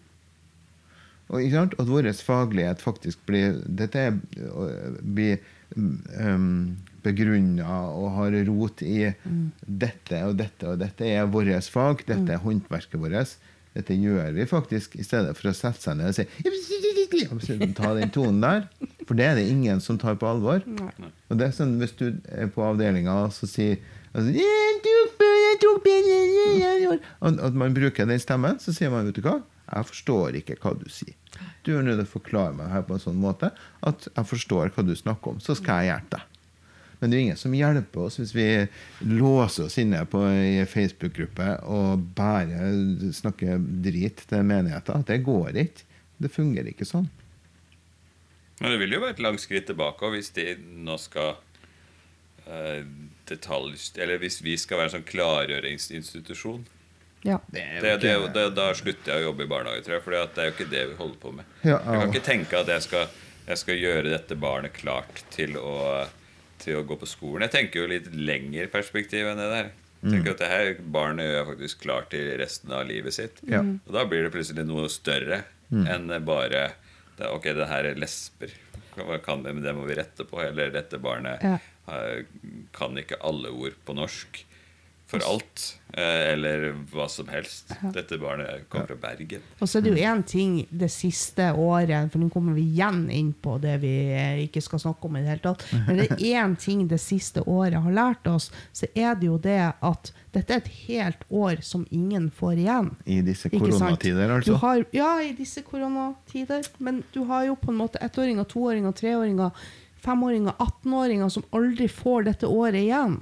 og 1.30 1.58
at 1.58 1.90
vår 1.90 2.12
faglighet 2.26 2.82
faktisk 2.82 3.20
blir 3.30 3.58
Dette 3.66 3.96
er, 4.10 4.16
blir 5.02 5.40
um, 5.78 6.78
begrunna 7.06 7.76
og 7.96 8.12
har 8.18 8.32
rot 8.48 8.82
i 8.86 9.14
Mm. 9.26 9.52
dette 9.66 10.24
og 10.26 10.38
dette 10.38 10.68
og 10.68 10.80
dette 10.80 11.06
er 11.06 11.26
vårt 11.26 11.70
fag, 11.70 12.06
dette 12.06 12.34
er 12.34 12.42
håndverket 12.44 13.00
vårt. 13.00 13.38
Dette 13.78 13.94
gjør 13.94 14.32
vi 14.34 14.46
faktisk, 14.50 14.96
i 14.98 15.06
stedet 15.06 15.36
for 15.38 15.52
å 15.52 15.54
sette 15.56 15.84
seg 15.84 16.00
ned 16.00 16.10
og 16.10 16.16
si 16.18 16.26
Ta 17.78 17.94
den 17.98 18.12
tonen 18.14 18.42
der. 18.42 18.66
For 19.08 19.18
det 19.18 19.26
er 19.26 19.38
det 19.40 19.46
ingen 19.50 19.82
som 19.82 19.98
tar 20.02 20.18
på 20.22 20.28
alvor. 20.30 20.64
Og 21.30 21.38
det 21.40 21.48
er 21.48 21.56
sånn, 21.56 21.78
Hvis 21.82 21.96
du 22.00 22.12
er 22.30 22.50
på 22.54 22.64
avdelinga 22.66 23.16
og 23.26 23.34
så 23.36 23.50
sier 23.50 23.78
altså, 24.14 24.34
At 27.22 27.58
man 27.58 27.78
bruker 27.78 28.10
den 28.10 28.22
stemmen, 28.22 28.60
så 28.62 28.74
sier 28.76 28.94
man 28.94 29.10
vet 29.10 29.20
du 29.20 29.26
hva, 29.26 29.40
jeg 29.70 29.90
forstår 29.92 30.40
ikke 30.40 30.58
hva 30.64 30.74
du 30.78 30.88
sier. 30.90 31.16
Du 31.66 31.76
er 31.76 31.86
nødt 31.86 32.00
til 32.02 32.08
å 32.08 32.14
forklare 32.18 32.56
meg 32.58 32.72
her 32.74 32.86
på 32.88 32.96
en 32.96 33.04
sånn 33.04 33.20
måte 33.22 33.52
at 33.86 34.10
jeg 34.10 34.30
forstår 34.32 34.74
hva 34.76 34.86
du 34.86 34.96
snakker 34.98 35.36
om. 35.36 35.42
Så 35.44 35.58
skal 35.60 35.84
jeg 35.84 35.94
hjelpe 35.94 36.18
deg. 36.18 36.29
Men 37.00 37.10
det 37.12 37.18
er 37.18 37.22
ingen 37.28 37.38
som 37.40 37.54
hjelper 37.56 38.02
oss 38.10 38.18
hvis 38.20 38.34
vi 38.36 38.48
låser 39.08 39.70
oss 39.70 39.78
inne 39.80 40.02
på 40.12 40.20
ei 40.28 40.66
Facebook-gruppe 40.68 41.46
og 41.72 42.02
bare 42.18 42.74
snakker 43.16 43.62
drit 43.86 44.26
til 44.28 44.44
menigheter. 44.44 45.04
Det 45.08 45.22
går 45.24 45.56
ikke. 45.64 45.86
Det 46.20 46.32
fungerer 46.34 46.74
ikke 46.74 46.88
sånn. 46.90 47.08
Men 48.60 48.74
det 48.74 48.82
vil 48.82 48.98
jo 48.98 49.00
være 49.06 49.16
et 49.16 49.22
langt 49.24 49.40
skritt 49.40 49.70
tilbake 49.72 50.10
hvis 50.12 50.34
de 50.36 50.50
nå 50.84 50.98
skal 51.00 51.38
eh, 52.50 52.84
detalj... 53.32 53.78
Eller 53.96 54.20
hvis 54.20 54.42
vi 54.44 54.58
skal 54.60 54.82
være 54.82 54.92
en 54.92 54.96
sånn 54.98 55.08
klargjøringsinstitusjon. 55.08 56.66
ja. 57.24 57.40
Det 57.48 57.64
Det, 57.82 57.96
det, 58.04 58.14
jo- 58.18 58.28
det, 58.36 58.46
da 58.60 58.74
slutter 58.76 59.14
jeg 59.16 59.24
å 59.24 59.30
jobbe 59.30 59.48
i 59.48 59.52
barnehage, 59.56 59.86
tror 59.88 59.96
jeg. 59.96 60.04
For 60.04 60.12
det 60.18 60.44
er 60.44 60.52
jo 60.52 60.56
ikke 60.58 60.70
det 60.76 60.84
vi 60.92 61.00
holder 61.00 61.20
på 61.24 61.32
med. 61.40 61.46
Ja, 61.64 61.78
Jeg 61.80 62.02
kan 62.04 62.12
ikke 62.14 62.26
tenke 62.28 62.60
at 62.60 62.68
jeg 62.76 62.84
skal, 62.90 63.08
jeg 63.48 63.58
skal 63.64 63.80
gjøre 63.80 64.12
dette 64.18 64.36
barnet 64.36 64.76
klart 64.76 65.24
til 65.32 65.56
å, 65.56 65.76
til 66.60 66.80
å 66.80 66.86
gå 66.88 66.98
på 67.00 67.08
skolen. 67.10 67.45
Jeg 67.48 67.56
tenker 67.56 67.82
jo 67.84 67.89
litt 67.91 68.10
lengre 68.15 68.67
perspektiv 68.72 69.28
enn 69.32 69.39
det 69.41 69.50
der. 69.52 69.72
Jeg 70.00 70.13
tenker 70.13 70.32
at 70.32 70.39
det 70.43 70.48
her 70.52 70.69
Barnet 70.95 71.28
gjør 71.28 71.48
faktisk 71.50 71.82
klart 71.84 72.10
til 72.13 72.30
resten 72.39 72.72
av 72.72 72.86
livet 72.88 73.15
sitt. 73.17 73.41
Ja. 73.52 73.60
Og 73.60 73.91
da 73.95 74.06
blir 74.08 74.24
det 74.24 74.32
plutselig 74.36 74.63
noe 74.67 74.88
større 74.91 75.41
enn 75.69 76.08
bare 76.26 76.69
det, 77.19 77.28
Ok, 77.28 77.50
det 77.54 77.67
her 77.67 77.84
er 77.89 78.00
lesber. 78.00 78.54
Hva 78.95 79.17
kan 79.24 79.43
det, 79.43 79.52
men 79.54 79.63
det 79.63 79.74
må 79.76 79.84
vi 79.88 79.98
rette 80.00 80.24
på. 80.28 80.39
Eller 80.41 80.72
dette 80.72 80.98
barnet 81.04 81.43
Ja. 81.43 81.58
kan 82.72 82.98
ikke 82.98 83.17
alle 83.26 83.50
ord 83.52 83.76
på 83.86 83.95
norsk 83.98 84.45
for 85.10 85.24
alt. 85.26 85.63
eh, 85.98 86.32
Eller 86.34 86.67
hva 86.93 87.08
som 87.10 87.28
helst. 87.34 87.72
Dette 87.95 88.19
barnet 88.22 88.67
kommer 88.69 88.91
fra 88.91 88.98
Bergen. 89.10 89.41
Og 89.60 89.67
så 89.67 89.80
er 89.80 89.88
det 89.88 89.93
jo 89.95 90.04
én 90.06 90.22
ting 90.30 90.60
det 90.69 90.91
siste 90.93 91.48
året, 91.58 92.12
for 92.13 92.22
nå 92.22 92.28
kommer 92.30 92.54
vi 92.54 92.67
igjen 92.76 93.08
inn 93.10 93.32
på 93.34 93.56
det 93.63 93.80
vi 93.82 93.93
eh, 94.13 94.43
ikke 94.45 94.62
skal 94.62 94.84
snakke 94.84 95.10
om 95.10 95.17
i 95.17 95.24
det 95.26 95.32
hele 95.34 95.43
tatt. 95.48 95.65
Men 95.88 95.98
det 96.04 96.06
er 96.12 96.22
én 96.43 96.54
ting 96.62 96.86
det 96.91 97.02
siste 97.02 97.41
året 97.50 97.82
har 97.82 97.95
lært 97.98 98.30
oss, 98.30 98.52
så 98.72 98.86
er 98.93 99.17
det 99.17 99.32
jo 99.32 99.39
det 99.41 99.58
at 99.82 100.13
dette 100.38 100.54
er 100.54 100.62
et 100.62 100.72
helt 100.86 101.26
år 101.34 101.63
som 101.65 101.88
ingen 101.89 102.30
får 102.30 102.62
igjen. 102.62 102.91
I 103.10 103.22
disse 103.26 103.50
koronatider, 103.50 104.28
Du 104.30 104.36
altså. 104.38 104.60
har, 104.62 104.86
ja, 104.93 105.15
i 105.26 105.34
disse 105.34 105.63
koronatider. 105.65 106.62
Men 106.78 107.02
du 107.13 107.24
har 107.26 107.48
jo 107.50 107.56
på 107.58 107.74
en 107.74 107.80
måte 107.82 107.98
ettåringer, 108.06 108.45
toåringer, 108.45 108.93
treåringer, 108.93 109.50
femåringer, 110.04 110.54
18-åringer 110.60 111.30
som 111.34 111.44
aldri 111.54 111.88
får 111.92 112.24
dette 112.30 112.48
året 112.48 112.80
igjen. 112.84 113.18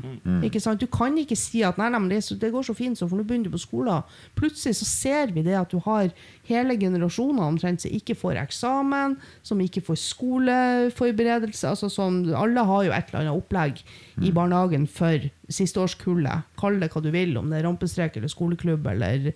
Ikke 0.45 0.61
sant? 0.61 0.79
Du 0.79 0.87
kan 0.87 1.15
ikke 1.17 1.35
si 1.37 1.63
at 1.65 1.77
nei, 1.77 1.89
nei, 1.89 2.01
det, 2.09 2.19
så- 2.23 2.37
det 2.39 2.51
går 2.53 2.63
så 2.67 2.75
fint, 2.77 2.97
så 2.97 3.07
for 3.09 3.17
nå 3.17 3.23
begynner 3.25 3.49
du 3.49 3.55
på 3.57 3.61
skolen. 3.65 4.03
Plutselig 4.35 4.75
så 4.79 4.85
ser 4.85 5.31
vi 5.33 5.41
det 5.43 5.55
at 5.57 5.69
du 5.73 5.79
har 5.85 6.11
hele 6.47 6.77
generasjoner 6.79 7.41
omtrent 7.43 7.81
som 7.81 7.91
ikke 7.91 8.15
får 8.15 8.37
eksamen, 8.43 9.17
som 9.43 9.59
ikke 9.59 9.81
får 9.83 9.97
skoleforberedelse. 10.03 11.67
altså 11.67 11.89
som, 11.89 12.21
Alle 12.35 12.63
har 12.65 12.83
jo 12.85 12.91
et 12.91 13.09
eller 13.09 13.19
annet 13.25 13.41
opplegg 13.41 13.81
i 14.23 14.31
barnehagen 14.31 14.87
for 14.87 15.29
sisteårskullet. 15.49 16.43
Kall 16.59 16.79
det 16.79 16.89
hva 16.91 17.01
du 17.01 17.11
vil, 17.11 17.35
om 17.37 17.49
det 17.49 17.59
er 17.59 17.67
rampestrek 17.67 18.17
eller 18.17 18.27
skoleklubb 18.31 18.85
eller 18.87 19.31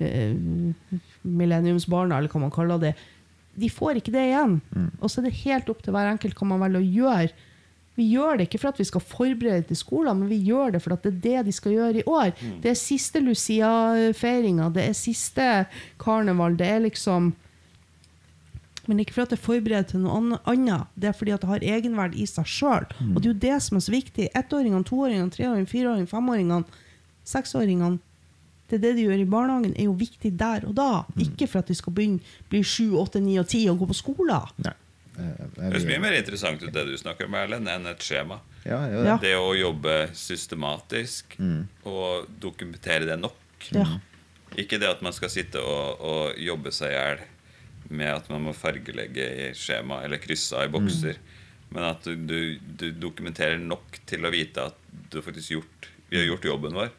eh, 0.00 0.34
millenniumsbarna, 1.24 2.18
eller 2.18 2.28
hva 2.32 2.40
man 2.44 2.54
kaller 2.54 2.78
det. 2.82 2.94
De 3.56 3.70
får 3.70 4.00
ikke 4.00 4.12
det 4.14 4.28
igjen. 4.30 4.60
Og 5.00 5.10
så 5.10 5.20
er 5.20 5.28
det 5.28 5.36
helt 5.44 5.68
opp 5.70 5.82
til 5.84 5.94
hver 5.94 6.10
enkelt 6.10 6.38
hva 6.38 6.48
man 6.50 6.62
velger 6.64 6.80
å 6.80 6.94
gjøre. 7.00 7.50
Vi 7.94 8.08
gjør 8.10 8.40
det 8.40 8.48
ikke 8.48 8.58
for 8.58 8.72
at 8.72 8.80
vi 8.80 8.84
skal 8.88 9.02
forberede 9.06 9.68
til 9.68 9.78
skolen, 9.78 10.18
men 10.18 10.28
vi 10.32 10.40
gjør 10.48 10.72
det 10.74 10.80
for 10.82 10.96
at 10.96 11.04
det 11.04 11.12
er 11.12 11.20
det 11.22 11.46
de 11.46 11.52
skal 11.54 11.76
gjøre 11.76 12.00
i 12.00 12.06
år. 12.10 12.32
Det 12.64 12.72
er 12.72 12.74
siste 12.80 13.20
Lucia-feiringa, 13.22 14.66
det 14.74 14.88
er 14.88 14.96
siste 14.98 15.46
karneval. 16.02 16.56
Det 16.58 16.66
er 16.66 16.80
liksom 16.88 17.32
Men 18.86 18.98
ikke 19.00 19.14
for 19.14 19.22
at 19.22 19.30
det 19.32 19.38
er 19.38 19.46
forberedt 19.46 19.88
til 19.94 20.02
noe 20.02 20.36
annet, 20.44 20.90
det 20.94 21.08
er 21.08 21.14
fordi 21.16 21.32
at 21.32 21.40
det 21.40 21.48
har 21.48 21.62
egenverd 21.64 22.14
i 22.20 22.26
seg 22.28 22.44
sjøl. 22.44 22.84
Og 23.14 23.22
det 23.22 23.30
er 23.30 23.30
jo 23.30 23.38
det 23.46 23.62
som 23.62 23.78
er 23.78 23.84
så 23.86 23.92
viktig. 23.94 24.26
Ettåringene, 24.36 24.84
toåringene, 24.84 25.30
treåringene, 25.32 25.70
fireåringene, 25.70 26.10
femåringene, 26.10 26.64
seksåringene 27.24 27.98
det 28.70 28.78
er 28.78 28.82
det 28.86 28.92
de 28.96 29.02
gjør 29.08 29.20
i 29.20 29.26
barnehagen, 29.28 29.74
er 29.76 29.84
jo 29.90 29.92
viktig 30.00 30.30
der 30.40 30.64
og 30.68 30.74
da. 30.78 31.04
Ikke 31.20 31.46
for 31.50 31.60
at 31.60 31.68
de 31.68 31.74
skal 31.76 31.92
begynne 31.92 32.20
bli 32.50 32.62
sju, 32.64 32.94
åtte, 33.00 33.20
ni 33.20 33.36
og 33.38 33.46
ti 33.52 33.64
og 33.68 33.78
gå 33.82 33.90
på 33.90 33.96
skolen. 33.98 34.48
Nei. 34.64 34.72
Eh, 35.14 35.44
Det 35.54 35.62
høres 35.68 35.84
mye 35.86 36.00
mer 36.02 36.16
interessant 36.18 36.62
ut 36.64 36.72
det 36.74 36.86
du 36.88 36.96
snakker 36.98 37.28
om, 37.28 37.34
Erlend, 37.38 37.68
enn 37.70 37.86
et 37.86 38.02
skjema. 38.02 38.40
Ja, 38.64 38.80
ja, 38.88 39.04
Ja. 39.04 39.16
Det 39.22 39.34
å 39.36 39.52
jobbe 39.54 40.08
systematisk 40.16 41.36
og 41.84 42.26
dokumentere 42.40 43.06
det 43.06 43.18
nok. 43.20 43.36
Ja. 43.76 43.84
Ikke 44.56 44.78
det 44.80 44.88
at 44.88 45.02
man 45.02 45.12
skal 45.12 45.28
sitte 45.30 45.60
og, 45.60 46.00
og 46.00 46.38
jobbe 46.38 46.72
seg 46.72 46.90
i 46.92 46.96
hjel 46.98 47.22
med 47.90 48.08
at 48.14 48.28
man 48.32 48.42
må 48.46 48.52
fargelegge 48.56 49.24
i 49.48 49.48
skjema 49.54 50.02
eller 50.06 50.18
krysse 50.22 50.56
av 50.56 50.68
i 50.68 50.72
bokser. 50.72 51.18
Men 51.74 51.84
at 51.90 52.04
du, 52.06 52.14
du, 52.16 52.58
du 52.78 52.90
dokumenterer 52.92 53.58
nok 53.58 53.98
til 54.06 54.24
å 54.24 54.30
vite 54.32 54.62
at 54.70 54.76
du 55.10 55.18
har 55.18 55.26
faktisk 55.26 55.50
gjort 55.56 55.88
vi 56.10 56.18
har 56.20 56.26
gjort 56.28 56.44
jobben 56.44 56.74
vår 56.76 56.90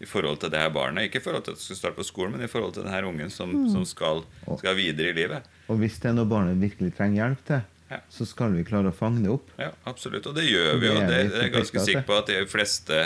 i 0.00 0.06
forhold 0.06 0.38
til 0.42 0.50
det 0.52 0.58
her 0.60 0.70
barnet. 0.70 1.08
Ikke 1.08 1.18
i 1.18 1.24
forhold 1.24 1.44
til 1.44 1.52
at 1.54 1.58
det 1.58 1.64
skal 1.64 1.76
starte 1.80 1.96
på 1.98 2.04
skolen, 2.06 2.32
men 2.36 2.44
i 2.46 2.50
forhold 2.52 2.74
til 2.76 2.84
denne 2.84 3.02
ungen 3.08 3.30
som, 3.32 3.52
som 3.72 3.84
skal, 3.88 4.22
skal 4.60 4.76
videre 4.78 5.10
i 5.10 5.16
livet. 5.16 5.42
Og 5.72 5.78
hvis 5.80 5.98
det 6.02 6.10
er 6.12 6.16
noe 6.18 6.28
barnet 6.30 6.60
virkelig 6.62 6.94
trenger 6.98 7.22
hjelp 7.24 7.44
til, 7.48 7.62
Ja. 7.92 7.98
så 8.08 8.24
skal 8.24 8.54
vi 8.56 8.62
klare 8.64 8.88
å 8.88 8.94
fange 8.96 9.20
det 9.20 9.28
opp. 9.28 9.50
Ja, 9.60 9.66
absolutt. 9.84 10.24
Og 10.26 10.34
det 10.34 10.46
gjør 10.48 10.78
vi 10.80 10.88
Og 10.88 11.00
Det 11.00 11.08
Det, 11.08 11.34
er 11.36 11.42
jeg 11.42 11.52
ganske 11.52 11.80
sikker 11.84 12.06
på 12.08 12.14
at 12.16 12.26
de 12.30 12.46
fleste 12.48 13.00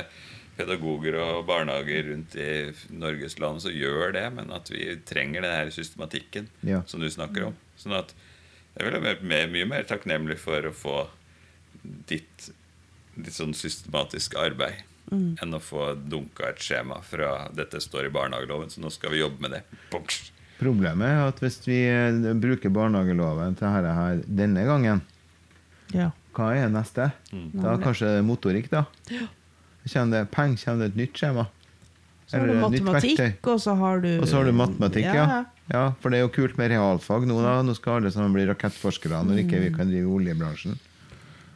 pedagoger 0.56 1.16
og 1.20 1.46
barnehager 1.48 2.06
rundt 2.12 2.36
i 2.38 2.72
Norges 2.94 3.34
land 3.42 3.60
så 3.64 3.72
gjør 3.74 4.12
det, 4.14 4.32
men 4.32 4.52
at 4.54 4.70
vi 4.70 4.94
trenger 5.04 5.42
den 5.42 5.50
her 5.50 5.70
systematikken 5.74 6.46
Ja. 6.62 6.82
som 6.86 7.00
du 7.00 7.08
snakker 7.10 7.48
om. 7.48 7.56
Sånn 7.76 7.96
at 7.98 8.14
jeg 8.78 8.86
ville 8.86 9.00
vært 9.02 9.22
mer, 9.22 9.48
mye 9.48 9.66
mer 9.66 9.82
takknemlig 9.82 10.38
for 10.38 10.60
å 10.62 10.72
få 10.72 11.08
ditt, 12.08 12.50
ditt 13.16 13.34
sånn 13.34 13.54
systematiske 13.56 14.38
arbeid 14.38 14.84
enn 15.12 15.54
å 15.54 15.60
få 15.62 15.94
dunka 16.08 16.48
et 16.50 16.58
skjema 16.62 17.00
fra 17.02 17.48
'dette 17.54 17.80
står 17.80 18.06
i 18.06 18.12
barnehageloven', 18.14 18.70
så 18.70 18.80
nå 18.82 18.90
skal 18.90 19.10
vi 19.14 19.20
jobbe 19.22 19.40
med 19.40 19.50
det. 19.56 19.62
Punkt. 19.90 20.32
Problemet 20.58 21.06
er 21.06 21.26
at 21.28 21.40
hvis 21.40 21.60
vi 21.66 21.82
eh, 21.86 22.32
bruker 22.34 22.70
barnehageloven 22.72 23.54
til 23.58 23.68
dette 23.68 23.94
her 23.94 24.22
denne 24.26 24.64
gangen, 24.64 25.02
Ja. 25.94 26.10
hva 26.34 26.54
er 26.56 26.68
neste? 26.68 27.12
Da 27.54 27.74
er 27.74 27.78
kanskje 27.82 28.22
motorikk, 28.24 28.70
da? 28.70 28.86
Kommer 29.86 30.10
det 30.24 30.30
penger? 30.32 30.64
Kommer 30.64 30.78
det 30.86 30.90
et 30.92 30.96
nytt 30.96 31.14
skjema? 31.14 31.46
Så 32.26 32.40
har 32.40 32.46
du 32.48 32.54
matematikk, 32.58 33.46
og 33.46 33.60
så 33.62 33.76
har 33.78 34.00
du 34.00 34.18
Og 34.18 34.26
så 34.26 34.40
har 34.40 34.44
du 34.48 34.52
matematikk, 34.52 35.04
ja. 35.14 35.44
ja. 35.70 35.84
For 36.00 36.10
det 36.10 36.18
er 36.18 36.22
jo 36.26 36.32
kult 36.34 36.56
med 36.58 36.72
realfag 36.72 37.22
nå, 37.28 37.36
da. 37.40 37.60
Nå 37.62 37.76
skal 37.76 38.00
alle 38.00 38.10
sammen 38.10 38.32
bli 38.34 38.46
rakettforskere 38.48 39.20
når 39.22 39.44
ikke 39.44 39.60
vi 39.62 39.70
kan 39.76 39.86
drive 39.92 40.10
oljebransjen. 40.10 40.74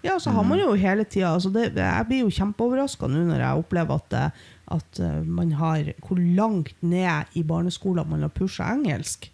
Ja, 0.02 0.14
så 0.20 0.30
har 0.32 0.44
man 0.48 0.58
jo 0.58 0.72
hele 0.80 1.04
tida 1.04 1.34
altså 1.34 1.50
Jeg 1.52 2.06
blir 2.08 2.22
jo 2.22 2.30
kjempeoverraska 2.32 3.08
nå 3.10 3.24
når 3.28 3.42
jeg 3.42 3.58
opplever 3.64 3.94
at, 4.00 4.08
det- 4.10 4.32
at 4.72 5.00
eh, 5.00 5.22
man 5.26 5.52
har 5.58 5.92
Hvor 6.06 6.16
langt 6.36 6.74
ned 6.82 7.24
i 7.36 7.42
barneskolen 7.42 8.08
man 8.08 8.22
har 8.22 8.28
pusha 8.32 8.70
engelsk. 8.74 9.30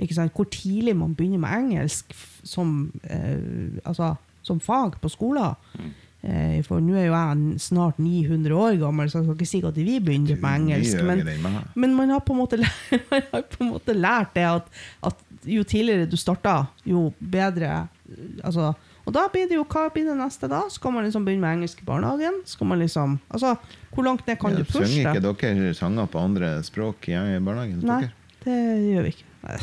Ikke 0.00 0.14
sant? 0.16 0.32
Hvor 0.34 0.48
tidlig 0.50 0.96
man 0.96 1.14
begynner 1.14 1.38
med 1.38 1.50
engelsk 1.58 2.14
som, 2.42 2.90
eh, 3.04 3.78
altså, 3.84 4.14
som 4.42 4.58
fag 4.60 4.96
på 5.00 5.08
skolen. 5.12 5.54
Eh, 6.24 6.62
for 6.62 6.80
nå 6.80 6.94
er 6.96 7.06
jo 7.08 7.12
jeg 7.14 7.60
snart 7.60 7.98
900 7.98 8.54
år 8.54 8.76
gammel, 8.80 9.10
så 9.10 9.18
jeg 9.18 9.24
skal 9.26 9.36
ikke 9.36 9.50
si 9.50 9.60
at 9.66 9.76
vi 9.76 9.98
begynte 10.00 10.36
med 10.40 10.60
engelsk. 10.60 10.96
Men, 11.04 11.18
men 11.74 11.94
man 11.98 12.08
har 12.14 12.20
på 12.20 12.32
en 12.32 12.38
måte 12.38 12.56
lært, 12.62 13.02
man 13.10 13.22
har 13.32 13.42
på 13.42 13.60
en 13.64 13.70
måte 13.74 13.94
lært 13.94 14.34
det 14.34 14.46
at, 14.48 14.64
at 15.02 15.16
jo 15.46 15.62
tidligere 15.66 16.06
du 16.10 16.16
starter, 16.16 16.64
jo 16.86 17.12
bedre 17.18 17.88
altså, 18.44 18.72
Og 19.02 19.14
da 19.16 19.26
blir 19.32 19.48
det 19.50 19.58
jo 19.58 19.64
hva 19.66 19.88
blir 19.92 20.06
det 20.06 20.14
neste 20.18 20.48
da? 20.50 20.62
Skal 20.70 20.94
man 20.94 21.06
liksom 21.06 21.26
begynne 21.26 21.42
med 21.42 21.58
engelsk 21.58 21.82
i 21.82 21.86
barnehagen? 21.88 22.40
Skal 22.46 22.70
man 22.70 22.82
liksom, 22.82 23.18
altså, 23.34 23.56
Hvor 23.92 24.06
langt 24.06 24.26
ned 24.26 24.38
kan 24.38 24.54
Ja, 24.54 24.62
du 24.62 24.68
pushe 24.68 24.86
Synger 24.86 25.18
ikke 25.18 25.34
dere 25.42 25.74
sanger 25.74 26.08
på 26.10 26.22
andre 26.22 26.54
språk 26.66 27.10
i 27.10 27.18
i 27.18 27.38
barnehagen? 27.42 27.82
Nei, 27.82 28.00
dere? 28.06 28.16
det 28.46 28.58
gjør 28.92 29.06
vi 29.08 29.14
ikke. 29.16 29.28
Nei. 29.42 29.56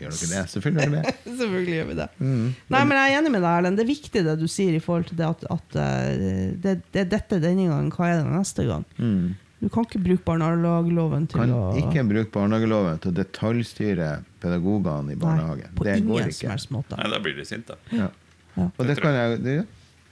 Gjør 0.00 0.14
dere 0.16 0.28
det? 0.32 0.42
Selvfølgelig 0.52 0.86
gjør 0.86 0.94
dere 0.96 1.02
det. 1.04 1.14
Selvfølgelig 1.40 1.76
gjør 1.76 1.88
vi 1.90 1.96
det. 2.00 2.08
Mm. 2.18 2.44
Nei, 2.72 2.84
men 2.88 3.00
jeg 3.00 3.12
er 3.12 3.18
enig 3.20 3.32
med 3.34 3.42
deg, 3.44 3.56
Erlend. 3.60 3.76
Det 3.76 3.84
er 3.84 3.90
viktig 3.90 4.22
det 4.28 4.36
du 4.40 4.46
sier 4.48 4.76
i 4.76 4.82
forhold 4.84 5.10
til 5.10 5.18
det 5.20 5.26
at, 5.28 5.48
at 5.52 5.80
eh, 5.82 6.54
det, 6.64 6.78
det 6.94 7.02
er 7.04 7.10
dette 7.18 7.40
denne 7.42 7.68
gangen. 7.68 7.90
Hva 7.92 8.08
er 8.08 8.22
det 8.22 8.32
neste 8.32 8.64
gang? 8.68 8.86
Mm. 8.96 9.34
Du 9.60 9.70
kan 9.72 9.86
ikke 9.88 10.00
bruke 10.04 10.24
barnehageloven 10.26 11.24
til 11.32 11.40
Kan 11.40 11.52
å 11.56 11.60
ikke 11.80 12.04
bruke 12.04 12.28
barnehageloven 12.34 13.00
til 13.00 13.12
å 13.12 13.16
detaljstyre 13.16 14.10
pedagogene 14.42 15.14
i 15.14 15.20
barnehagen. 15.20 15.70
Nei, 15.70 15.76
på 15.78 15.86
det 15.86 15.96
går 16.04 16.20
ingen 16.22 16.32
som 16.32 16.44
ikke. 16.44 16.52
helst 16.52 16.72
måte. 16.74 16.98
Nei, 17.00 17.08
da 17.12 17.20
blir 17.24 17.36
de 17.38 17.46
sinte. 17.48 17.76
Ja. 17.92 18.10
Ja. 18.56 18.68
Og 18.78 18.86
det 18.88 18.96
kan 19.02 19.14
jeg 19.14 19.42
det, 19.44 19.56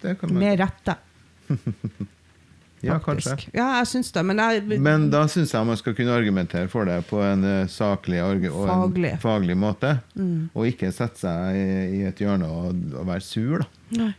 det 0.02 0.18
kan 0.20 0.32
man, 0.32 0.42
Med 0.44 0.60
rette, 0.60 0.96
Ja, 2.84 2.98
faktisk. 3.00 3.28
kanskje. 3.30 3.50
Ja, 3.56 3.66
jeg 3.78 3.86
syns 3.88 4.10
det, 4.12 4.22
men 4.28 4.36
jeg 4.42 4.80
Men 4.84 5.06
da 5.12 5.22
syns 5.32 5.54
jeg 5.54 5.64
man 5.66 5.78
skal 5.80 5.94
kunne 5.96 6.12
argumentere 6.12 6.68
for 6.68 6.84
det 6.84 6.98
på 7.08 7.22
en 7.24 7.44
eh, 7.48 7.66
saklig 7.72 8.18
og 8.20 8.44
en 8.44 8.68
Faglig. 8.68 9.12
faglig 9.22 9.56
måte. 9.56 9.94
Mm. 10.20 10.50
Og 10.52 10.66
ikke 10.68 10.90
sette 10.92 11.22
seg 11.22 11.56
i, 11.56 11.64
i 11.96 12.02
et 12.10 12.20
hjørne 12.20 12.44
og, 12.52 12.76
og 13.00 13.06
være 13.08 13.24
sur, 13.24 13.64
da. 13.64 13.70
Nei. 14.02 14.10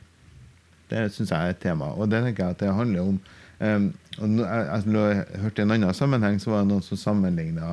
Det 0.90 1.04
syns 1.14 1.30
jeg 1.34 1.38
er 1.46 1.54
et 1.54 1.62
tema. 1.62 1.92
Og 1.94 2.10
det 2.10 2.24
tenker 2.26 2.44
jeg 2.48 2.56
at 2.58 2.64
det 2.66 2.74
handler 2.74 3.02
om 3.06 3.20
um, 3.60 3.86
og 4.18 4.30
nå- 4.34 4.46
jeg, 4.50 4.66
jeg, 4.72 4.94
lå- 4.96 5.08
jeg 5.14 5.42
hørte 5.46 5.62
I 5.62 5.66
en 5.68 5.72
annen 5.78 5.94
sammenheng 5.98 6.38
så 6.42 6.52
var 6.56 6.64
det 6.66 6.72
noen 6.74 6.84
som 6.86 6.98
sammenligna 6.98 7.72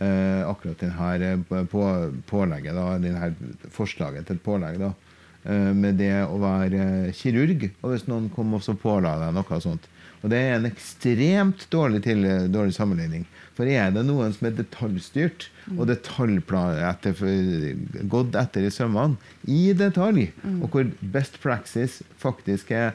eh, 0.00 0.42
akkurat 0.48 0.82
denne 0.82 1.64
på, 1.70 1.82
pålegget, 2.30 2.74
da, 2.74 2.98
den 2.98 3.14
her 3.18 3.34
forslaget 3.74 4.26
til 4.26 4.38
et 4.40 4.42
pålegg, 4.46 4.78
da, 4.82 4.90
eh, 4.90 5.05
med 5.46 6.00
det 6.00 6.24
å 6.26 6.40
være 6.42 7.12
kirurg. 7.14 7.68
Og 7.82 7.92
hvis 7.92 8.06
noen 8.10 8.26
kom 8.34 8.56
og 8.56 8.64
så 8.66 8.74
påla 8.78 9.16
deg 9.20 9.36
noe 9.36 9.60
sånt. 9.62 9.86
Og 10.24 10.30
det 10.32 10.40
er 10.42 10.56
en 10.56 10.66
ekstremt 10.66 11.66
dårlig, 11.70 12.02
til, 12.06 12.24
dårlig 12.50 12.74
sammenligning. 12.74 13.26
For 13.56 13.68
er 13.70 13.92
det 13.94 14.02
noen 14.04 14.34
som 14.34 14.48
er 14.48 14.56
detaljstyrt 14.58 15.46
og 15.76 15.90
etter, 15.92 17.22
gått 18.10 18.36
etter 18.36 18.66
i 18.66 18.72
sømmene 18.72 19.16
i 19.48 19.70
detalj, 19.76 20.28
og 20.60 20.68
hvor 20.72 20.90
best 21.14 21.38
practice 21.42 22.04
faktisk 22.20 22.74
er 22.76 22.92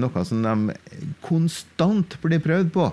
noe 0.00 0.24
som 0.26 0.44
de 0.44 0.76
konstant 1.24 2.18
blir 2.24 2.42
prøvd 2.44 2.72
på 2.74 2.90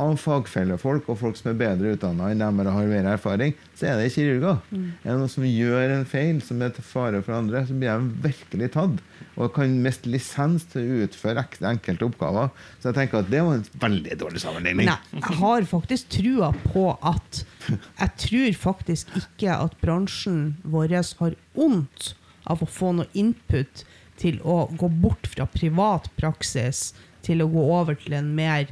av 0.00 0.16
fagfellefolk 0.20 1.08
og 1.12 1.18
folk 1.20 1.38
som 1.38 1.52
er 1.52 1.58
bedre 1.60 1.94
utdanna 1.94 2.30
enn 2.32 2.42
dem 2.42 2.60
eller 2.62 2.74
har 2.76 2.88
mer 2.90 3.08
erfaring, 3.12 3.54
så 3.76 3.90
er 3.90 4.00
det 4.00 4.12
kirurger. 4.14 4.60
Er 4.72 5.10
det 5.10 5.16
noen 5.20 5.32
som 5.32 5.46
gjør 5.46 5.94
en 5.96 6.06
feil 6.08 6.40
som 6.44 6.62
er 6.64 6.72
til 6.76 6.86
fare 6.86 7.20
for 7.26 7.36
andre, 7.36 7.62
så 7.68 7.76
blir 7.76 7.92
de 7.92 8.24
virkelig 8.28 8.70
tatt. 8.76 9.02
Og 9.40 9.52
kan 9.56 9.76
miste 9.84 10.10
lisens 10.10 10.66
til 10.72 10.82
å 10.82 11.04
utføre 11.06 11.44
enkelte 11.70 12.08
oppgaver. 12.08 12.50
Så 12.80 12.90
jeg 12.90 12.98
tenker 12.98 13.22
at 13.22 13.30
det 13.32 13.44
var 13.46 13.60
en 13.60 13.68
veldig 13.84 14.18
dårlig 14.20 14.42
sammenligning. 14.42 14.90
Nei, 14.90 14.98
jeg 15.16 15.38
har 15.40 15.68
faktisk 15.70 16.10
trua 16.16 16.52
på 16.72 16.90
at 17.00 17.44
Jeg 17.70 18.10
tror 18.18 18.56
faktisk 18.58 19.10
ikke 19.18 19.54
at 19.54 19.76
bransjen 19.82 20.56
vår 20.66 20.96
har 21.20 21.36
vondt 21.54 22.14
av 22.50 22.64
å 22.64 22.68
få 22.68 22.94
noe 22.96 23.06
input 23.14 23.84
til 24.20 24.40
å 24.42 24.64
gå 24.76 24.88
bort 25.00 25.28
fra 25.30 25.46
privat 25.48 26.08
praksis 26.18 26.90
til 27.24 27.44
å 27.44 27.50
gå 27.52 27.64
over 27.78 27.98
til 28.00 28.16
en 28.18 28.32
mer 28.36 28.70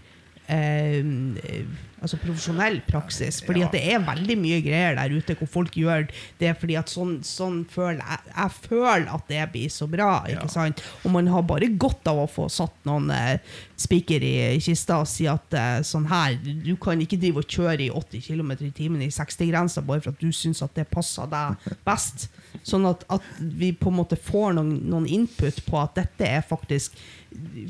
eh, 0.48 1.64
Altså 1.98 2.14
profesjonell 2.22 2.76
praksis. 2.86 3.40
Fordi 3.42 3.58
Ja. 3.58 3.66
at 3.66 3.72
det 3.72 3.80
er 3.92 3.98
veldig 3.98 4.36
mye 4.38 4.60
greier 4.62 4.94
der 4.94 5.16
ute 5.18 5.34
hvor 5.34 5.48
folk 5.50 5.72
gjør 5.74 6.04
det 6.38 6.52
fordi 6.60 6.76
at 6.78 6.86
sånn, 6.86 7.16
sånn 7.26 7.64
føler 7.66 7.98
jeg, 7.98 8.20
jeg 8.36 8.50
føler 8.68 9.08
at 9.16 9.24
det 9.26 9.48
blir 9.50 9.68
så 9.68 9.88
bra. 9.90 10.24
Ja. 10.30 10.46
sant? 10.46 10.80
Og 11.04 11.10
man 11.10 11.26
har 11.26 11.42
bare 11.42 11.66
godt 11.76 12.06
av 12.06 12.20
å 12.22 12.28
få 12.30 12.46
satt 12.48 12.70
noen 12.86 13.10
eh, 13.10 13.38
spiker 13.76 14.22
i, 14.22 14.54
i 14.54 14.60
kista 14.62 15.00
og 15.02 15.08
si 15.10 15.26
at 15.26 15.52
eh, 15.58 15.80
sånn 15.82 16.06
her, 16.06 16.38
du 16.38 16.76
kan 16.76 17.02
ikke 17.02 17.18
drive 17.18 17.42
og 17.42 17.50
kjøre 17.50 17.88
i 17.88 17.90
80 17.90 18.22
km 18.30 18.54
i 18.60 18.70
timen 18.70 19.02
i 19.02 19.10
60-grensa 19.10 19.82
bare 19.82 20.00
for 20.00 20.14
at 20.14 20.20
du 20.22 20.30
syns 20.30 20.62
at 20.62 20.78
det 20.78 20.86
passer 20.94 21.26
deg 21.26 21.56
best. 21.84 22.28
Sånn 22.68 22.84
at, 22.88 23.04
at 23.08 23.22
vi 23.40 23.70
på 23.72 23.88
en 23.92 23.96
måte 24.00 24.16
får 24.20 24.52
noen, 24.58 24.74
noen 24.90 25.06
input 25.06 25.60
på 25.66 25.78
at 25.80 25.94
dette 25.96 26.26
er 26.26 26.42
faktisk 26.44 26.96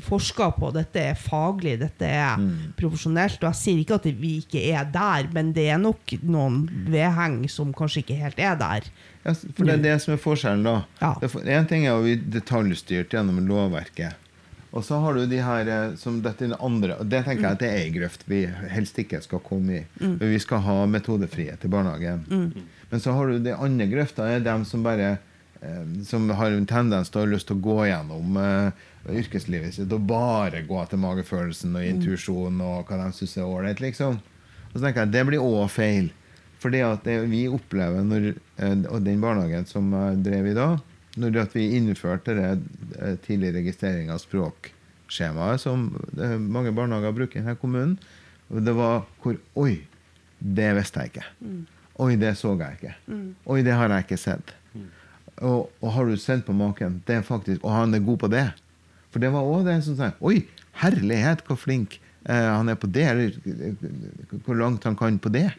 forska 0.05 0.49
på, 0.55 0.69
dette 0.75 1.01
er 1.11 1.17
faglig, 1.19 1.77
dette 1.81 2.07
er 2.07 2.39
profesjonelt. 2.79 3.39
Og 3.43 3.49
jeg 3.51 3.59
sier 3.59 3.81
ikke 3.83 3.97
at 3.99 4.07
vi 4.21 4.33
ikke 4.41 4.61
er 4.73 4.87
der, 4.93 5.27
men 5.35 5.51
det 5.55 5.67
er 5.73 5.81
nok 5.81 6.13
noen 6.23 6.61
vedheng 6.89 7.41
som 7.51 7.73
kanskje 7.75 8.03
ikke 8.05 8.19
helt 8.21 8.39
er 8.39 8.55
der. 8.59 8.87
Ja, 9.25 9.33
for 9.35 9.67
det 9.67 9.75
er 9.79 9.83
det 9.83 9.97
som 10.03 10.15
er 10.15 10.21
forskjellen, 10.23 10.63
da. 10.67 10.77
Ja. 11.01 11.13
For- 11.27 11.43
En 11.49 11.67
ting 11.67 11.85
er 11.85 11.91
jo 11.97 12.05
vi 12.07 12.15
detaljstyrt 12.39 13.11
gjennom 13.13 13.41
lovverket. 13.47 14.15
Og 14.71 14.85
så 14.85 14.99
har 15.01 15.17
du 15.17 15.23
de 15.25 15.39
her 15.41 15.69
eh, 15.69 15.95
som 15.97 16.19
dette 16.21 16.45
er 16.45 16.59
andre 16.61 16.99
Og 17.01 17.07
det 17.09 17.23
tenker 17.25 17.45
jeg 17.47 17.57
at 17.57 17.63
det 17.63 17.69
er 17.69 17.79
en 17.87 17.95
grøft 17.95 18.25
vi 18.29 18.43
helst 18.69 18.99
ikke 19.01 19.21
skal 19.25 19.41
komme 19.45 19.79
i. 19.79 19.85
For 20.19 20.27
vi 20.29 20.41
skal 20.43 20.61
ha 20.65 20.75
metodefrihet 20.89 21.65
i 21.65 21.71
barnehagen. 21.71 22.53
Men 22.89 23.01
så 23.01 23.15
har 23.17 23.27
du 23.27 23.39
de 23.39 23.55
andre 23.55 23.89
grøfta, 23.89 24.27
er 24.29 24.45
dem 24.45 24.65
som 24.65 24.85
bare 24.85 25.17
eh, 25.61 25.81
som 26.05 26.29
har 26.29 26.53
en 26.53 26.69
tendens 26.69 27.09
til 27.09 27.21
å 27.21 27.25
ha 27.25 27.31
lyst 27.33 27.49
til 27.49 27.57
å 27.57 27.65
gå 27.65 27.79
gjennom 27.89 28.37
uh, 28.37 28.69
yrkeslivet 29.09 29.75
sitt 29.75 29.91
og 29.93 30.05
bare 30.09 30.63
gå 30.67 30.77
etter 30.81 31.01
magefølelsen 31.01 31.75
og 31.77 31.85
intuisjon 31.85 32.61
og 32.61 32.89
hva 32.89 33.01
de 33.01 33.09
syns 33.17 33.37
er 33.37 33.49
ålreit, 33.49 33.81
liksom. 33.83 34.21
Og 34.69 34.77
så 34.77 34.83
tenker 34.85 35.05
jeg 35.05 35.13
det 35.15 35.25
blir 35.31 35.43
òg 35.43 35.65
feil. 35.73 36.11
For 36.59 36.73
det 36.73 36.83
vi 37.31 37.45
opplever 37.47 38.03
når, 38.03 38.33
Og 38.91 39.01
den 39.01 39.21
barnehagen 39.23 39.65
som 39.65 39.93
jeg 39.95 40.17
drev 40.25 40.49
i 40.49 40.55
da, 40.57 40.73
når 41.19 41.41
at 41.43 41.55
vi 41.57 41.69
innførte 41.77 42.35
det 42.37 42.49
eh, 42.99 43.17
tidlig 43.25 43.53
registrering 43.59 44.11
av 44.13 44.21
språkskjemaet, 44.23 45.63
som 45.63 45.89
eh, 46.17 46.37
mange 46.39 46.73
barnehager 46.75 47.15
bruker 47.17 47.39
i 47.39 47.43
denne 47.43 47.59
kommunen, 47.59 47.97
det 48.49 48.73
var 48.73 49.03
hvor 49.21 49.37
Oi, 49.61 49.81
det 50.39 50.71
visste 50.79 51.03
jeg 51.03 51.13
ikke. 51.13 51.27
Oi, 51.99 52.13
det 52.17 52.33
så 52.39 52.55
jeg 52.57 52.79
ikke. 52.79 52.95
Oi, 53.45 53.59
det 53.65 53.75
har 53.75 53.91
jeg 53.93 54.07
ikke 54.07 54.17
sett. 54.17 54.55
Og, 55.45 55.69
og 55.79 55.91
har 55.95 56.09
du 56.09 56.17
sett 56.19 56.41
på 56.47 56.55
maken, 56.55 56.99
det 57.07 57.19
er 57.19 57.27
faktisk, 57.27 57.61
og 57.63 57.75
han 57.75 57.95
er 57.95 58.03
god 58.03 58.17
på 58.23 58.31
det. 58.31 58.47
For 59.13 59.23
det 59.23 59.31
var 59.33 59.47
òg 59.47 59.67
det 59.67 59.79
som 59.85 59.97
sa 59.97 60.11
Oi, 60.25 60.43
herlighet, 60.81 61.43
hvor 61.47 61.59
flink 61.59 61.97
eh, 62.25 62.49
han 62.49 62.69
er 62.69 62.77
på 62.79 62.89
det. 62.91 63.05
Eller 63.09 63.37
eh, 63.45 63.87
hvor 64.45 64.59
langt 64.59 64.85
han 64.87 64.97
kan 64.99 65.19
på 65.21 65.31
det. 65.33 65.49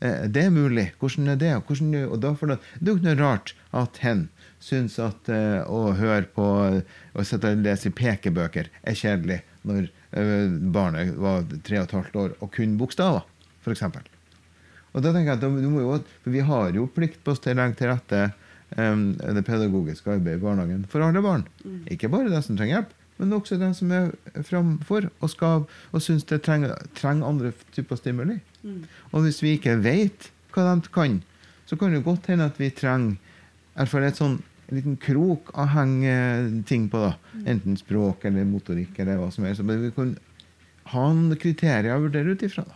Eh, 0.00 0.24
det 0.32 0.46
er 0.46 0.54
mulig. 0.54 0.90
Hvordan 1.00 1.28
er 1.34 1.40
det? 1.40 1.52
Hvordan, 1.66 1.94
og 2.06 2.20
da 2.22 2.32
for 2.38 2.52
det, 2.52 2.58
det 2.78 2.88
er 2.88 2.92
jo 2.92 2.98
ikke 3.00 3.08
noe 3.10 3.20
rart 3.22 3.54
at 3.76 4.00
hen 4.04 4.26
syns 4.62 4.98
at 5.02 5.28
eh, 5.32 5.60
å 5.68 5.92
høre 5.96 6.26
på 6.34 6.46
Å 7.16 7.24
sitte 7.24 7.52
og 7.52 7.62
lese 7.64 7.92
pekebøker 7.94 8.70
er 8.82 8.98
kjedelig 8.98 9.40
når 9.66 9.88
eh, 10.16 10.48
barnet 10.72 11.14
var 11.20 11.46
tre 11.66 11.80
og 11.80 11.88
et 11.88 11.96
halvt 11.96 12.18
år 12.22 12.34
og 12.40 12.52
kunne 12.54 12.78
bokstaver, 12.80 13.24
f.eks. 13.64 13.82
Og 14.96 15.04
da 15.04 15.12
tenker 15.12 15.32
jeg 15.32 15.38
at 15.38 15.44
du 15.44 15.70
må 15.70 15.82
jo, 15.84 15.96
for 16.24 16.34
Vi 16.34 16.44
har 16.44 16.76
jo 16.76 16.86
plikt 16.92 17.22
på 17.24 17.34
å 17.34 17.40
legge 17.52 17.80
til 17.80 17.92
rette 17.92 18.26
det 18.66 19.42
pedagogiske 19.46 20.10
arbeidet 20.10 20.40
i 20.40 20.42
barnehagen 20.42 20.86
for 20.90 21.04
alle 21.04 21.20
barn. 21.22 21.44
Ikke 21.86 22.10
bare 22.10 22.32
de 22.32 22.40
som 22.42 22.56
trenger 22.58 22.80
hjelp, 22.80 22.94
men 23.20 23.36
også 23.36 23.58
de 23.60 23.68
som 23.76 23.92
er 23.94 24.08
framfor 24.44 25.06
og, 25.08 25.28
skal, 25.30 25.68
og 25.92 26.02
syns 26.02 26.26
det 26.28 26.40
trenger, 26.44 26.74
trenger 26.98 27.28
andre 27.28 27.52
typer 27.76 28.00
stimuli. 28.00 28.40
Og 29.12 29.22
hvis 29.24 29.38
vi 29.44 29.54
ikke 29.56 29.76
vet 29.84 30.30
hva 30.54 30.66
de 30.72 30.90
kan, 30.92 31.20
så 31.66 31.78
kan 31.78 31.94
det 31.94 32.04
godt 32.04 32.26
hende 32.32 32.48
at 32.50 32.58
vi 32.60 32.72
trenger 32.74 33.16
hvert 33.76 33.92
fall 33.92 34.06
et 34.08 34.20
sånn 34.20 34.38
en 34.66 34.78
liten 34.80 34.96
krok 34.98 35.52
å 35.54 35.66
henge 35.76 36.14
ting 36.66 36.88
på. 36.90 37.02
da. 37.04 37.12
Enten 37.46 37.78
språk 37.78 38.26
eller 38.26 38.48
motorikk 38.48 38.98
eller 39.02 39.20
hva 39.20 39.30
som 39.34 39.46
helst. 39.46 39.62
Men 39.66 39.84
vi 39.84 39.92
kan 39.94 40.16
ha 40.92 41.06
noen 41.12 41.38
kriterier 41.40 41.94
å 41.94 42.02
vurdere 42.06 42.34
ut 42.34 42.44
ifra. 42.46 42.66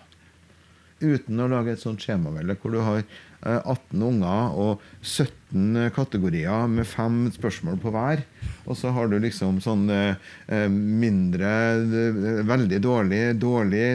uten 1.00 1.40
å 1.40 1.46
lage 1.48 1.72
et 1.72 1.80
sånt 1.80 2.02
skjemavelde 2.04 2.58
hvor 2.60 2.74
du 2.74 2.78
har 2.84 2.98
eh, 3.00 3.60
18 3.72 4.02
unger 4.04 4.56
og 4.60 4.82
17 5.00 5.88
kategorier 5.96 6.66
med 6.68 6.84
fem 6.84 7.22
spørsmål 7.32 7.78
på 7.80 7.92
hver. 7.94 8.20
Og 8.66 8.76
så 8.76 8.92
har 8.92 9.08
du 9.08 9.16
liksom 9.16 9.62
sånn 9.64 9.88
eh, 9.88 10.20
eh, 10.52 10.68
mindre 10.68 11.54
eh, 11.80 12.42
Veldig 12.44 12.82
dårlig, 12.84 13.22
dårlig, 13.40 13.86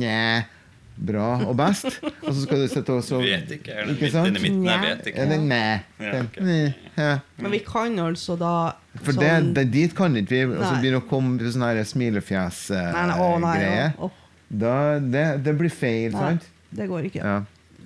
nja, 0.00 0.46
bra 0.96 1.26
og 1.44 1.56
best. 1.58 1.86
Og 2.22 2.32
så 2.32 2.42
skal 2.42 2.62
du 2.62 2.68
sette 2.72 2.92
og 2.94 3.02
så 3.04 3.18
Vet 3.20 3.50
ikke. 3.58 3.72
Er 3.74 3.88
den 3.88 3.96
Ikke 3.96 4.22
midt 4.24 4.42
midten? 4.42 4.64
Jeg 4.66 4.80
vet 4.84 5.06
ikke. 5.10 5.18
Eller 5.24 5.38
nei. 5.44 5.74
Ja, 6.00 6.12
ok. 6.22 6.38
Nei, 6.46 6.60
ja. 6.96 7.10
Men 7.42 7.50
vi 7.56 7.60
kan 7.66 7.98
altså 8.06 8.36
da 8.40 8.52
For 9.02 9.12
det, 9.20 9.32
det, 9.56 9.66
dit 9.74 9.96
kan 9.96 10.16
ikke 10.16 10.32
vi 10.32 10.42
og 10.48 10.54
så 10.62 10.72
begynner 10.80 10.98
det 10.98 11.02
å 11.02 11.08
komme 11.10 11.36
til 11.40 11.52
sånne 11.52 11.68
her 11.72 11.76
Nei, 11.76 11.84
nei, 11.84 11.84
å, 11.84 11.86
nei, 11.86 11.92
smilefjes-greier. 11.92 13.94
å, 13.98 14.00
å, 14.08 14.10
Da, 14.48 14.74
det, 15.02 15.24
det 15.44 15.56
blir 15.58 15.72
feil, 15.74 16.12
nei, 16.14 16.20
sant? 16.36 16.44
det 16.76 16.86
går 16.90 17.02
ikke. 17.10 17.22
Ja. 17.24 17.38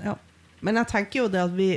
Ja. 0.05 0.15
Men 0.61 0.77
jeg 0.81 0.87
tenker 0.93 1.17
jo 1.25 1.29
det 1.33 1.41
at 1.43 1.55
vi 1.57 1.71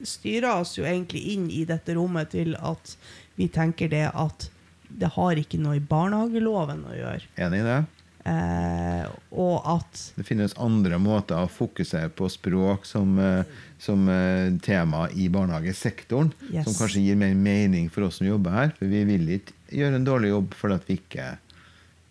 styrer 0.00 0.62
oss 0.62 0.78
jo 0.78 0.84
egentlig 0.88 1.20
inn 1.34 1.50
i 1.52 1.66
dette 1.68 1.94
rommet 1.96 2.32
til 2.32 2.56
at 2.56 2.96
vi 3.36 3.48
tenker 3.52 3.88
det 3.92 4.06
at 4.08 4.48
det 4.90 5.12
har 5.14 5.38
ikke 5.38 5.60
noe 5.60 5.76
i 5.78 5.84
barnehageloven 5.84 6.82
å 6.88 6.94
gjøre. 6.96 7.28
Enig 7.38 7.60
i 7.62 7.66
det? 7.66 7.80
Eh, 8.28 9.06
og 9.32 9.62
at 9.64 10.00
Det 10.18 10.26
finnes 10.28 10.52
andre 10.60 10.98
måter 11.00 11.38
å 11.40 11.48
fokusere 11.48 12.10
på 12.12 12.28
språk 12.28 12.84
som, 12.84 13.14
eh, 13.18 13.44
som 13.80 14.08
eh, 14.12 14.50
tema 14.64 15.06
i 15.16 15.28
barnehagesektoren. 15.32 16.32
Yes. 16.50 16.66
Som 16.68 16.76
kanskje 16.82 17.04
gir 17.06 17.16
mer 17.20 17.34
mening 17.34 17.88
for 17.92 18.08
oss 18.08 18.20
som 18.20 18.28
jobber 18.28 18.50
her. 18.56 18.74
For 18.78 18.90
vi 18.92 19.04
vil 19.08 19.28
ikke 19.38 19.56
gjøre 19.80 20.00
en 20.00 20.08
dårlig 20.08 20.34
jobb 20.34 20.54
fordi 20.58 20.74
at 20.80 20.88
vi 20.90 20.98
ikke 21.00 21.26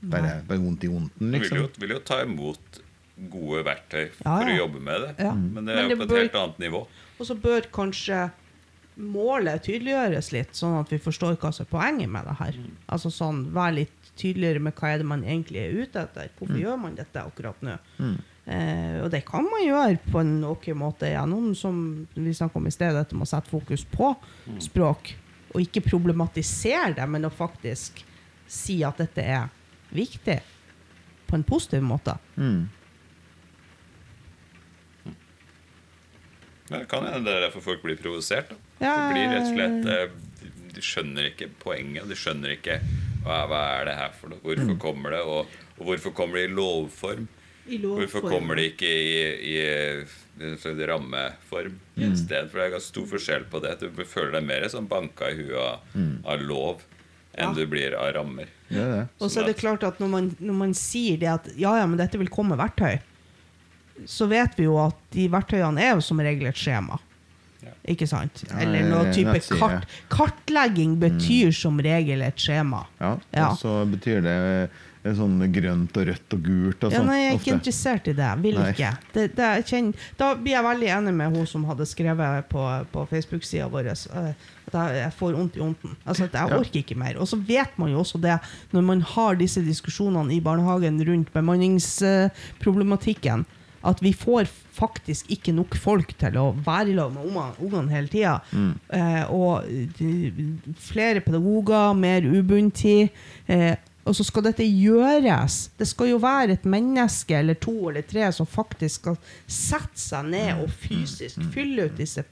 bare, 0.01 0.36
bare 0.47 0.62
vondt 0.64 0.84
i 0.88 0.91
vondten. 0.91 1.32
Liksom. 1.34 1.41
Vi 1.41 1.49
vil 1.49 1.62
jo, 1.62 1.68
liksom. 1.68 1.82
vil 1.86 1.95
jo 1.97 2.03
ta 2.07 2.22
imot 2.26 2.82
gode 3.30 3.64
verktøy 3.68 4.05
for 4.16 4.26
ja. 4.47 4.53
å 4.53 4.60
jobbe 4.64 4.80
med 4.84 5.01
det. 5.03 5.10
Ja. 5.20 5.34
Men 5.36 5.66
det 5.66 5.74
Men 5.76 5.78
er 5.78 5.82
det 5.82 5.91
jo 5.91 5.97
på 5.99 6.07
et 6.07 6.14
bør- 6.14 6.24
helt 6.24 6.38
annet 6.41 6.62
nivå. 6.66 6.86
Og 7.20 7.28
så 7.28 7.36
bør 7.36 7.68
kanskje 7.76 8.30
målet 8.99 9.64
tydeliggjøres 9.64 10.32
litt, 10.36 10.55
sånn 10.55 10.80
at 10.80 10.89
vi 10.91 10.99
forstår 10.99 11.38
hva 11.39 11.51
som 11.55 11.66
er 11.66 11.72
poenget 11.72 12.12
med 12.12 12.26
det 12.28 12.36
her. 12.39 12.55
Altså 12.91 13.12
sånn, 13.14 13.45
Vær 13.55 13.72
litt 13.76 13.99
tydeligere 14.20 14.59
med 14.63 14.76
hva 14.78 14.91
er 14.93 14.99
det 15.01 15.07
man 15.07 15.24
egentlig 15.24 15.61
er 15.63 15.78
ute 15.84 16.03
etter. 16.03 16.30
Hvorfor 16.38 16.59
gjør 16.59 16.78
man 16.82 16.97
dette 16.99 17.24
akkurat 17.24 17.61
nå? 17.65 17.78
Eh, 18.49 18.95
og 19.03 19.11
det 19.13 19.24
kan 19.28 19.45
man 19.45 19.61
gjøre 19.65 19.99
på 20.09 20.20
en 20.24 20.36
ok 20.49 20.72
måte 20.78 21.11
gjennom, 21.11 21.51
som 21.55 21.82
vi 22.15 22.34
snakket 22.34 22.57
om 22.61 22.67
i 22.67 22.74
sted, 22.74 22.95
dette 22.97 23.15
med 23.15 23.28
å 23.28 23.30
sette 23.30 23.51
fokus 23.51 23.84
på 23.93 24.11
språk. 24.63 25.13
Og 25.53 25.61
ikke 25.63 25.84
problematisere 25.86 26.93
det, 26.97 27.05
men 27.09 27.26
å 27.26 27.34
faktisk 27.34 28.03
si 28.49 28.80
at 28.86 28.97
dette 29.01 29.22
er 29.22 29.47
viktig. 29.93 30.39
På 31.30 31.38
en 31.38 31.43
positiv 31.45 31.84
måte. 31.86 32.15
Mm. 32.38 32.67
Det 36.70 36.84
kan 36.89 37.05
hende 37.05 37.26
det 37.26 37.36
er 37.38 37.45
derfor 37.47 37.63
folk 37.65 37.82
blir 37.86 37.97
provosert. 37.97 38.49
da. 38.51 38.57
Ja, 38.86 38.95
blir 39.11 39.26
rett 39.32 39.47
og 39.47 39.55
slett 39.55 39.88
eh, 39.89 40.11
de- 40.41 40.74
De 40.76 40.82
skjønner 40.86 41.26
ikke 41.32 41.47
poenget. 41.59 42.05
De 42.07 42.15
skjønner 42.15 42.53
ikke 42.53 42.76
hva, 43.24 43.41
hva 43.49 43.61
er 43.80 43.86
det 43.89 43.95
her 43.99 44.11
for 44.20 44.30
noe. 44.34 44.39
Hvorfor 44.43 44.74
Mm. 44.74 44.80
kommer 44.80 45.11
det, 45.15 45.20
og, 45.22 45.45
og 45.80 45.86
hvorfor 45.89 46.13
kommer 46.15 46.39
det 46.39 46.49
i 46.49 46.53
lovform? 46.53 47.28
I 47.70 47.78
Hvorfor 47.78 48.22
kommer 48.26 48.55
det 48.57 48.63
ikke 48.72 48.89
i, 48.89 49.17
i, 49.45 49.57
en 50.41 50.55
slags 50.57 50.80
rammeform 50.89 51.76
i 52.01 52.07
sted? 52.17 52.47
For 52.49 52.57
det 52.57 52.63
er 52.65 52.72
ganske 52.74 52.89
stor 52.89 53.05
forskjell 53.11 53.43
på 53.51 53.59
det. 53.61 53.76
Du 53.84 54.03
føler 54.09 54.32
deg 54.39 54.47
mer 54.47 54.65
som 54.74 54.88
banka 54.89 55.30
i 55.30 55.36
huet 55.38 55.59
av, 55.59 55.99
av 56.26 56.41
lov 56.41 56.82
enn 57.38 57.51
Ja. 57.51 57.53
du 57.53 57.67
blir 57.70 57.93
av 57.93 58.09
rammer. 58.15 58.47
Ja, 58.74 58.86
det. 58.89 59.03
Og 59.22 59.30
så 59.30 59.43
er 59.43 59.51
det 59.51 59.59
klart 59.61 59.84
at 59.86 59.99
når 60.01 60.09
man, 60.09 60.32
når 60.39 60.53
man 60.63 60.74
sier 60.74 61.17
det 61.22 61.30
at 61.30 61.45
ja, 61.55 61.76
ja, 61.78 61.86
men 61.86 61.97
dette 62.01 62.17
vil 62.17 62.28
komme 62.34 62.57
verktøy, 62.57 62.97
så 64.09 64.26
vet 64.32 64.57
vi 64.57 64.65
jo 64.65 64.80
at 64.82 64.97
de 65.13 65.28
verktøyene 65.30 65.80
er 65.84 65.93
jo 65.93 66.01
som 66.01 66.20
regel 66.24 66.49
et 66.49 66.57
skjema. 66.59 66.97
Ikke 67.88 68.07
sant? 68.07 68.43
Eller 68.59 68.84
noe 68.89 69.11
type 69.13 69.32
nettside. 69.34 69.59
kart. 69.59 69.84
Kartlegging 70.09 70.97
betyr 70.99 71.51
som 71.55 71.80
regel 71.80 72.21
et 72.21 72.36
skjema. 72.38 72.84
Ja. 72.99 73.17
Og 73.47 73.57
så 73.57 73.86
betyr 73.89 74.21
det 74.25 74.36
eh, 74.36 74.67
sånn 75.15 75.39
grønt 75.55 75.95
og 75.97 76.05
rødt 76.09 76.34
og 76.36 76.41
gult 76.43 76.84
og 76.84 76.91
Ja, 76.91 76.97
sånn. 76.99 77.07
nei, 77.07 77.17
jeg 77.21 77.30
er 77.30 77.34
ikke 77.38 77.41
ofte. 77.41 77.53
interessert 77.55 78.07
i 78.11 78.13
det. 78.13 78.32
Vil 78.43 78.57
Nei. 78.59 78.69
ikke. 78.75 78.91
Det, 79.15 79.23
det, 79.38 79.49
kjenner, 79.71 79.93
da 80.19 80.25
blir 80.36 80.51
jeg 80.57 80.63
veldig 80.67 80.89
enig 80.97 81.13
med 81.21 81.27
hun 81.38 81.45
som 81.47 81.63
hadde 81.65 81.86
skrevet 81.88 82.49
på, 82.51 82.61
på 82.91 82.99
Facebook-sida 83.09 83.67
vår 83.71 83.86
eh, 83.95 84.34
at 84.69 84.75
jeg, 84.99 85.11
får 85.17 85.32
vondt 85.39 85.55
i 85.57 85.61
ånden. 85.65 85.91
Altså 86.05 86.23
at 86.27 86.34
jeg 86.36 86.45
Ja. 86.51 86.57
orker 86.59 86.80
ikke 86.84 86.97
mer. 86.99 87.15
Og 87.17 87.25
så 87.32 87.38
vet 87.41 87.71
man 87.80 87.89
jo 87.95 87.99
også 88.03 88.17
det 88.21 88.38
når 88.75 88.82
man 88.91 89.01
har 89.15 89.34
disse 89.39 89.61
diskusjonene 89.65 90.34
i 90.36 90.41
barnehagen 90.45 90.99
rundt 91.07 91.32
bemanningsproblematikken, 91.34 93.45
at 93.86 94.01
vi 94.03 94.11
får 94.13 94.47
faktisk 94.80 95.30
ikke 95.32 95.51
nok 95.55 95.75
folk 95.80 96.13
til 96.19 96.38
å 96.39 96.47
være 96.65 96.89
i 96.91 96.95
lag 96.97 97.11
med 97.13 97.27
ungene, 97.59 97.89
hele 97.91 98.07
tida. 98.11 98.38
Eh, 98.91 99.23
og 99.32 99.63
de, 99.99 100.32
flere 100.80 101.21
pedagoger, 101.25 101.93
mer 101.95 102.25
ubundtid. 102.27 103.09
Eh, 103.47 103.75
Og 104.09 104.15
så 104.15 104.23
skal 104.25 104.41
dette 104.47 104.63
gjøres. 104.65 105.69
Det 105.77 105.86
skal 105.86 106.07
jo 106.09 106.17
være 106.17 106.55
et 106.55 106.63
menneske 106.65 107.36
eller 107.38 107.53
to 107.61 107.89
eller 107.91 108.01
tre 108.01 108.32
som 108.34 108.47
faktisk 108.49 109.01
skal 109.03 109.17
sette 109.45 109.99
seg 110.01 110.25
ned 110.32 110.63
og 110.63 110.71
fysisk 110.71 111.38
fylle 111.53 111.86
ut 111.91 111.97
disse 111.99 112.23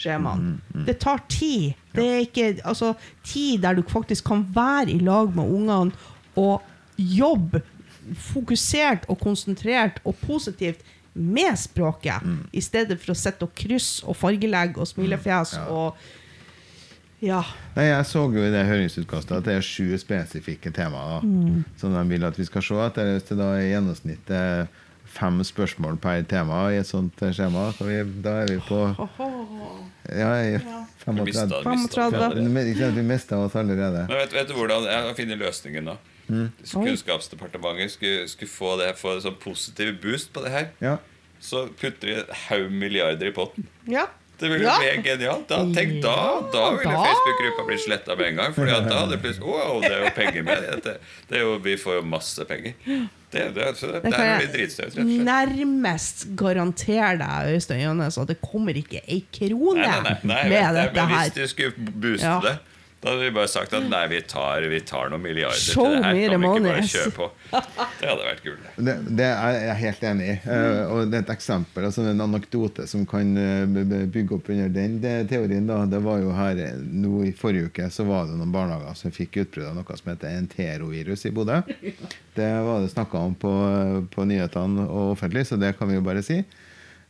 skjemaene. 0.00 0.56
Det 0.86 0.96
tar 1.04 1.22
tid. 1.28 1.74
Det 1.94 2.06
er 2.08 2.24
ikke 2.24 2.48
altså, 2.64 2.94
tid 3.22 3.62
der 3.62 3.74
du 3.78 3.82
faktisk 3.86 4.24
kan 4.32 4.42
være 4.54 4.90
i 4.90 4.98
lag 5.04 5.30
med 5.36 5.44
ungene 5.44 5.92
og 6.40 6.62
jobbe 6.98 7.62
fokusert 8.14 9.04
og 9.08 9.20
konsentrert 9.20 10.00
og 10.04 10.16
positivt 10.26 10.82
med 11.14 11.58
språket, 11.58 12.22
i 12.54 12.60
stedet 12.62 12.94
for 13.02 13.12
å 13.12 13.18
sitte 13.18 13.42
og 13.44 13.54
krysse 13.58 14.06
og 14.06 14.14
fargelegge 14.16 14.78
og 14.78 14.86
smilefjes 14.86 15.56
Ja. 15.58 15.66
og 15.68 15.96
Ja. 17.20 17.42
Nei, 17.76 17.84
Jeg 17.84 18.04
så 18.06 18.22
jo 18.32 18.40
i 18.40 18.50
det 18.50 18.64
høringsutkastet 18.64 19.36
at 19.36 19.44
det 19.44 19.54
er 19.58 19.60
sju 19.60 19.98
spesifikke 19.98 20.72
temaer 20.72 21.20
mm. 21.20 21.64
som 21.76 21.92
de 21.92 22.04
vil 22.08 22.24
at 22.24 22.38
vi 22.38 22.44
skal 22.44 22.62
se 22.62 22.74
etter. 22.74 23.10
Hvis 23.12 23.28
det 23.28 23.36
da 23.36 23.50
er 23.58 23.66
i 23.66 23.72
gjennomsnitt 23.74 24.30
er 24.30 24.70
fem 25.04 25.42
spørsmål 25.44 25.98
per 26.00 26.22
tema 26.30 26.70
i 26.72 26.78
et 26.80 26.88
sånt 26.88 27.20
eh, 27.20 27.32
skjema, 27.34 27.72
så 27.76 27.84
vi, 27.84 27.98
da 28.24 28.38
er 28.44 28.54
vi 28.54 28.58
på 28.64 28.78
ja, 30.16 30.30
i 30.46 30.56
Du 31.04 31.12
mista 31.24 31.46
35. 31.46 31.50
det. 31.50 31.60
35. 31.66 32.48
Men 32.54 32.70
Ikke 32.70 32.86
sant, 32.86 32.96
vi 32.96 33.02
mista 33.02 33.38
oss 33.42 33.56
allerede. 33.56 34.06
Men 34.08 34.22
vet, 34.22 34.32
vet 34.32 34.48
du 34.48 34.54
hvordan 34.54 34.86
Jeg 34.88 35.02
har 35.08 35.14
funnet 35.18 35.38
løsningen 35.44 35.90
nå. 35.90 35.98
Mm. 36.30 36.52
Kunnskapsdepartementet 37.10 37.90
skulle, 37.96 38.28
skulle 38.28 38.50
få, 38.52 38.76
det, 38.80 38.92
få 39.00 39.16
en 39.16 39.22
sånn 39.24 39.38
positiv 39.42 39.96
boost 40.02 40.32
på 40.32 40.44
det 40.44 40.50
her, 40.54 40.68
Ja. 40.80 40.96
så 41.40 41.66
putter 41.80 42.06
vi 42.06 42.14
en 42.20 42.34
haug 42.48 42.70
milliarder 42.72 43.26
i 43.28 43.32
potten. 43.32 43.66
ja. 43.88 44.06
Det 44.40 44.48
ville 44.48 44.64
Ja. 44.64 44.78
bli 44.80 45.02
genialt. 45.04 45.42
Da, 45.50 45.56
tenk 45.74 46.00
da, 46.00 46.40
da 46.50 46.70
ville. 46.72 46.94
Facebook-gruppa 46.96 47.64
blitt 47.66 47.82
sletta 47.84 48.14
med 48.16 48.26
en 48.30 48.36
gang. 48.38 48.54
Fordi 48.56 48.70
at 48.72 48.86
da 48.88 49.00
hadde 49.02 49.18
plutselig 49.20 49.44
Wow, 49.44 49.82
det 49.82 49.90
er 49.92 50.04
jo 50.06 50.10
penger 50.16 50.42
med 50.42 50.62
det. 50.82 50.94
Det 51.28 51.36
er 51.36 51.40
jo, 51.42 51.58
vi 51.58 51.74
får 51.76 51.94
jo 51.98 52.02
masse 52.08 52.46
penger. 52.48 52.72
Det, 53.30 53.42
det, 53.54 53.66
så 53.76 53.90
det, 53.92 54.00
Det 54.02 54.12
kan 54.14 54.24
er 54.24 54.40
jeg 54.40 54.48
dritstaute, 54.54 54.96
rett 54.96 55.04
og 55.04 55.10
slett. 55.10 55.26
nærmest 55.28 56.24
garantere 56.40 57.18
deg, 57.20 57.52
Øystein 57.54 57.82
Jønnes, 57.84 58.16
at 58.18 58.28
det 58.32 58.38
kommer 58.40 58.72
ikke 58.80 59.02
ei 59.06 59.20
krone 59.30 59.74
Nei, 59.84 60.00
nei, 60.00 60.16
nei, 60.24 60.34
nei, 60.34 60.48
med 60.48 60.74
dette 60.74 61.00
her. 61.00 61.06
men 61.06 61.18
hvis 61.20 61.34
du 61.36 61.46
skulle 61.46 61.72
booste 62.00 62.24
Ja. 62.24 62.40
det, 62.40 62.58
da 63.00 63.08
hadde 63.14 63.22
vi 63.24 63.30
bare 63.32 63.48
sagt 63.48 63.72
at 63.72 63.86
nei, 63.88 64.02
vi 64.12 64.18
tar, 64.28 64.60
vi 64.68 64.78
tar 64.84 65.08
noen 65.08 65.22
milliarder 65.24 65.56
Show 65.56 65.86
til 65.86 65.94
det 65.94 66.00
her. 66.04 66.34
Kan 66.34 66.42
vi 66.42 66.48
ikke 66.50 66.64
bare 66.66 66.82
kjøre 66.84 67.12
på? 67.16 67.28
Det 67.48 68.10
hadde 68.10 68.26
vært 68.26 68.42
gull. 68.44 68.58
Det, 68.76 68.94
det 69.16 69.28
er 69.30 69.56
jeg 69.56 69.76
helt 69.80 70.04
enig 70.10 70.26
i. 70.26 70.34
Eh, 70.52 70.80
og 70.84 71.08
det 71.08 71.16
er 71.16 71.24
et 71.24 71.32
eksempel, 71.32 71.86
altså 71.88 72.04
en 72.04 72.20
anekdote 72.26 72.84
som 72.90 73.06
kan 73.08 73.32
eh, 73.40 74.04
bygge 74.04 74.36
opp 74.36 74.52
under 74.52 74.68
den 74.74 74.98
det, 75.00 75.14
teorien. 75.32 75.64
da, 75.70 75.78
Det 75.88 76.02
var 76.04 76.20
jo 76.20 76.34
her 76.36 76.60
eh, 76.60 76.76
nå 76.76 77.24
i 77.24 77.32
forrige 77.36 77.70
uke 77.72 77.88
så 77.88 78.04
var 78.04 78.28
det 78.28 78.36
noen 78.36 78.52
barnehager 78.52 79.00
som 79.00 79.16
fikk 79.16 79.40
utbrudd 79.46 79.70
av 79.70 79.80
noe 79.80 79.96
som 80.02 80.12
heter 80.12 80.36
enterovirus 80.36 81.24
i 81.24 81.32
Bodø. 81.32 81.62
Det 82.36 82.52
var 82.62 82.84
det 82.84 82.92
snakka 82.92 83.18
om 83.26 83.32
på, 83.34 83.50
på 84.12 84.24
nyhetene 84.28 84.84
og 84.86 85.16
offentlig, 85.16 85.42
så 85.48 85.56
det 85.60 85.72
kan 85.76 85.88
vi 85.90 85.96
jo 85.96 86.04
bare 86.04 86.22
si. 86.24 86.38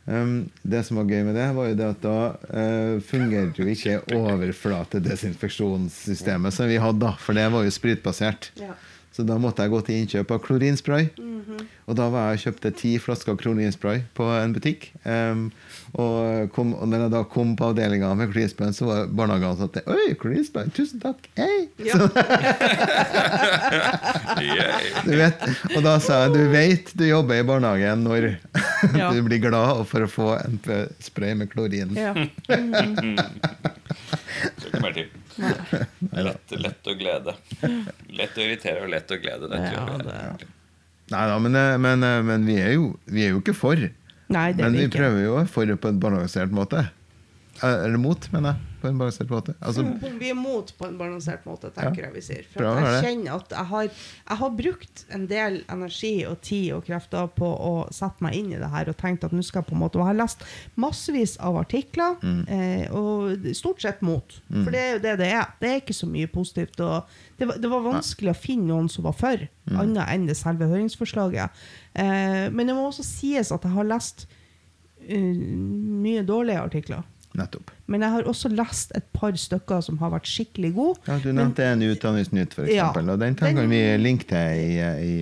Um, 0.05 0.49
det 0.65 0.83
som 0.87 0.97
var 0.97 1.05
gøy 1.11 1.23
med 1.27 1.35
det, 1.37 1.55
var 1.55 1.67
jo 1.69 1.75
det 1.77 1.87
at 1.93 2.01
da 2.01 2.15
uh, 2.33 3.01
fungerte 3.05 3.61
jo 3.61 3.67
ikke 3.69 4.01
overflatedesinfeksjonssystemet 4.17 6.53
som 6.55 6.65
vi 6.71 6.77
hadde 6.81 7.05
da, 7.05 7.11
for 7.21 7.33
det 7.37 7.47
var 7.53 7.61
jo 7.67 7.71
spritbasert. 7.75 8.43
Ja. 8.59 8.73
Så 9.11 9.21
da 9.27 9.35
måtte 9.41 9.63
jeg 9.65 9.71
gå 9.73 9.79
til 9.83 9.95
innkjøp 9.99 10.29
av 10.31 10.39
klorinspray. 10.45 11.03
Og 11.89 11.93
da 11.99 12.05
var 12.13 12.23
jeg 12.29 12.35
og 12.37 12.43
kjøpte 12.45 12.69
ti 12.79 12.91
flasker 13.01 13.35
klorinspray 13.39 13.97
på 14.15 14.23
en 14.37 14.53
butikk. 14.55 14.81
Um, 15.03 15.41
og, 15.91 16.47
kom, 16.55 16.67
og 16.77 16.85
når 16.87 16.97
jeg 17.05 17.11
da 17.17 17.21
kom 17.33 17.49
på 17.59 17.67
avdelinga 17.73 18.09
med 18.15 18.31
klorinspray, 18.31 18.69
så 18.75 18.83
var 18.87 18.99
barnehageansatte 19.11 19.79
Oi, 19.91 20.07
klorinspray! 20.19 20.65
Tusen 20.77 20.99
takk! 21.03 21.19
Hei! 21.39 21.57
Ja. 21.83 21.93
Du 25.01 25.15
vet, 25.17 25.41
og 25.75 25.81
da 25.83 25.95
sa 26.01 26.23
jeg 26.23 26.31
du 26.33 26.39
vet 26.51 26.91
du 26.97 27.03
jobber 27.05 27.35
i 27.41 27.45
barnehagen 27.45 28.03
når 28.05 28.27
Ja. 28.97 29.11
du 29.13 29.21
blir 29.25 29.37
glad 29.43 29.83
for 29.87 30.01
å 30.05 30.09
få 30.09 30.27
en 30.39 30.59
spray 30.99 31.35
med 31.37 31.51
klorin. 31.53 31.91
Ja. 31.97 32.13
Så 34.57 34.67
ikke 34.71 34.81
mer 34.81 34.95
til. 34.95 35.07
Lett, 36.11 36.53
lett 36.63 36.87
å 36.89 36.95
glede. 36.97 37.35
Lett 38.11 38.37
å 38.37 38.41
irritere 38.45 38.83
og 38.85 38.89
lett 38.93 39.11
å 39.11 39.19
glede. 39.21 39.49
Det 39.51 39.61
Ja, 39.71 39.85
det- 40.01 40.47
Nei 41.11 41.25
da, 41.27 41.39
men, 41.43 41.55
eh, 41.59 41.77
men, 41.77 42.03
eh, 42.07 42.21
men 42.23 42.45
vi, 42.47 42.55
er 42.61 42.71
jo, 42.77 42.97
vi 43.05 43.25
er 43.25 43.29
jo 43.33 43.41
ikke 43.41 43.53
for. 43.55 43.75
Nei, 44.31 44.53
det 44.53 44.63
Men 44.63 44.71
vi 44.71 44.77
vi 44.79 44.85
ikke. 44.87 44.97
prøver 45.01 45.23
jo 45.25 45.33
å 45.41 45.47
for 45.47 45.65
på 45.75 45.89
en 45.89 45.99
balansert 45.99 46.49
måte. 46.55 46.85
Eh, 47.61 47.83
Eller 47.85 47.97
mot, 47.97 48.31
mener 48.31 48.53
jeg. 48.53 48.59
På 48.81 48.87
en 48.89 48.97
balansert 48.97 49.29
måte. 49.29 49.53
Altså, 49.61 49.83
Vi 50.01 50.27
er 50.29 50.33
imot 50.35 50.73
på 50.77 50.87
en 50.87 50.97
balansert 50.97 51.43
måte, 51.45 51.69
tenker 51.75 52.01
Ja. 52.01 52.07
jeg 52.09 52.13
vi 52.15 52.21
sier. 52.25 52.43
For 52.51 52.59
Bra, 52.63 52.71
jeg 52.81 53.03
kjenner 53.05 53.35
at 53.35 53.49
jeg 53.53 53.65
har, 53.71 53.83
jeg 53.83 54.37
har 54.41 54.49
brukt 54.57 55.05
en 55.13 55.27
del 55.29 55.59
energi 55.69 56.25
og 56.25 56.41
tid 56.41 56.71
og 56.73 56.85
krefter 56.85 57.27
på 57.35 57.45
å 57.45 57.73
sette 57.93 58.21
meg 58.25 58.33
inn 58.39 58.51
i 58.53 58.57
det 58.61 58.69
her 58.73 58.89
og 58.89 58.97
tenkt 58.97 59.23
at 59.23 59.31
nå 59.31 59.43
skal 59.45 59.61
jeg 59.61 59.69
på 59.69 59.75
en 59.77 59.81
måte 59.83 59.99
Og 59.99 60.01
jeg 60.07 60.09
har 60.15 60.19
lest 60.23 60.43
massevis 60.75 61.37
av 61.39 61.55
artikler, 61.61 62.17
Mm. 62.21 62.41
eh, 62.49 62.91
og 62.91 63.45
stort 63.55 63.81
sett 63.81 64.01
mot. 64.01 64.41
For 64.49 64.71
det 64.71 64.79
er 64.79 64.91
jo 64.93 64.99
det 64.99 65.17
det 65.19 65.27
er. 65.31 65.45
Det 65.61 65.69
er 65.69 65.79
ikke 65.81 65.93
så 65.93 66.07
mye 66.09 66.27
positivt. 66.27 66.79
Og 66.81 67.05
det, 67.37 67.47
var, 67.47 67.57
det 67.57 67.69
var 67.69 67.81
vanskelig 67.85 68.31
å 68.33 68.35
finne 68.35 68.67
noen 68.67 68.89
som 68.89 69.03
var 69.05 69.13
for, 69.13 69.37
Mm. 69.69 69.77
annet 69.79 70.09
enn 70.09 70.25
det 70.27 70.35
selve 70.37 70.65
høringsforslaget. 70.67 71.49
Eh, 71.95 72.49
men 72.49 72.65
det 72.67 72.73
må 72.75 72.87
også 72.89 73.03
sies 73.05 73.51
at 73.51 73.61
jeg 73.61 73.71
har 73.71 73.83
lest 73.85 74.25
uh, 75.01 75.15
mye 75.15 76.23
dårlige 76.25 76.59
artikler. 76.61 77.03
Nettopp. 77.37 77.71
Men 77.91 78.01
jeg 78.05 78.11
har 78.13 78.27
også 78.29 78.49
lest 78.53 78.91
et 78.95 79.05
par 79.15 79.35
stykker 79.39 79.81
som 79.83 79.97
har 79.99 80.11
vært 80.13 80.27
skikkelig 80.29 80.71
gode. 80.75 80.99
Ja, 81.07 81.17
du 81.23 81.29
nevnte 81.35 81.63
en 81.65 81.81
Utdanningsnytt, 81.85 82.53
for 82.55 82.67
Ja. 82.71 82.89
og 82.91 83.19
den 83.19 83.35
kan 83.35 83.55
vi 83.69 83.79
linke 83.99 84.27
til 84.27 84.61
i, 84.61 84.79
i, 84.79 85.15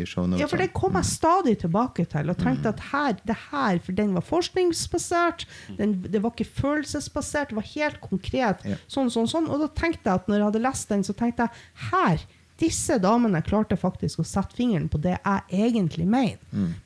i 0.00 0.04
shownotene. 0.06 0.40
Ja, 0.42 0.46
for 0.50 0.56
det 0.62 0.72
kom 0.72 0.94
jeg 0.98 1.04
stadig 1.10 1.56
tilbake 1.62 2.06
til, 2.10 2.30
og 2.30 2.38
tenkte 2.38 2.68
at 2.74 2.80
her, 2.92 3.16
det 3.26 3.36
her, 3.50 3.78
for 3.84 3.92
den 3.92 4.14
var 4.14 4.22
forskningsbasert, 4.26 5.46
den, 5.78 5.96
det 6.02 6.22
var 6.22 6.30
ikke 6.34 6.48
følelsesbasert, 6.60 7.50
det 7.50 7.56
var 7.60 7.68
helt 7.74 8.00
konkret, 8.00 8.64
Ja. 8.64 8.76
sånn, 8.88 9.10
sånn, 9.10 9.28
sånn. 9.30 9.48
Og 9.50 9.60
da 9.60 9.68
tenkte 9.68 10.04
jeg 10.10 10.14
at 10.14 10.28
når 10.28 10.36
jeg 10.38 10.44
hadde 10.50 10.62
lest 10.66 10.88
den, 10.88 11.02
så 11.06 11.14
tenkte 11.16 11.46
jeg, 11.48 11.50
her, 11.90 12.26
disse 12.60 12.98
damene 13.00 13.40
klarte 13.42 13.76
faktisk 13.80 14.20
å 14.20 14.24
sette 14.28 14.52
fingeren 14.54 14.88
på 14.92 15.00
det 15.00 15.14
jeg 15.16 15.42
egentlig 15.70 16.04
mener. 16.06 16.36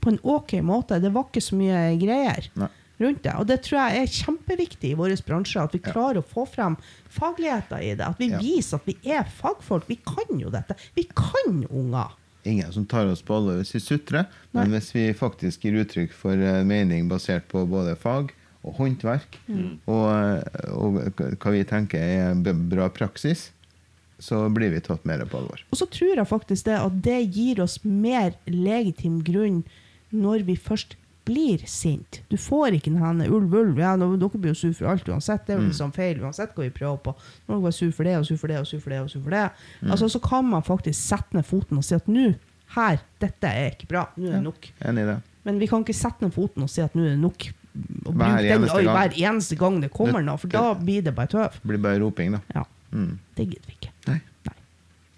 På 0.00 0.12
en 0.12 0.20
ok 0.22 0.52
måte. 0.62 1.00
Det 1.02 1.10
var 1.12 1.24
ikke 1.26 1.42
så 1.42 1.56
mye 1.58 1.98
greier 1.98 2.46
Nei. 2.54 2.68
Rundt 3.00 3.22
det. 3.24 3.34
Og 3.38 3.46
det 3.46 3.62
tror 3.66 3.80
jeg 3.88 4.02
er 4.02 4.12
kjempeviktig 4.12 4.90
i 4.92 4.98
vår 4.98 5.16
bransje, 5.26 5.62
at 5.62 5.72
vi 5.74 5.80
Ja. 5.84 5.92
klarer 5.92 6.22
å 6.22 6.24
få 6.24 6.46
frem 6.48 6.76
fagligheter 7.10 7.82
i 7.82 7.94
det. 7.94 8.06
At 8.06 8.18
vi 8.18 8.28
Ja. 8.30 8.38
viser 8.38 8.76
at 8.76 8.86
vi 8.86 8.96
er 9.10 9.24
fagfolk. 9.24 9.86
Vi 9.88 9.96
kan 9.96 10.38
jo 10.38 10.50
dette. 10.50 10.76
Vi 10.94 11.04
kan 11.14 11.66
unger. 11.70 12.12
Ingen 12.46 12.72
som 12.72 12.84
tar 12.86 13.06
oss 13.06 13.22
på 13.22 13.34
alvor 13.34 13.56
hvis 13.58 13.72
vi 13.72 13.80
sutrer, 13.80 14.26
men 14.52 14.70
hvis 14.70 14.92
vi 14.92 15.12
faktisk 15.14 15.62
gir 15.62 15.82
uttrykk 15.84 16.12
for 16.12 16.36
mening 16.64 17.08
basert 17.08 17.48
på 17.48 17.66
både 17.66 17.96
fag 17.96 18.32
og 18.64 18.74
håndverk, 18.76 19.38
Mm. 19.48 19.78
og, 19.88 20.44
og 20.68 20.94
hva 21.38 21.50
vi 21.52 21.64
tenker 21.64 21.98
er 21.98 22.34
bra 22.52 22.88
praksis, 22.90 23.50
så 24.20 24.52
blir 24.52 24.70
vi 24.70 24.80
tatt 24.80 25.04
mer 25.04 25.18
på 25.24 25.38
alvor. 25.38 25.58
Og 25.72 25.78
så 25.78 25.86
tror 25.90 26.16
jeg 26.16 26.26
faktisk 26.28 26.64
det 26.64 26.78
at 26.78 27.02
det 27.02 27.32
gir 27.34 27.60
oss 27.60 27.78
mer 27.84 28.34
legitim 28.46 29.22
grunn 29.24 29.64
når 30.12 30.44
vi 30.44 30.54
først 30.56 30.94
blir 31.24 31.62
sint. 31.66 32.20
Du 32.28 32.36
får 32.36 32.74
ikke 32.76 32.92
denne 32.92 33.26
ulv, 33.32 33.52
ulv, 33.54 33.78
ja, 33.80 33.94
dere 33.96 34.28
blir 34.38 34.52
jo 34.52 34.54
sur 34.54 34.72
for 34.76 34.90
alt 34.92 35.06
uansett. 35.08 35.46
Det 35.46 35.54
er 35.54 35.60
jo 35.62 35.68
liksom 35.70 35.92
feil 35.96 36.20
uansett 36.20 36.52
hva 36.54 36.64
vi 36.66 36.70
prøver 36.74 36.98
på. 37.06 37.14
Nå 37.48 37.60
er 37.66 37.70
sur 37.72 37.90
for 37.96 38.04
det 38.04 38.16
og 38.18 38.26
sur 38.28 38.36
for 38.36 38.48
det 38.52 38.58
og 38.60 38.66
sur 38.68 38.80
for 38.80 38.90
det. 38.90 39.00
og 39.00 39.10
sur 39.10 39.22
for 39.24 39.30
det. 39.30 39.44
Altså, 39.88 40.08
så 40.12 40.20
kan 40.20 40.44
man 40.44 40.62
faktisk 40.66 40.98
sette 41.00 41.32
ned 41.38 41.44
foten 41.48 41.78
og 41.80 41.84
si 41.84 41.94
at 41.96 42.06
nå, 42.08 42.34
her, 42.76 42.98
dette 43.20 43.44
er 43.48 43.70
ikke 43.72 43.88
bra. 43.88 44.06
Nå 44.16 44.28
er 44.28 44.36
det 44.38 44.42
nok. 44.44 44.68
Det? 44.80 45.20
Men 45.44 45.58
vi 45.60 45.66
kan 45.70 45.84
ikke 45.84 45.94
sette 45.96 46.24
ned 46.24 46.32
foten 46.34 46.62
og 46.66 46.70
si 46.72 46.80
at 46.84 46.94
nå 46.96 47.04
er 47.06 47.14
det 47.16 47.22
nok. 47.24 47.48
Og 48.06 48.12
Hver 48.14 48.36
den 48.38 48.52
eneste 48.54 48.82
gang. 48.84 48.94
hver 48.94 49.16
eneste 49.30 49.56
gang 49.58 49.80
det 49.82 49.90
kommer 49.90 50.22
noe, 50.22 50.38
for 50.38 50.48
da 50.52 50.74
blir 50.78 51.02
det 51.02 51.14
bare 51.16 51.26
tøv. 51.32 51.56
Det 51.62 51.66
blir 51.72 51.80
bare 51.82 51.98
roping, 52.04 52.32
da. 52.36 52.40
Ja, 52.54 52.64
Mm. 52.94 53.18
det 53.34 53.48
gidder 53.48 53.66
vi 53.66 53.72
ikke. 53.80 53.90
Nei. 54.06 54.20
Nei. 54.46 54.54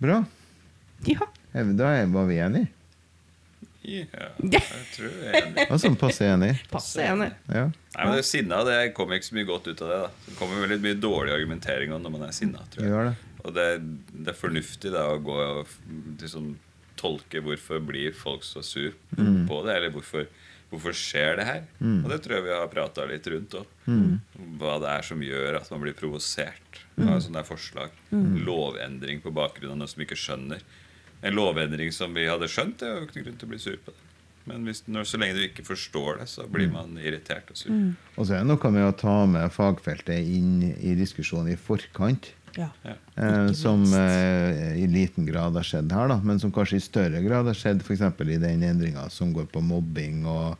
Bra. 0.00 0.24
Ja. 1.04 1.26
Eh, 1.52 1.64
Da 1.76 2.06
var 2.06 2.24
vi 2.26 2.38
enige. 2.40 2.68
Ja, 3.86 4.28
jeg 4.42 4.62
tror 4.96 5.10
jeg 5.12 5.30
er 5.30 5.36
enig. 5.46 5.66
Sånn 5.82 5.96
passe 6.00 6.26
enig. 6.26 6.50
Passe 6.72 7.04
enig. 7.06 7.28
Ja. 7.48 7.66
Nei, 7.70 8.02
men 8.08 8.16
det 8.18 8.24
Sinna 8.26 8.62
det 8.66 8.78
kommer 8.96 9.14
ikke 9.20 9.28
så 9.30 9.36
mye 9.38 9.46
godt 9.48 9.68
ut 9.70 9.82
av 9.86 9.88
det. 9.92 9.98
da 10.02 10.08
Det 10.26 10.34
kommer 10.40 10.64
veldig 10.66 10.80
mye 10.82 10.98
dårlig 11.00 11.32
argumentering 11.36 11.94
når 11.94 12.10
man 12.16 12.26
er 12.28 12.34
sinna. 12.36 12.64
tror 12.74 12.86
jeg. 12.88 13.12
det. 13.12 13.44
Og 13.46 13.54
det, 13.54 13.66
det 14.26 14.32
er 14.32 14.40
fornuftig 14.40 14.90
da 14.92 15.04
å 15.12 15.20
gå 15.22 15.36
og 15.38 15.68
liksom, 16.20 16.56
tolke 16.98 17.40
hvorfor 17.44 17.78
blir 17.86 18.12
folk 18.16 18.42
så 18.42 18.62
sur 18.64 18.92
Mm. 19.16 19.46
på 19.48 19.62
det, 19.64 19.76
eller 19.76 19.90
hvorfor, 19.94 20.26
hvorfor 20.72 20.92
skjer 20.92 21.36
det 21.38 21.44
her. 21.46 21.62
Og 21.80 22.08
det 22.10 22.18
tror 22.24 22.34
jeg 22.40 22.44
vi 22.48 22.56
har 22.58 22.66
prata 22.72 23.06
litt 23.06 23.26
rundt 23.30 23.54
òg. 23.60 23.66
Mm. 23.86 24.18
Hva 24.58 24.80
det 24.82 24.90
er 24.96 25.02
som 25.06 25.20
gjør 25.22 25.60
at 25.60 25.70
man 25.70 25.80
blir 25.86 25.94
provosert 25.94 26.82
Mm. 26.96 27.08
av 27.12 27.20
sånne 27.20 27.38
der 27.42 27.44
forslag. 27.44 27.90
Lovendring 28.46 29.20
på 29.22 29.30
bakgrunn 29.36 29.72
av 29.74 29.78
noe 29.78 29.88
som 29.88 30.00
vi 30.00 30.06
ikke 30.08 30.16
skjønner. 30.18 30.60
En 31.26 31.34
lovendring 31.36 31.90
som 31.94 32.14
vi 32.14 32.28
hadde 32.30 32.48
skjønt, 32.50 32.78
det 32.80 32.86
er 32.88 33.00
jo 33.00 33.06
ikke 33.08 33.18
noen 33.18 33.26
grunn 33.30 33.38
til 33.40 33.48
å 33.48 33.52
bli 33.54 33.58
sur 33.62 33.78
på 33.84 33.92
det. 33.94 34.02
Men 34.46 34.62
hvis, 34.68 34.84
når, 34.86 35.06
så 35.10 35.18
lenge 35.18 35.34
du 35.34 35.42
ikke 35.48 35.64
forstår 35.66 36.20
det, 36.20 36.28
så 36.30 36.44
Mm. 36.46 36.52
blir 36.54 36.68
man 36.70 36.92
irritert 37.02 37.48
og 37.50 37.56
sur. 37.58 37.72
Og 38.14 38.26
så 38.28 38.36
er 38.36 38.44
det 38.44 38.50
noe 38.52 38.70
med 38.70 38.84
å 38.86 38.92
ta 38.94 39.16
med 39.26 39.50
fagfeltet 39.50 40.22
inn 40.22 40.60
i 40.78 40.92
diskusjonen 40.94 41.50
i 41.50 41.56
forkant. 41.58 42.28
Ja. 42.56 42.68
Eh, 43.18 43.50
som 43.52 43.82
eh, 43.92 44.78
i 44.80 44.86
liten 44.88 45.26
grad 45.26 45.58
har 45.58 45.66
skjedd 45.66 45.90
her, 45.92 46.08
da, 46.08 46.20
men 46.24 46.38
som 46.40 46.52
kanskje 46.54 46.78
i 46.78 46.84
større 46.86 47.20
grad 47.26 47.50
har 47.50 47.58
skjedd 47.58 47.82
f.eks. 47.84 48.00
i 48.22 48.38
den 48.40 48.62
endringa 48.64 49.10
som 49.10 49.34
går 49.34 49.50
på 49.52 49.60
mobbing. 49.60 50.22
og, 50.30 50.56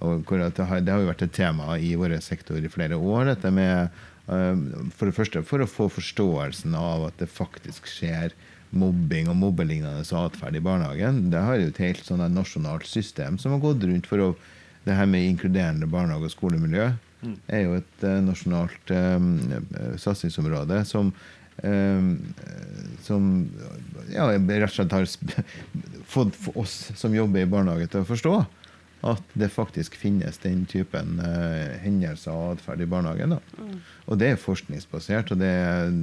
og 0.00 0.24
hvor 0.26 0.40
at 0.42 0.56
det, 0.56 0.64
har, 0.66 0.80
det 0.80 0.92
har 0.96 1.04
jo 1.04 1.12
vært 1.12 1.22
et 1.28 1.32
tema 1.36 1.76
i 1.78 1.92
vår 1.94 2.16
sektor 2.24 2.56
i 2.58 2.68
flere 2.72 2.96
år. 2.98 3.28
dette 3.34 3.52
med 3.52 3.92
eh, 4.32 4.56
For 4.96 5.06
det 5.06 5.14
første 5.20 5.44
for 5.46 5.62
å 5.62 5.68
få 5.70 5.86
forståelsen 5.92 6.74
av 6.74 7.06
at 7.12 7.20
det 7.22 7.28
faktisk 7.30 7.86
skjer 7.86 8.32
mobbing 8.78 9.30
og 9.32 9.38
mobbelignende 9.40 10.04
atferd 10.20 10.56
i 10.58 10.62
barnehagen. 10.64 11.24
Det 11.32 11.42
har 11.42 11.58
jo 11.60 11.70
et 11.70 11.80
helt 11.82 12.04
sånn 12.06 12.22
nasjonalt 12.34 12.86
system 12.88 13.40
som 13.42 13.56
har 13.56 13.64
gått 13.64 13.84
rundt 13.88 14.06
for 14.10 14.30
å 14.30 14.36
Det 14.86 14.94
her 14.94 15.06
med 15.10 15.24
inkluderende 15.26 15.88
barnehage- 15.90 16.28
og 16.28 16.30
skolemiljø 16.30 16.84
er 17.50 17.62
jo 17.64 17.72
et 17.74 18.04
uh, 18.04 18.20
nasjonalt 18.22 18.92
um, 18.94 19.32
satsingsområde 19.98 20.84
som 20.86 21.10
Um, 21.64 22.18
som 23.00 23.46
ja, 24.12 24.26
rett 24.28 24.66
og 24.66 24.74
slett 24.74 24.92
har 24.92 25.06
fått 26.14 26.36
oss 26.52 26.74
som 27.00 27.14
jobber 27.16 27.46
i 27.46 27.48
barnehage, 27.48 27.86
til 27.88 28.02
å 28.04 28.08
forstå 28.10 28.32
at 29.08 29.32
det 29.40 29.48
faktisk 29.54 29.96
finnes 29.96 30.36
den 30.42 30.66
typen 30.68 31.16
uh, 31.16 31.78
hendelser 31.80 32.36
og 32.36 32.58
atferd 32.58 32.84
i 32.84 32.88
barnehagen. 32.90 33.38
Da. 33.38 33.68
Og 34.04 34.20
det 34.20 34.34
er 34.34 34.42
forskningsbasert, 34.42 35.32
og 35.32 35.40
det, 35.40 35.52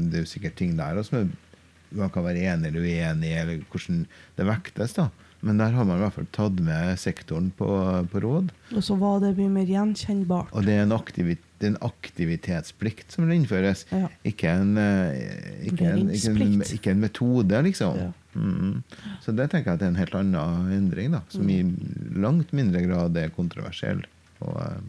det 0.10 0.24
er 0.24 0.26
jo 0.26 0.32
sikkert 0.34 0.58
ting 0.58 0.74
der 0.80 0.98
også 0.98 1.14
som 1.14 1.20
er- 1.22 1.53
man 1.96 2.10
kan 2.14 2.24
være 2.26 2.42
enig 2.54 2.72
eller 2.72 2.82
uenig 2.88 3.32
eller 3.42 3.62
hvordan 3.72 4.06
det 4.38 4.46
vektes. 4.50 4.94
da. 4.98 5.10
Men 5.44 5.58
der 5.60 5.74
har 5.76 5.84
man 5.84 5.98
i 6.00 6.04
hvert 6.06 6.14
fall 6.16 6.28
tatt 6.32 6.60
med 6.64 6.94
sektoren 7.02 7.50
på, 7.58 7.68
på 8.12 8.22
råd. 8.24 8.52
Og 8.78 8.84
så 8.88 8.96
var 8.96 9.20
det 9.20 9.34
mye 9.38 9.50
mer 9.52 9.66
gjenkjennbart. 9.68 10.54
Og 10.56 10.64
det 10.64 10.78
er 10.78 10.86
en, 10.86 10.94
aktivit, 10.96 11.42
en 11.68 11.76
aktivitetsplikt 11.84 13.12
som 13.12 13.28
innføres, 13.32 13.86
Ja. 13.92 14.08
ikke, 14.24 14.48
en, 14.62 14.78
eh, 14.78 15.68
ikke, 15.68 15.84
en, 15.92 16.10
ikke, 16.16 16.32
en, 16.48 16.62
ikke 16.78 16.92
en 16.96 17.04
metode, 17.04 17.60
liksom. 17.68 17.98
Ja. 18.00 18.12
Mm. 18.40 18.84
Så 19.22 19.36
det 19.36 19.50
tenker 19.52 19.72
jeg 19.72 19.74
at 19.76 19.80
det 19.84 19.86
er 19.90 19.94
en 19.94 20.00
helt 20.02 20.16
annen 20.16 20.72
endring, 20.74 21.12
da, 21.12 21.22
som 21.30 21.50
i 21.50 21.60
Mm. 21.62 22.22
langt 22.24 22.54
mindre 22.54 22.82
grad 22.88 23.18
er 23.18 23.30
kontroversiell. 23.36 24.06
Og, 24.42 24.56
eh, 24.64 24.80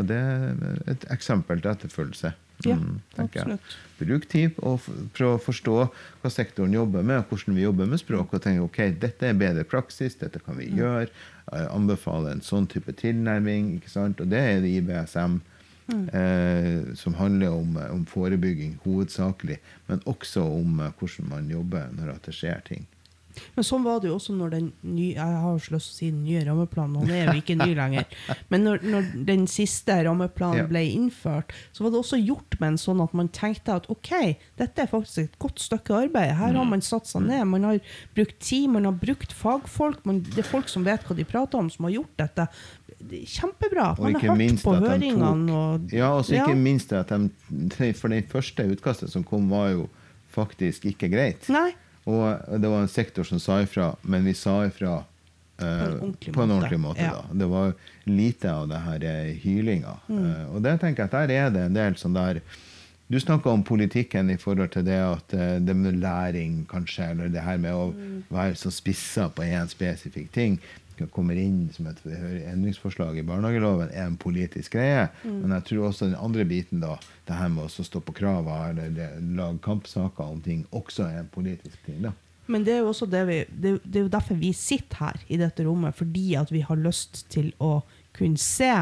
og 0.00 0.06
det 0.08 0.16
er 0.16 0.80
et 0.88 1.04
eksempel 1.10 1.60
til 1.60 1.70
etterfølgelse. 1.70 2.32
Ja, 2.64 2.76
Mm, 2.76 3.00
tenker 3.16 3.48
jeg. 3.48 3.58
Bruk 3.98 4.26
tid 4.28 4.58
og 4.58 4.80
prøv 5.16 5.36
å 5.36 5.42
forstå 5.42 5.76
hva 6.22 6.30
sektoren 6.30 6.72
jobber 6.72 7.02
med, 7.02 7.18
og 7.18 7.28
hvordan 7.28 7.56
vi 7.56 7.62
jobber 7.62 7.86
med 7.86 8.00
språk. 8.00 8.34
Og 8.34 8.42
tenke 8.42 8.64
ok, 8.64 8.80
dette 9.00 9.26
er 9.28 9.34
bedre 9.34 9.64
praksis, 9.64 10.14
dette 10.20 10.40
kan 10.44 10.56
vi 10.56 10.70
gjøre. 10.70 11.08
Jeg 11.50 11.68
Anbefale 11.70 12.30
en 12.30 12.40
sånn 12.40 12.68
type 12.70 12.92
tilnærming. 12.92 13.76
ikke 13.76 13.90
sant? 13.90 14.20
Og 14.20 14.28
det 14.28 14.38
er 14.38 14.60
det 14.60 14.74
IBSM. 14.80 15.40
Eh, 15.90 16.94
som 16.94 17.14
handler 17.18 17.50
om, 17.50 17.76
om 17.90 18.04
forebygging 18.06 18.76
hovedsakelig, 18.84 19.56
men 19.88 20.02
også 20.06 20.44
om 20.46 20.78
eh, 20.80 20.92
hvordan 20.98 21.28
man 21.28 21.48
jobber 21.50 21.88
når 21.96 22.20
det 22.26 22.34
skjer 22.36 22.60
ting. 22.68 22.86
Men 23.56 23.64
sånn 23.64 23.84
var 23.86 24.00
det 24.02 24.08
jo 24.10 24.16
også 24.18 24.34
når 24.36 24.50
den 24.50 24.72
nye 24.82 25.14
Jeg 25.14 25.36
har 25.42 25.54
lyst 25.54 25.68
til 25.70 25.76
å 25.76 25.80
si 25.80 26.10
den 26.10 26.24
nye 26.24 26.40
rammeplanen, 26.44 26.96
han 27.00 27.10
er 27.10 27.28
jo 27.30 27.40
ikke 27.40 27.56
ny 27.60 27.74
lenger. 27.78 28.04
Men 28.50 28.64
når, 28.66 28.82
når 28.82 29.10
den 29.28 29.46
siste 29.46 29.96
rammeplanen 30.04 30.58
Ja. 30.64 30.66
ble 30.66 30.82
innført, 30.90 31.52
så 31.72 31.84
var 31.84 31.90
det 31.94 32.00
også 32.02 32.18
gjort 32.20 32.58
med 32.60 32.68
en 32.72 32.80
sånn 32.82 33.00
at 33.04 33.14
man 33.14 33.28
tenkte 33.28 33.76
at 33.78 33.86
ok, 33.88 34.10
dette 34.58 34.82
er 34.82 34.90
faktisk 34.90 35.18
et 35.24 35.38
godt 35.38 35.60
stykke 35.62 35.94
arbeid. 36.06 36.34
Her 36.40 36.52
har 36.58 36.64
man 36.68 36.80
satt 36.82 37.06
seg 37.06 37.22
ned, 37.28 37.44
man 37.46 37.64
har 37.64 37.78
brukt 38.16 38.38
tid, 38.40 38.68
man 38.70 38.84
har 38.90 38.92
brukt 38.98 39.32
fagfolk. 39.32 40.04
Man, 40.04 40.20
det 40.22 40.38
er 40.44 40.50
folk 40.50 40.68
som 40.68 40.84
vet 40.84 41.06
hva 41.06 41.16
de 41.16 41.24
prater 41.24 41.58
om, 41.58 41.70
som 41.70 41.86
har 41.88 41.94
gjort 42.00 42.16
dette. 42.18 42.48
Kjempebra. 43.10 43.94
Man 43.98 44.14
ikke 44.16 44.28
har 44.28 44.36
hørt 44.36 44.64
på 44.64 44.74
høringene. 44.74 45.52
Og, 45.56 45.92
Ja, 45.92 46.10
og 46.18 46.24
så 46.24 46.34
Ja. 46.36 46.44
ikke 46.46 46.56
minst 46.56 46.92
at 46.92 47.08
de 47.08 47.92
For 47.94 48.08
det 48.08 48.28
første 48.28 48.66
utkastet 48.68 49.10
som 49.10 49.24
kom, 49.24 49.48
var 49.48 49.70
jo 49.70 49.88
faktisk 50.34 50.84
ikke 50.86 51.08
greit. 51.10 51.48
Nei. 51.48 51.72
Og 52.08 52.60
det 52.60 52.68
var 52.68 52.80
en 52.80 52.88
sektor 52.88 53.24
som 53.28 53.38
sa 53.38 53.60
ifra, 53.62 53.94
men 54.02 54.24
vi 54.24 54.32
sa 54.34 54.62
ifra 54.66 55.02
eh, 55.60 55.66
en 55.66 55.98
ordentlig 56.00 56.32
på 56.34 56.42
en 56.42 56.48
måte. 56.48 56.56
ordentlig 56.56 56.80
måte. 56.80 57.02
Ja. 57.02 57.24
Det 57.32 57.46
var 57.46 57.72
lite 58.04 58.52
av 58.54 58.68
det 58.68 58.78
her 58.86 59.04
eh, 59.04 59.34
hylinga. 59.42 59.96
Mm. 60.08 60.24
Eh, 60.30 60.44
og 60.54 60.62
det 60.64 60.78
tenker 60.80 61.02
jeg 61.04 61.10
at 61.12 61.18
der 61.28 61.34
er 61.36 61.50
det 61.54 61.66
en 61.68 61.74
del 61.76 61.94
sånn 62.00 62.14
der 62.16 62.40
Du 63.10 63.16
snakka 63.18 63.50
om 63.50 63.64
politikken 63.66 64.28
i 64.30 64.36
forhold 64.38 64.70
til 64.70 64.84
det 64.86 65.00
at 65.02 65.32
eh, 65.34 65.56
det 65.58 65.74
med 65.74 65.96
læring, 65.98 66.60
kanskje, 66.70 67.08
eller 67.10 67.28
det 67.28 67.42
her 67.42 67.56
med 67.58 67.72
å 67.74 67.88
Mm. 67.92 68.22
være 68.30 68.54
så 68.54 68.70
spissa 68.70 69.28
på 69.28 69.42
én 69.42 69.66
spesifikk 69.68 70.30
ting 70.32 70.60
kommer 71.08 71.38
inn 71.38 71.68
som 71.72 71.88
et 71.90 72.00
endringsforslag 72.06 73.18
i 73.20 73.24
barnehageloven, 73.26 73.92
er 73.94 74.06
en 74.06 74.18
politisk 74.20 74.76
greie. 74.76 75.08
Mm. 75.24 75.38
Men 75.42 75.56
jeg 75.58 75.68
tror 75.70 75.88
også 75.88 76.10
den 76.10 76.18
andre 76.20 76.44
biten, 76.48 76.82
da, 76.84 76.96
det 77.28 77.38
her 77.38 77.52
med 77.52 77.66
å 77.66 77.86
stå 77.86 78.02
på 78.04 78.16
krava 78.16 78.62
eller 78.70 79.16
lage 79.36 79.62
kampsaker 79.64 80.26
om 80.26 80.42
ting, 80.44 80.66
også 80.76 81.08
er 81.08 81.22
en 81.22 81.32
politisk 81.32 81.78
ting. 81.86 82.02
da. 82.08 82.14
Men 82.50 82.64
det 82.66 82.74
er 82.74 82.80
jo 82.82 82.90
også 82.90 83.06
det 83.06 83.20
vi 83.28 83.42
det, 83.48 83.76
det 83.84 84.00
er 84.00 84.06
jo 84.08 84.12
derfor 84.12 84.38
vi 84.38 84.52
sitter 84.56 85.04
her 85.04 85.20
i 85.28 85.38
dette 85.40 85.66
rommet, 85.66 85.94
fordi 85.96 86.34
at 86.40 86.50
vi 86.52 86.64
har 86.66 86.80
lyst 86.80 87.24
til 87.30 87.52
å 87.62 87.78
kunne 88.16 88.40
se 88.40 88.72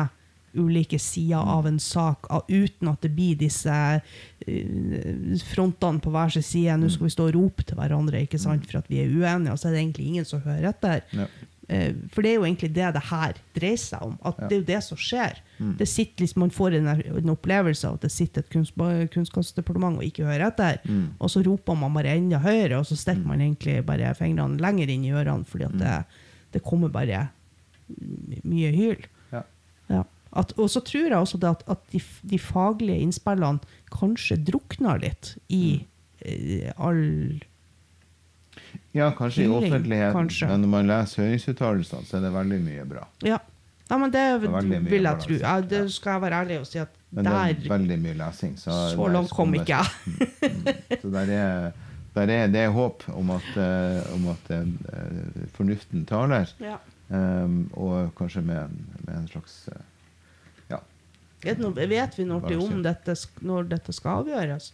ulike 0.58 0.98
sider 0.98 1.44
av 1.44 1.66
en 1.68 1.78
sak 1.80 2.26
uten 2.48 2.88
at 2.90 3.02
det 3.04 3.10
blir 3.14 3.36
disse 3.38 3.74
eh, 4.00 5.42
frontene 5.50 6.00
på 6.02 6.12
hver 6.14 6.32
sin 6.34 6.46
side. 6.46 6.78
Nå 6.80 6.90
skal 6.92 7.08
vi 7.08 7.14
stå 7.14 7.28
og 7.28 7.36
rope 7.36 7.66
til 7.68 7.78
hverandre 7.78 8.24
ikke 8.24 8.40
sant, 8.40 8.66
for 8.68 8.80
at 8.80 8.88
vi 8.90 9.02
er 9.02 9.12
uenige, 9.12 9.52
og 9.52 9.60
så 9.60 9.68
er 9.68 9.76
det 9.76 9.82
egentlig 9.84 10.08
ingen 10.08 10.28
som 10.28 10.42
hører 10.46 10.70
etter. 10.72 11.04
Ja. 11.12 11.28
Eh, 11.68 11.92
For 12.14 12.24
det 12.24 12.30
er 12.30 12.38
jo 12.38 12.44
egentlig 12.46 12.70
det 12.72 12.92
det 12.96 13.02
her 13.10 13.34
dreier 13.54 13.76
seg 13.82 14.02
om. 14.06 14.14
At 14.24 14.38
Det 14.40 14.52
er 14.56 14.60
jo 14.62 14.66
det 14.70 14.82
som 14.86 14.96
skjer. 14.96 15.40
Det 15.78 15.88
sitter 15.90 16.22
liksom, 16.24 16.40
man 16.40 16.50
får 16.54 16.76
en, 16.78 16.86
en 17.18 17.32
opplevelse 17.34 17.88
av 17.88 17.94
at 17.98 18.06
det 18.06 18.12
sitter 18.14 18.40
et 18.44 18.50
kunst, 18.52 18.72
kunnskapsdepartement 19.14 19.98
og 19.98 20.04
ikke 20.06 20.24
hører 20.24 20.46
etter. 20.48 20.78
Og 21.20 21.28
så 21.30 21.42
roper 21.44 21.76
man 21.76 21.92
bare 21.94 22.14
enda 22.16 22.38
høyere, 22.38 22.78
og 22.78 22.86
så 22.86 22.96
stikker 22.96 23.26
man 23.26 23.40
egentlig 23.44 23.82
bare 23.84 24.14
fingrene 24.16 24.60
lenger 24.62 24.88
inn 24.94 25.04
i 25.04 25.12
ørene 25.12 25.44
fordi 25.44 25.64
at 25.68 25.76
det, 25.82 25.96
det 26.56 26.62
kommer 26.64 26.88
bare 26.94 27.26
mye 28.44 28.70
hyl. 28.74 29.04
Ja. 29.32 29.42
Ja. 29.90 30.02
At, 30.36 30.52
og 30.60 30.68
så 30.70 30.80
tror 30.84 31.06
jeg 31.08 31.16
også 31.18 31.38
det 31.40 31.48
at, 31.50 31.62
at 31.72 31.84
de, 31.92 32.00
de 32.32 32.38
faglige 32.38 33.00
innspillene 33.00 33.60
kanskje 33.94 34.36
drukner 34.44 35.00
litt 35.00 35.30
i 35.48 35.62
eh, 36.20 36.68
all 36.76 37.40
Ja, 38.98 39.12
kanskje 39.14 39.44
i 39.44 39.48
offentlighet, 39.48 40.12
kanskje. 40.12 40.48
men 40.50 40.64
når 40.64 40.70
man 40.72 40.90
leser 40.90 41.24
høringsuttalelsene, 41.24 42.06
så 42.08 42.18
er 42.18 42.26
det 42.26 42.34
veldig 42.34 42.60
mye 42.64 42.86
bra. 42.88 43.04
Ja. 43.26 43.38
ja 43.90 43.98
men 44.02 44.14
det 44.14 44.22
det 44.42 44.80
vil 44.90 45.08
jeg 45.08 45.24
tro. 45.24 45.40
Ja, 45.42 45.58
det 45.60 45.82
skal 45.94 46.16
jeg 46.16 46.24
være 46.26 46.40
ærlig 46.42 46.60
og 46.62 46.70
si 46.70 46.80
at 46.82 46.94
Men 47.10 47.24
det 47.24 47.34
er 47.34 47.68
veldig 47.72 47.98
mye 48.04 48.16
lesing. 48.18 48.56
Så, 48.60 48.72
Så 48.94 49.10
langt 49.12 49.30
kom 49.34 49.54
ikke 49.54 49.78
jeg. 49.78 49.86
Mm. 50.48 51.00
Så 51.02 51.10
der 51.12 51.30
er, 51.34 51.72
der 52.14 52.30
er, 52.32 52.46
det 52.48 52.60
er 52.60 52.70
håp 52.72 53.02
om 53.12 53.30
at, 53.34 53.48
eh, 53.60 54.12
om 54.14 54.28
at 54.32 54.50
uh, 54.54 55.42
fornuften 55.52 56.06
taler, 56.08 56.48
ja. 56.62 56.78
um, 57.08 57.70
og 57.72 58.14
kanskje 58.16 58.42
med, 58.42 58.76
med 59.04 59.14
en 59.16 59.28
slags 59.28 59.68
uh, 59.68 59.82
Ja. 60.70 60.78
vet, 61.44 62.18
vi 62.18 62.24
til 62.24 62.62
om 62.64 62.82
dette, 62.82 63.16
når 63.40 63.68
dette 63.74 63.92
skal 63.92 64.22
avgjøres? 64.22 64.72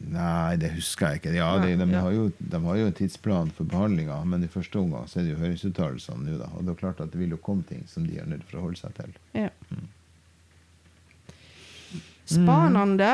Nei, 0.00 0.56
det 0.56 0.70
husker 0.72 1.10
jeg 1.10 1.20
ikke. 1.20 1.32
Ja, 1.36 1.50
de, 1.60 1.74
de, 1.76 1.86
ja. 1.92 2.00
har 2.00 2.14
jo, 2.14 2.30
de 2.38 2.60
har 2.64 2.76
jo 2.80 2.86
en 2.88 2.96
tidsplan 2.96 3.50
for 3.52 3.68
behandlinga, 3.68 4.16
men 4.24 4.44
i 4.46 4.48
første 4.48 4.80
omgang 4.80 5.04
så 5.10 5.20
er 5.20 5.26
det 5.26 5.34
jo 5.34 5.40
høringsuttalelsene 5.42 6.24
nå, 6.24 6.38
da. 6.40 6.48
Og 6.56 6.64
det 6.64 6.72
er 6.72 6.78
klart 6.80 7.02
at 7.04 7.12
det 7.12 7.20
vil 7.20 7.34
jo 7.36 7.40
komme 7.44 7.66
ting 7.68 7.84
som 7.90 8.06
de 8.08 8.16
er 8.18 8.28
nødt 8.30 8.46
til 8.48 8.56
å 8.56 8.62
forholde 8.62 8.80
seg 8.80 8.96
til. 8.96 9.12
Ja. 9.36 9.50
Mm. 9.68 9.88
Spanende. 12.30 13.12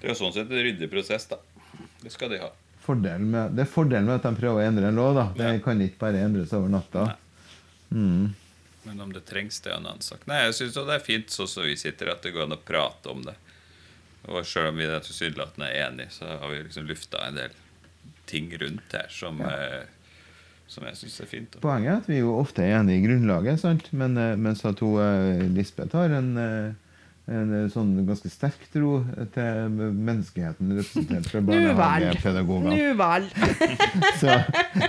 Det 0.00 0.08
er 0.08 0.14
jo 0.14 0.18
sånn 0.22 0.32
sett 0.34 0.50
en 0.50 0.64
ryddig 0.64 0.88
prosess, 0.90 1.28
da. 1.28 1.36
Det 2.00 2.12
skal 2.14 2.32
de 2.32 2.40
ha. 2.40 2.50
Med, 2.90 3.52
det 3.54 3.66
er 3.66 3.68
fordelen 3.70 4.08
med 4.08 4.16
at 4.16 4.24
de 4.24 4.32
prøver 4.40 4.62
å 4.64 4.66
endre 4.66 4.88
en 4.88 4.96
lov. 4.98 5.14
da. 5.14 5.26
Det 5.36 5.50
Ja. 5.52 5.58
kan 5.62 5.80
ikke 5.84 5.98
bare 6.00 6.24
endres 6.24 6.52
over 6.56 6.68
natta. 6.68 7.16
Mm. 7.90 8.34
Men 8.84 9.00
om 9.00 9.12
det 9.12 9.26
trengs, 9.28 9.60
det 9.60 9.70
er 9.70 9.76
en 9.76 9.86
annen 9.86 10.00
sak. 10.02 10.26
Nei, 10.26 10.40
jeg 10.46 10.54
syns 10.54 10.74
det 10.74 10.94
er 10.94 11.04
fint 11.04 11.28
sånn 11.30 11.46
som 11.48 11.62
vi 11.62 11.76
sitter, 11.76 12.10
at 12.10 12.22
det 12.22 12.32
går 12.32 12.48
an 12.48 12.56
å 12.56 12.58
prate 12.58 13.06
om 13.12 13.22
det. 13.22 13.34
Og 14.28 14.44
selv 14.46 14.70
om 14.72 14.76
vi 14.80 14.84
er 14.88 15.00
tilsynelatende 15.04 15.70
er 15.70 15.86
enige, 15.88 16.12
så 16.12 16.28
har 16.40 16.50
vi 16.50 16.60
liksom 16.66 16.88
lufta 16.88 17.22
en 17.26 17.38
del 17.40 17.54
ting 18.30 18.50
rundt 18.60 18.92
her 18.94 19.08
som, 19.10 19.40
eh, 19.40 19.88
som 20.70 20.84
jeg 20.86 20.98
syns 21.00 21.16
er 21.24 21.30
fint. 21.30 21.56
Poenget 21.62 21.92
er 21.92 22.02
at 22.02 22.10
vi 22.10 22.20
jo 22.20 22.36
ofte 22.38 22.62
er 22.62 22.78
enige 22.78 23.00
i 23.00 23.06
grunnlaget, 23.08 23.62
sant? 23.62 23.88
men 23.96 24.16
eh, 24.20 24.36
mens 24.38 24.62
at 24.68 24.82
hun, 24.84 25.00
eh, 25.02 25.46
Lisbeth 25.56 25.96
har 25.96 26.12
en, 26.20 26.30
eh, 26.38 26.90
en 27.30 27.54
sånn 27.72 27.94
ganske 28.06 28.30
sterk 28.30 28.68
tro 28.74 29.00
til 29.34 29.74
menneskeheten 29.78 30.76
representert 30.78 31.30
fra 31.30 31.42
barnehagepedagogene. 31.48 32.76
Nu 32.76 33.00
vel. 33.00 33.30
Så, 34.20 34.36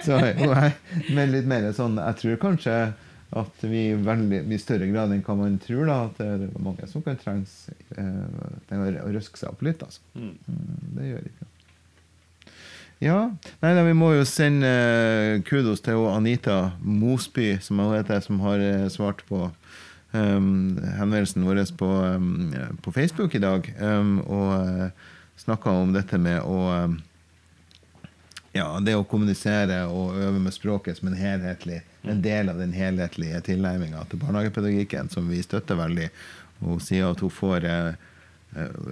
så 0.03 0.17
hun 0.19 0.51
er 0.57 0.73
med 1.15 1.29
litt 1.31 1.45
mer 1.47 1.69
sånn 1.75 1.95
Jeg 2.01 2.17
tror 2.19 2.39
kanskje 2.41 2.75
at 3.31 3.63
vi 3.63 3.85
i 3.91 3.95
veldig, 3.95 4.41
mye 4.43 4.59
større 4.59 4.89
grad 4.91 5.13
enn 5.13 5.23
hva 5.23 5.37
man 5.39 5.55
tror, 5.63 5.85
da, 5.87 5.97
at 6.09 6.17
det 6.19 6.49
er 6.49 6.63
mange 6.63 6.87
som 6.91 7.03
kan 7.05 7.19
trengs 7.19 7.69
eh, 7.95 8.73
å 8.75 9.11
røske 9.13 9.39
seg 9.39 9.53
opp 9.53 9.63
litt. 9.63 9.83
Altså. 9.85 10.03
Mm. 10.19 10.33
Mm, 10.47 10.81
det 10.97 11.07
gjør 11.07 11.29
ikke 11.29 11.49
Ja. 13.01 13.19
Nei, 13.63 13.71
da, 13.77 13.85
vi 13.87 13.95
må 13.95 14.11
jo 14.17 14.25
sende 14.27 14.67
eh, 14.67 15.37
kudos 15.47 15.83
til 15.85 16.03
Anita 16.11 16.73
Mosby, 16.83 17.53
som 17.63 17.79
hun 17.79 17.95
heter, 17.95 18.19
som 18.25 18.43
har 18.43 18.59
eh, 18.65 18.89
svart 18.91 19.23
på 19.29 19.45
um, 20.11 20.75
henvendelsen 20.99 21.47
vår 21.47 21.63
på, 21.79 21.87
um, 21.87 22.51
på 22.83 22.91
Facebook 22.91 23.35
i 23.39 23.41
dag. 23.43 23.71
Um, 23.79 24.19
og 24.27 24.51
uh, 24.59 25.15
snakka 25.39 25.71
om 25.71 25.95
dette 25.95 26.19
med 26.19 26.43
å 26.43 26.59
ja, 28.51 28.67
det 28.83 28.97
å 28.99 29.07
kommunisere 29.07 29.85
og 29.87 30.19
øve 30.19 30.43
med 30.43 30.51
språket 30.51 30.99
som 30.99 31.07
en 31.07 31.15
helhetlig 31.15 31.79
en 32.03 32.21
del 32.21 32.49
av 32.49 32.57
den 32.61 32.73
helhetlige 32.73 33.41
tilnærminga 33.45 34.05
til 34.09 34.21
barnehagepedagogikken, 34.23 35.09
som 35.13 35.29
vi 35.29 35.41
støtter 35.45 35.77
veldig. 35.79 36.07
Hun 36.61 36.79
sier 36.81 37.11
at 37.11 37.21
hun 37.21 37.33
får 37.33 37.65
eh, 37.69 37.93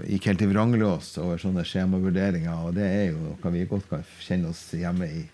gikk 0.10 0.30
helt 0.32 0.42
i 0.46 0.50
vranglås 0.52 1.18
over 1.22 1.42
sånne 1.42 1.64
skjemavurderinger, 1.68 2.68
og 2.68 2.78
det 2.78 2.88
er 2.88 3.06
jo 3.12 3.20
noe 3.26 3.54
vi 3.56 3.66
godt 3.70 3.90
kan 3.92 4.06
kjenne 4.24 4.54
oss 4.54 4.64
hjemme 4.78 5.08
i. 5.10 5.26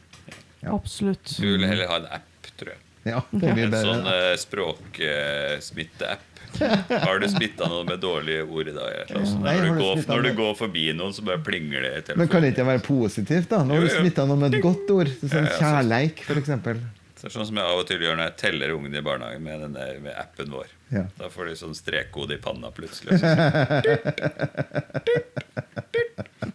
Ja. 0.64 0.74
Absolutt. 0.74 1.38
Du 1.38 1.46
vil 1.52 1.68
heller 1.68 1.88
ha 1.92 1.96
en 2.02 2.10
app, 2.18 2.50
tror 2.56 2.70
jeg. 2.74 2.82
Ja, 3.06 3.20
det 3.30 3.52
blir 3.54 3.68
En 3.70 3.76
sånn 3.86 4.08
uh, 4.10 4.34
språksmitteapp. 4.42 6.24
Har 6.90 7.20
du 7.22 7.28
smitta 7.30 7.68
noen 7.70 7.86
med 7.92 8.00
dårlige 8.02 8.44
ord 8.48 8.72
i 8.72 8.74
dag? 8.74 8.90
Altså, 9.12 9.36
når. 9.38 9.46
Nei, 9.46 9.56
du 9.62 9.70
går, 9.78 10.02
når 10.10 10.22
du 10.26 10.32
går 10.40 10.54
forbi 10.58 10.86
noen, 10.98 11.14
så 11.14 11.22
bare 11.28 11.42
plinger 11.46 11.86
det 11.86 11.92
i 11.92 12.02
telefonen. 12.08 12.24
Men 12.24 12.32
kan 12.32 12.42
det 12.42 12.50
ikke 12.56 12.68
være 12.72 12.84
positivt, 12.88 13.50
da? 13.52 13.62
Når 13.68 13.76
Jo, 13.78 13.82
du 13.86 13.90
smitta 14.00 14.26
noen 14.26 14.42
med 14.48 14.58
et 14.58 14.64
godt 14.64 14.88
ord. 14.96 15.10
Sånn 15.22 15.36
Ja, 15.36 15.52
ja, 15.52 15.58
kjærleik. 15.60 16.24
Så 16.26 16.34
det 17.26 17.32
er 17.32 17.40
sånn 17.40 17.48
som 17.50 17.58
jeg 17.58 17.66
av 17.66 17.80
og 17.82 17.88
til 17.90 18.04
gjør 18.06 18.20
når 18.20 18.28
jeg 18.28 18.38
teller 18.38 18.70
ungene 18.76 19.00
i 19.00 19.02
barnehagen 19.02 19.42
med, 19.42 19.58
denne, 19.64 19.86
med 20.04 20.14
appen 20.14 20.52
vår. 20.54 20.68
Ja. 20.94 21.08
Da 21.18 21.26
får 21.34 21.48
de 21.50 21.56
sånn 21.58 21.74
strekkode 21.74 22.36
i 22.36 22.42
panna 22.44 22.70
plutselig. 22.70 23.18
Så, 23.18 23.26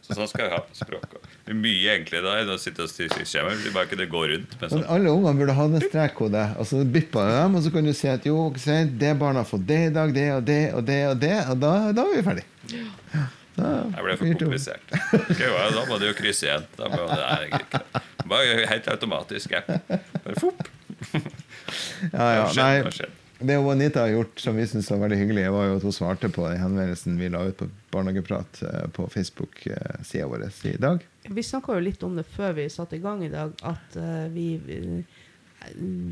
så 0.06 0.14
sånn 0.20 0.30
skal 0.30 0.46
vi 0.46 0.52
ha 0.52 0.60
på 0.62 0.70
språket. 0.78 1.26
Det 1.42 1.50
er 1.56 1.58
mye 1.58 1.90
enklere 1.96 2.22
da 2.22 2.36
enn 2.44 2.54
å 2.54 2.58
sitte 2.62 2.86
og 2.86 2.90
styre 2.92 3.26
skjemaet. 3.26 3.66
Bare 3.74 3.90
bare 3.90 3.98
det 3.98 4.06
går 4.14 4.30
rundt 4.36 4.54
Men 4.60 4.70
sånn. 4.76 4.86
alle 4.94 5.10
ungene 5.10 5.34
burde 5.42 5.58
ha 5.58 5.66
en 5.66 5.74
strekkode, 5.88 6.44
og 6.54 6.62
så 6.70 6.86
bipper 6.86 7.26
du 7.26 7.34
dem, 7.40 7.58
og 7.58 7.66
så 7.66 7.74
kan 7.74 7.82
du 7.90 7.94
si 8.04 8.08
at 8.14 8.22
jo, 8.30 8.38
det 9.02 9.12
barna 9.18 9.42
har 9.42 9.50
fått 9.50 9.66
det 9.66 9.80
i 9.88 9.90
dag, 9.98 10.14
det 10.14 10.28
og 10.36 10.46
det 10.46 10.62
og 10.70 10.86
det, 10.86 11.02
og 11.10 11.18
det, 11.26 11.34
og 11.50 11.58
da, 11.66 11.74
da 11.98 12.06
er 12.06 12.14
vi 12.14 12.22
ferdig. 12.30 12.46
Da, 13.10 13.26
Det 13.56 14.02
ble 14.04 14.16
for 14.16 14.34
komplisert. 14.40 14.92
Okay, 15.16 15.48
ja, 15.48 15.64
da 15.74 15.86
må 15.88 15.98
du 16.00 16.06
jo 16.08 16.16
krysse 16.16 16.46
igjen. 16.46 16.68
Da 16.78 16.90
må, 16.92 17.06
er 17.14 17.48
det. 17.50 18.02
Bare 18.30 18.66
helt 18.70 18.90
automatisk 18.92 19.56
app. 19.58 19.72
Bare 19.88 20.36
fopp. 20.38 20.68
Ja, 22.12 22.26
ja, 22.34 22.44
nei, 22.56 23.10
det 23.40 23.56
hun 23.56 23.70
Anita 23.70 24.00
har 24.00 24.08
gjort 24.08 24.40
som 24.40 24.56
vi 24.56 24.66
syns 24.68 24.90
var 24.90 24.98
veldig 25.00 25.16
hyggelig, 25.16 25.46
var 25.52 25.64
jo 25.64 25.76
at 25.78 25.84
hun 25.86 25.94
svarte 25.96 26.28
på 26.28 26.44
den 26.44 26.60
henvendelsen 26.60 27.16
vi 27.16 27.30
la 27.32 27.40
ut 27.48 27.56
på 27.56 27.68
Barnehageprat 27.92 28.62
eh, 28.62 28.86
på 28.92 29.06
Facebook-sida 29.08 30.26
vår 30.28 30.44
i 30.68 30.76
dag. 30.76 31.06
Vi 31.24 31.42
snakka 31.42 31.78
jo 31.78 31.84
litt 31.84 32.02
om 32.04 32.18
det 32.20 32.26
før 32.28 32.52
vi 32.58 32.68
satte 32.68 32.98
i 32.98 33.02
gang 33.04 33.24
i 33.24 33.32
dag, 33.32 33.54
at 33.64 33.96
eh, 33.96 34.26
vi, 34.34 34.46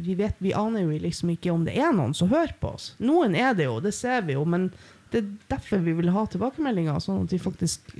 vi 0.06 0.14
vet 0.16 0.40
Vi 0.40 0.54
aner 0.56 0.86
jo 0.86 0.96
liksom 1.04 1.34
ikke 1.36 1.52
om 1.52 1.68
det 1.68 1.76
er 1.76 1.92
noen 1.92 2.16
som 2.16 2.32
hører 2.32 2.56
på 2.60 2.72
oss. 2.78 2.94
Noen 2.98 3.36
er 3.36 3.52
det 3.56 3.68
jo, 3.68 3.76
det 3.84 3.92
ser 3.96 4.24
vi 4.24 4.38
jo, 4.38 4.46
men 4.48 4.70
det 5.12 5.22
er 5.22 5.28
derfor 5.48 5.78
vi 5.84 5.92
vil 5.98 6.10
ha 6.14 6.24
tilbakemeldinger. 6.26 6.98
Sånn 7.00 7.22
at 7.24 7.32
vi 7.32 7.38
faktisk 7.40 7.92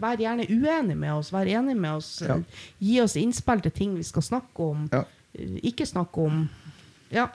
Vær 0.00 0.16
gjerne 0.20 0.46
uenig 0.50 0.96
med 0.96 1.12
oss, 1.16 1.32
vær 1.34 1.46
enig 1.50 1.74
med 1.76 1.96
oss. 1.98 2.20
Ja. 2.22 2.36
Gi 2.78 3.00
oss 3.02 3.16
innspill 3.20 3.60
til 3.64 3.72
ting 3.74 3.96
vi 3.98 4.02
skal 4.06 4.22
snakke 4.22 4.68
om, 4.70 4.88
Ja. 4.92 5.04
ikke 5.34 5.86
snakke 5.86 6.24
om. 6.28 6.44
Ja. 7.10 7.28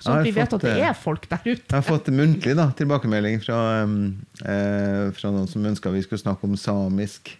Sånn 0.00 0.18
at 0.20 0.24
vi 0.24 0.30
vet 0.32 0.48
fått, 0.50 0.62
at 0.64 0.68
det 0.68 0.76
eh, 0.80 0.88
er 0.88 0.94
folk 0.96 1.26
der 1.28 1.40
ute. 1.44 1.64
Jeg 1.68 1.74
har 1.76 1.82
fått 1.84 2.06
muntlig 2.14 2.54
da, 2.56 2.70
tilbakemelding 2.78 3.40
fra, 3.44 3.58
eh, 3.82 5.10
fra 5.16 5.32
noen 5.34 5.48
som 5.50 5.64
ønska 5.68 5.90
vi 5.92 6.02
skulle 6.06 6.22
snakke 6.22 6.44
om 6.48 6.56
samisk 6.56 7.34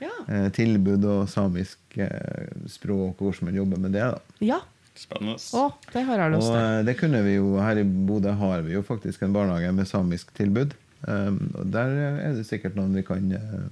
Ja. 0.00 0.10
eh, 0.28 0.48
tilbud 0.50 1.04
og 1.04 1.28
samisk 1.28 1.78
eh, 1.96 2.48
språk, 2.68 3.20
og 3.20 3.30
hvordan 3.32 3.44
man 3.50 3.54
jobber 3.54 3.78
med 3.78 3.92
det. 3.92 4.00
da. 4.12 4.18
ja. 4.40 4.60
Spennende. 4.96 5.36
Å, 5.56 5.64
det 5.92 6.02
har 6.08 6.22
jeg 6.22 6.34
lyst 6.34 6.48
til. 6.48 6.58
Og 6.58 6.88
det 6.88 6.94
kunne 7.00 7.22
vi 7.26 7.36
jo, 7.36 7.48
Her 7.60 7.80
i 7.80 7.84
Bodø 7.84 8.32
har 8.40 8.62
vi 8.66 8.76
jo 8.76 8.82
faktisk 8.86 9.24
en 9.26 9.34
barnehage 9.36 9.72
med 9.76 9.88
samisk 9.88 10.32
tilbud. 10.36 10.76
Um, 11.06 11.40
og 11.54 11.66
Der 11.74 11.92
er 12.16 12.38
det 12.38 12.46
sikkert 12.48 12.78
noen 12.78 12.96
vi 12.96 13.04
kan 13.06 13.28
uh, 13.36 13.66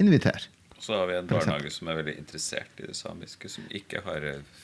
invitere. 0.00 0.48
Så 0.78 0.94
har 0.96 1.06
vi 1.10 1.18
en 1.18 1.28
barnehage 1.28 1.70
som 1.74 1.90
er 1.90 2.00
veldig 2.00 2.16
interessert 2.20 2.80
i 2.80 2.86
det 2.86 2.96
samiske, 2.96 3.50
som 3.50 3.66
ikke 3.74 4.02
har 4.06 4.24
eh, 4.30 4.56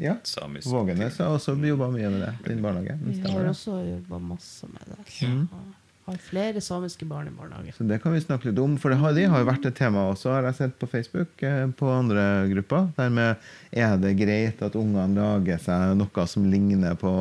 Ja, 0.00 0.14
samisk 0.24 0.70
Vågenes 0.72 1.18
har 1.20 1.34
også 1.36 1.52
jobba 1.60 1.90
mye 1.92 2.08
med 2.08 2.22
det. 2.24 2.32
Din 2.46 2.62
barnehage. 2.64 2.96
Vi 3.04 3.20
har 3.26 3.50
også 3.50 3.76
jobba 3.84 4.22
masse 4.32 4.68
med 4.72 4.88
det. 4.88 5.04
Så 5.12 5.28
Har 6.10 6.18
flere 6.18 6.60
samiske 6.64 7.06
barn 7.06 7.28
i 7.28 7.30
barnehage. 7.30 7.70
Så 7.76 7.84
det 7.86 8.00
kan 8.02 8.10
vi 8.10 8.20
snakke 8.22 8.48
litt 8.48 8.58
om, 8.58 8.72
for 8.82 8.90
det 8.90 8.98
har, 8.98 9.12
de 9.14 9.28
har 9.30 9.44
jo 9.44 9.46
vært 9.46 9.68
et 9.68 9.76
tema 9.78 10.08
også, 10.10 10.32
har 10.34 10.48
jeg 10.48 10.56
sett 10.58 10.72
på 10.80 10.88
Facebook, 10.90 11.44
eh, 11.46 11.68
på 11.70 11.86
andre 11.86 12.24
grupper. 12.50 12.88
Dermed 12.96 13.38
er 13.70 13.94
det 14.02 14.16
greit 14.18 14.64
at 14.66 14.78
ungene 14.80 15.14
lager 15.14 15.62
seg 15.62 15.94
noe 16.00 16.26
som 16.26 16.50
ligner 16.50 16.98
på 16.98 17.14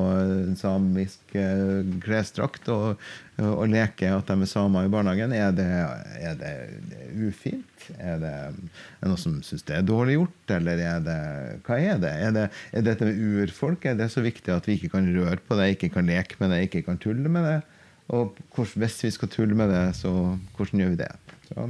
samisk 0.58 1.38
eh, 1.38 1.86
klesdrakt, 2.02 2.66
og, 2.74 2.98
og 3.38 3.70
leker 3.70 4.18
at 4.18 4.34
de 4.34 4.42
er 4.48 4.50
samer 4.50 4.90
i 4.90 4.94
barnehagen. 4.98 5.38
Er 5.38 5.54
det, 5.54 5.70
er 6.18 6.42
det 6.42 6.54
ufint? 7.30 7.90
Er 8.02 8.18
det, 8.26 8.36
er 8.50 9.06
det 9.06 9.14
noe 9.14 9.22
som 9.22 9.38
syns 9.46 9.70
det 9.70 9.78
er 9.78 9.86
dårlig 9.86 10.18
gjort, 10.18 10.56
eller 10.58 10.82
er 10.82 11.04
det 11.06 11.20
Hva 11.68 11.78
er 11.78 12.02
det? 12.02 12.16
Er, 12.26 12.34
det, 12.34 12.52
er 12.74 12.90
dette 12.90 13.06
med 13.06 13.22
urfolk? 13.22 13.86
Er 13.86 14.02
det 14.02 14.10
så 14.18 14.26
viktig 14.26 14.58
at 14.58 14.66
vi 14.66 14.82
ikke 14.82 14.96
kan 14.98 15.14
røre 15.14 15.38
på 15.46 15.62
det, 15.62 15.76
ikke 15.76 15.94
kan 16.00 16.10
leke 16.10 16.42
med 16.42 16.56
det, 16.56 16.66
ikke 16.66 16.88
kan 16.90 16.98
tulle 16.98 17.30
med 17.30 17.46
det? 17.46 17.60
Og 18.10 18.38
hvordan, 18.56 18.82
hvis 18.84 19.04
vi 19.04 19.12
skal 19.14 19.30
tulle 19.30 19.56
med 19.56 19.70
det, 19.70 19.84
så 19.96 20.12
hvordan 20.58 20.82
gjør 20.82 20.90
vi 20.96 21.00
det? 21.04 21.12
Så, 21.50 21.68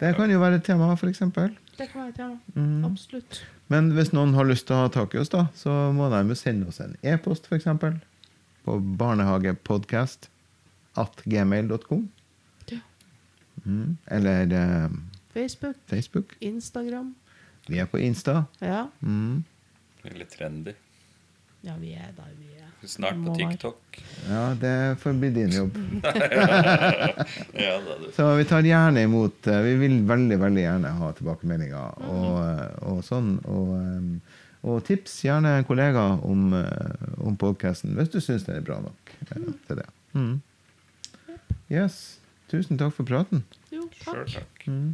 det 0.00 0.14
kan 0.16 0.30
jo 0.30 0.40
være 0.40 0.60
et 0.60 0.64
tema, 0.64 0.92
f.eks. 0.94 1.18
Det 1.18 1.88
kan 1.90 2.00
være 2.00 2.08
et 2.08 2.16
tema. 2.16 2.38
Mm. 2.54 2.84
Absolutt. 2.84 3.42
Men 3.68 3.90
hvis 3.96 4.12
noen 4.14 4.34
har 4.36 4.48
lyst 4.48 4.68
til 4.68 4.76
å 4.76 4.84
ha 4.84 4.92
tak 4.92 5.14
i 5.16 5.20
oss, 5.20 5.32
da, 5.32 5.46
så 5.56 5.74
må 5.96 6.08
de 6.12 6.36
sende 6.38 6.68
oss 6.70 6.80
en 6.84 6.96
e-post, 7.02 7.48
f.eks. 7.50 7.68
På 8.66 8.78
barnehagepodkast 9.00 10.30
at 11.00 11.22
gmail.com. 11.24 12.06
Ja. 12.70 12.80
Mm. 13.64 13.96
Eller 14.16 14.56
eh, 14.56 14.96
Facebook, 15.34 15.76
Facebook. 15.90 16.36
Instagram. 16.40 17.14
Vi 17.68 17.78
er 17.82 17.88
på 17.90 17.98
Insta. 17.98 18.44
Ja. 18.62 18.86
Mm. 19.00 19.44
Er 20.06 20.24
trendy. 20.30 20.76
Ja, 21.66 21.74
vi 21.80 21.92
er 21.98 22.12
der 22.16 22.30
vi 22.38 22.44
er. 22.54 22.62
Snart 22.86 23.16
på. 23.24 23.32
TikTok. 23.34 23.98
Ja, 24.28 24.42
det 24.60 24.98
får 25.02 25.12
bli 25.20 25.30
din 25.34 25.50
jobb. 25.54 25.74
Ja. 27.56 27.80
Så 28.14 28.34
vi 28.36 28.44
tar 28.44 28.62
gjerne 28.62 29.02
imot 29.02 29.46
eh, 29.48 29.60
Vi 29.64 29.74
vil 29.80 30.02
veldig 30.06 30.38
veldig 30.38 30.62
gjerne 30.62 30.88
ha 30.98 31.12
tilbakemeldinger 31.16 31.90
og, 32.06 32.36
eh, 32.42 32.66
og 32.90 33.00
sånn. 33.06 33.38
Og, 33.50 33.68
og 34.66 34.84
tips 34.86 35.24
gjerne 35.24 35.48
en 35.58 35.64
kollega 35.68 36.02
om, 36.22 36.52
eh, 36.54 36.94
om 37.24 37.36
podkasten 37.40 37.96
hvis 37.96 38.10
du 38.12 38.20
syns 38.20 38.44
den 38.46 38.56
er 38.60 38.64
bra 38.66 38.76
nok 38.84 38.98
eh, 39.30 39.36
til 39.66 39.76
det. 39.80 39.88
Mm. 40.14 40.36
Yes. 41.72 41.94
Tusen 42.52 42.78
takk 42.78 42.92
for 42.94 43.04
praten. 43.08 43.38
Jo, 43.74 43.82
takk. 44.04 44.14
Sjøl 44.14 44.28
takk. 44.38 44.56
Mm. 44.70 44.90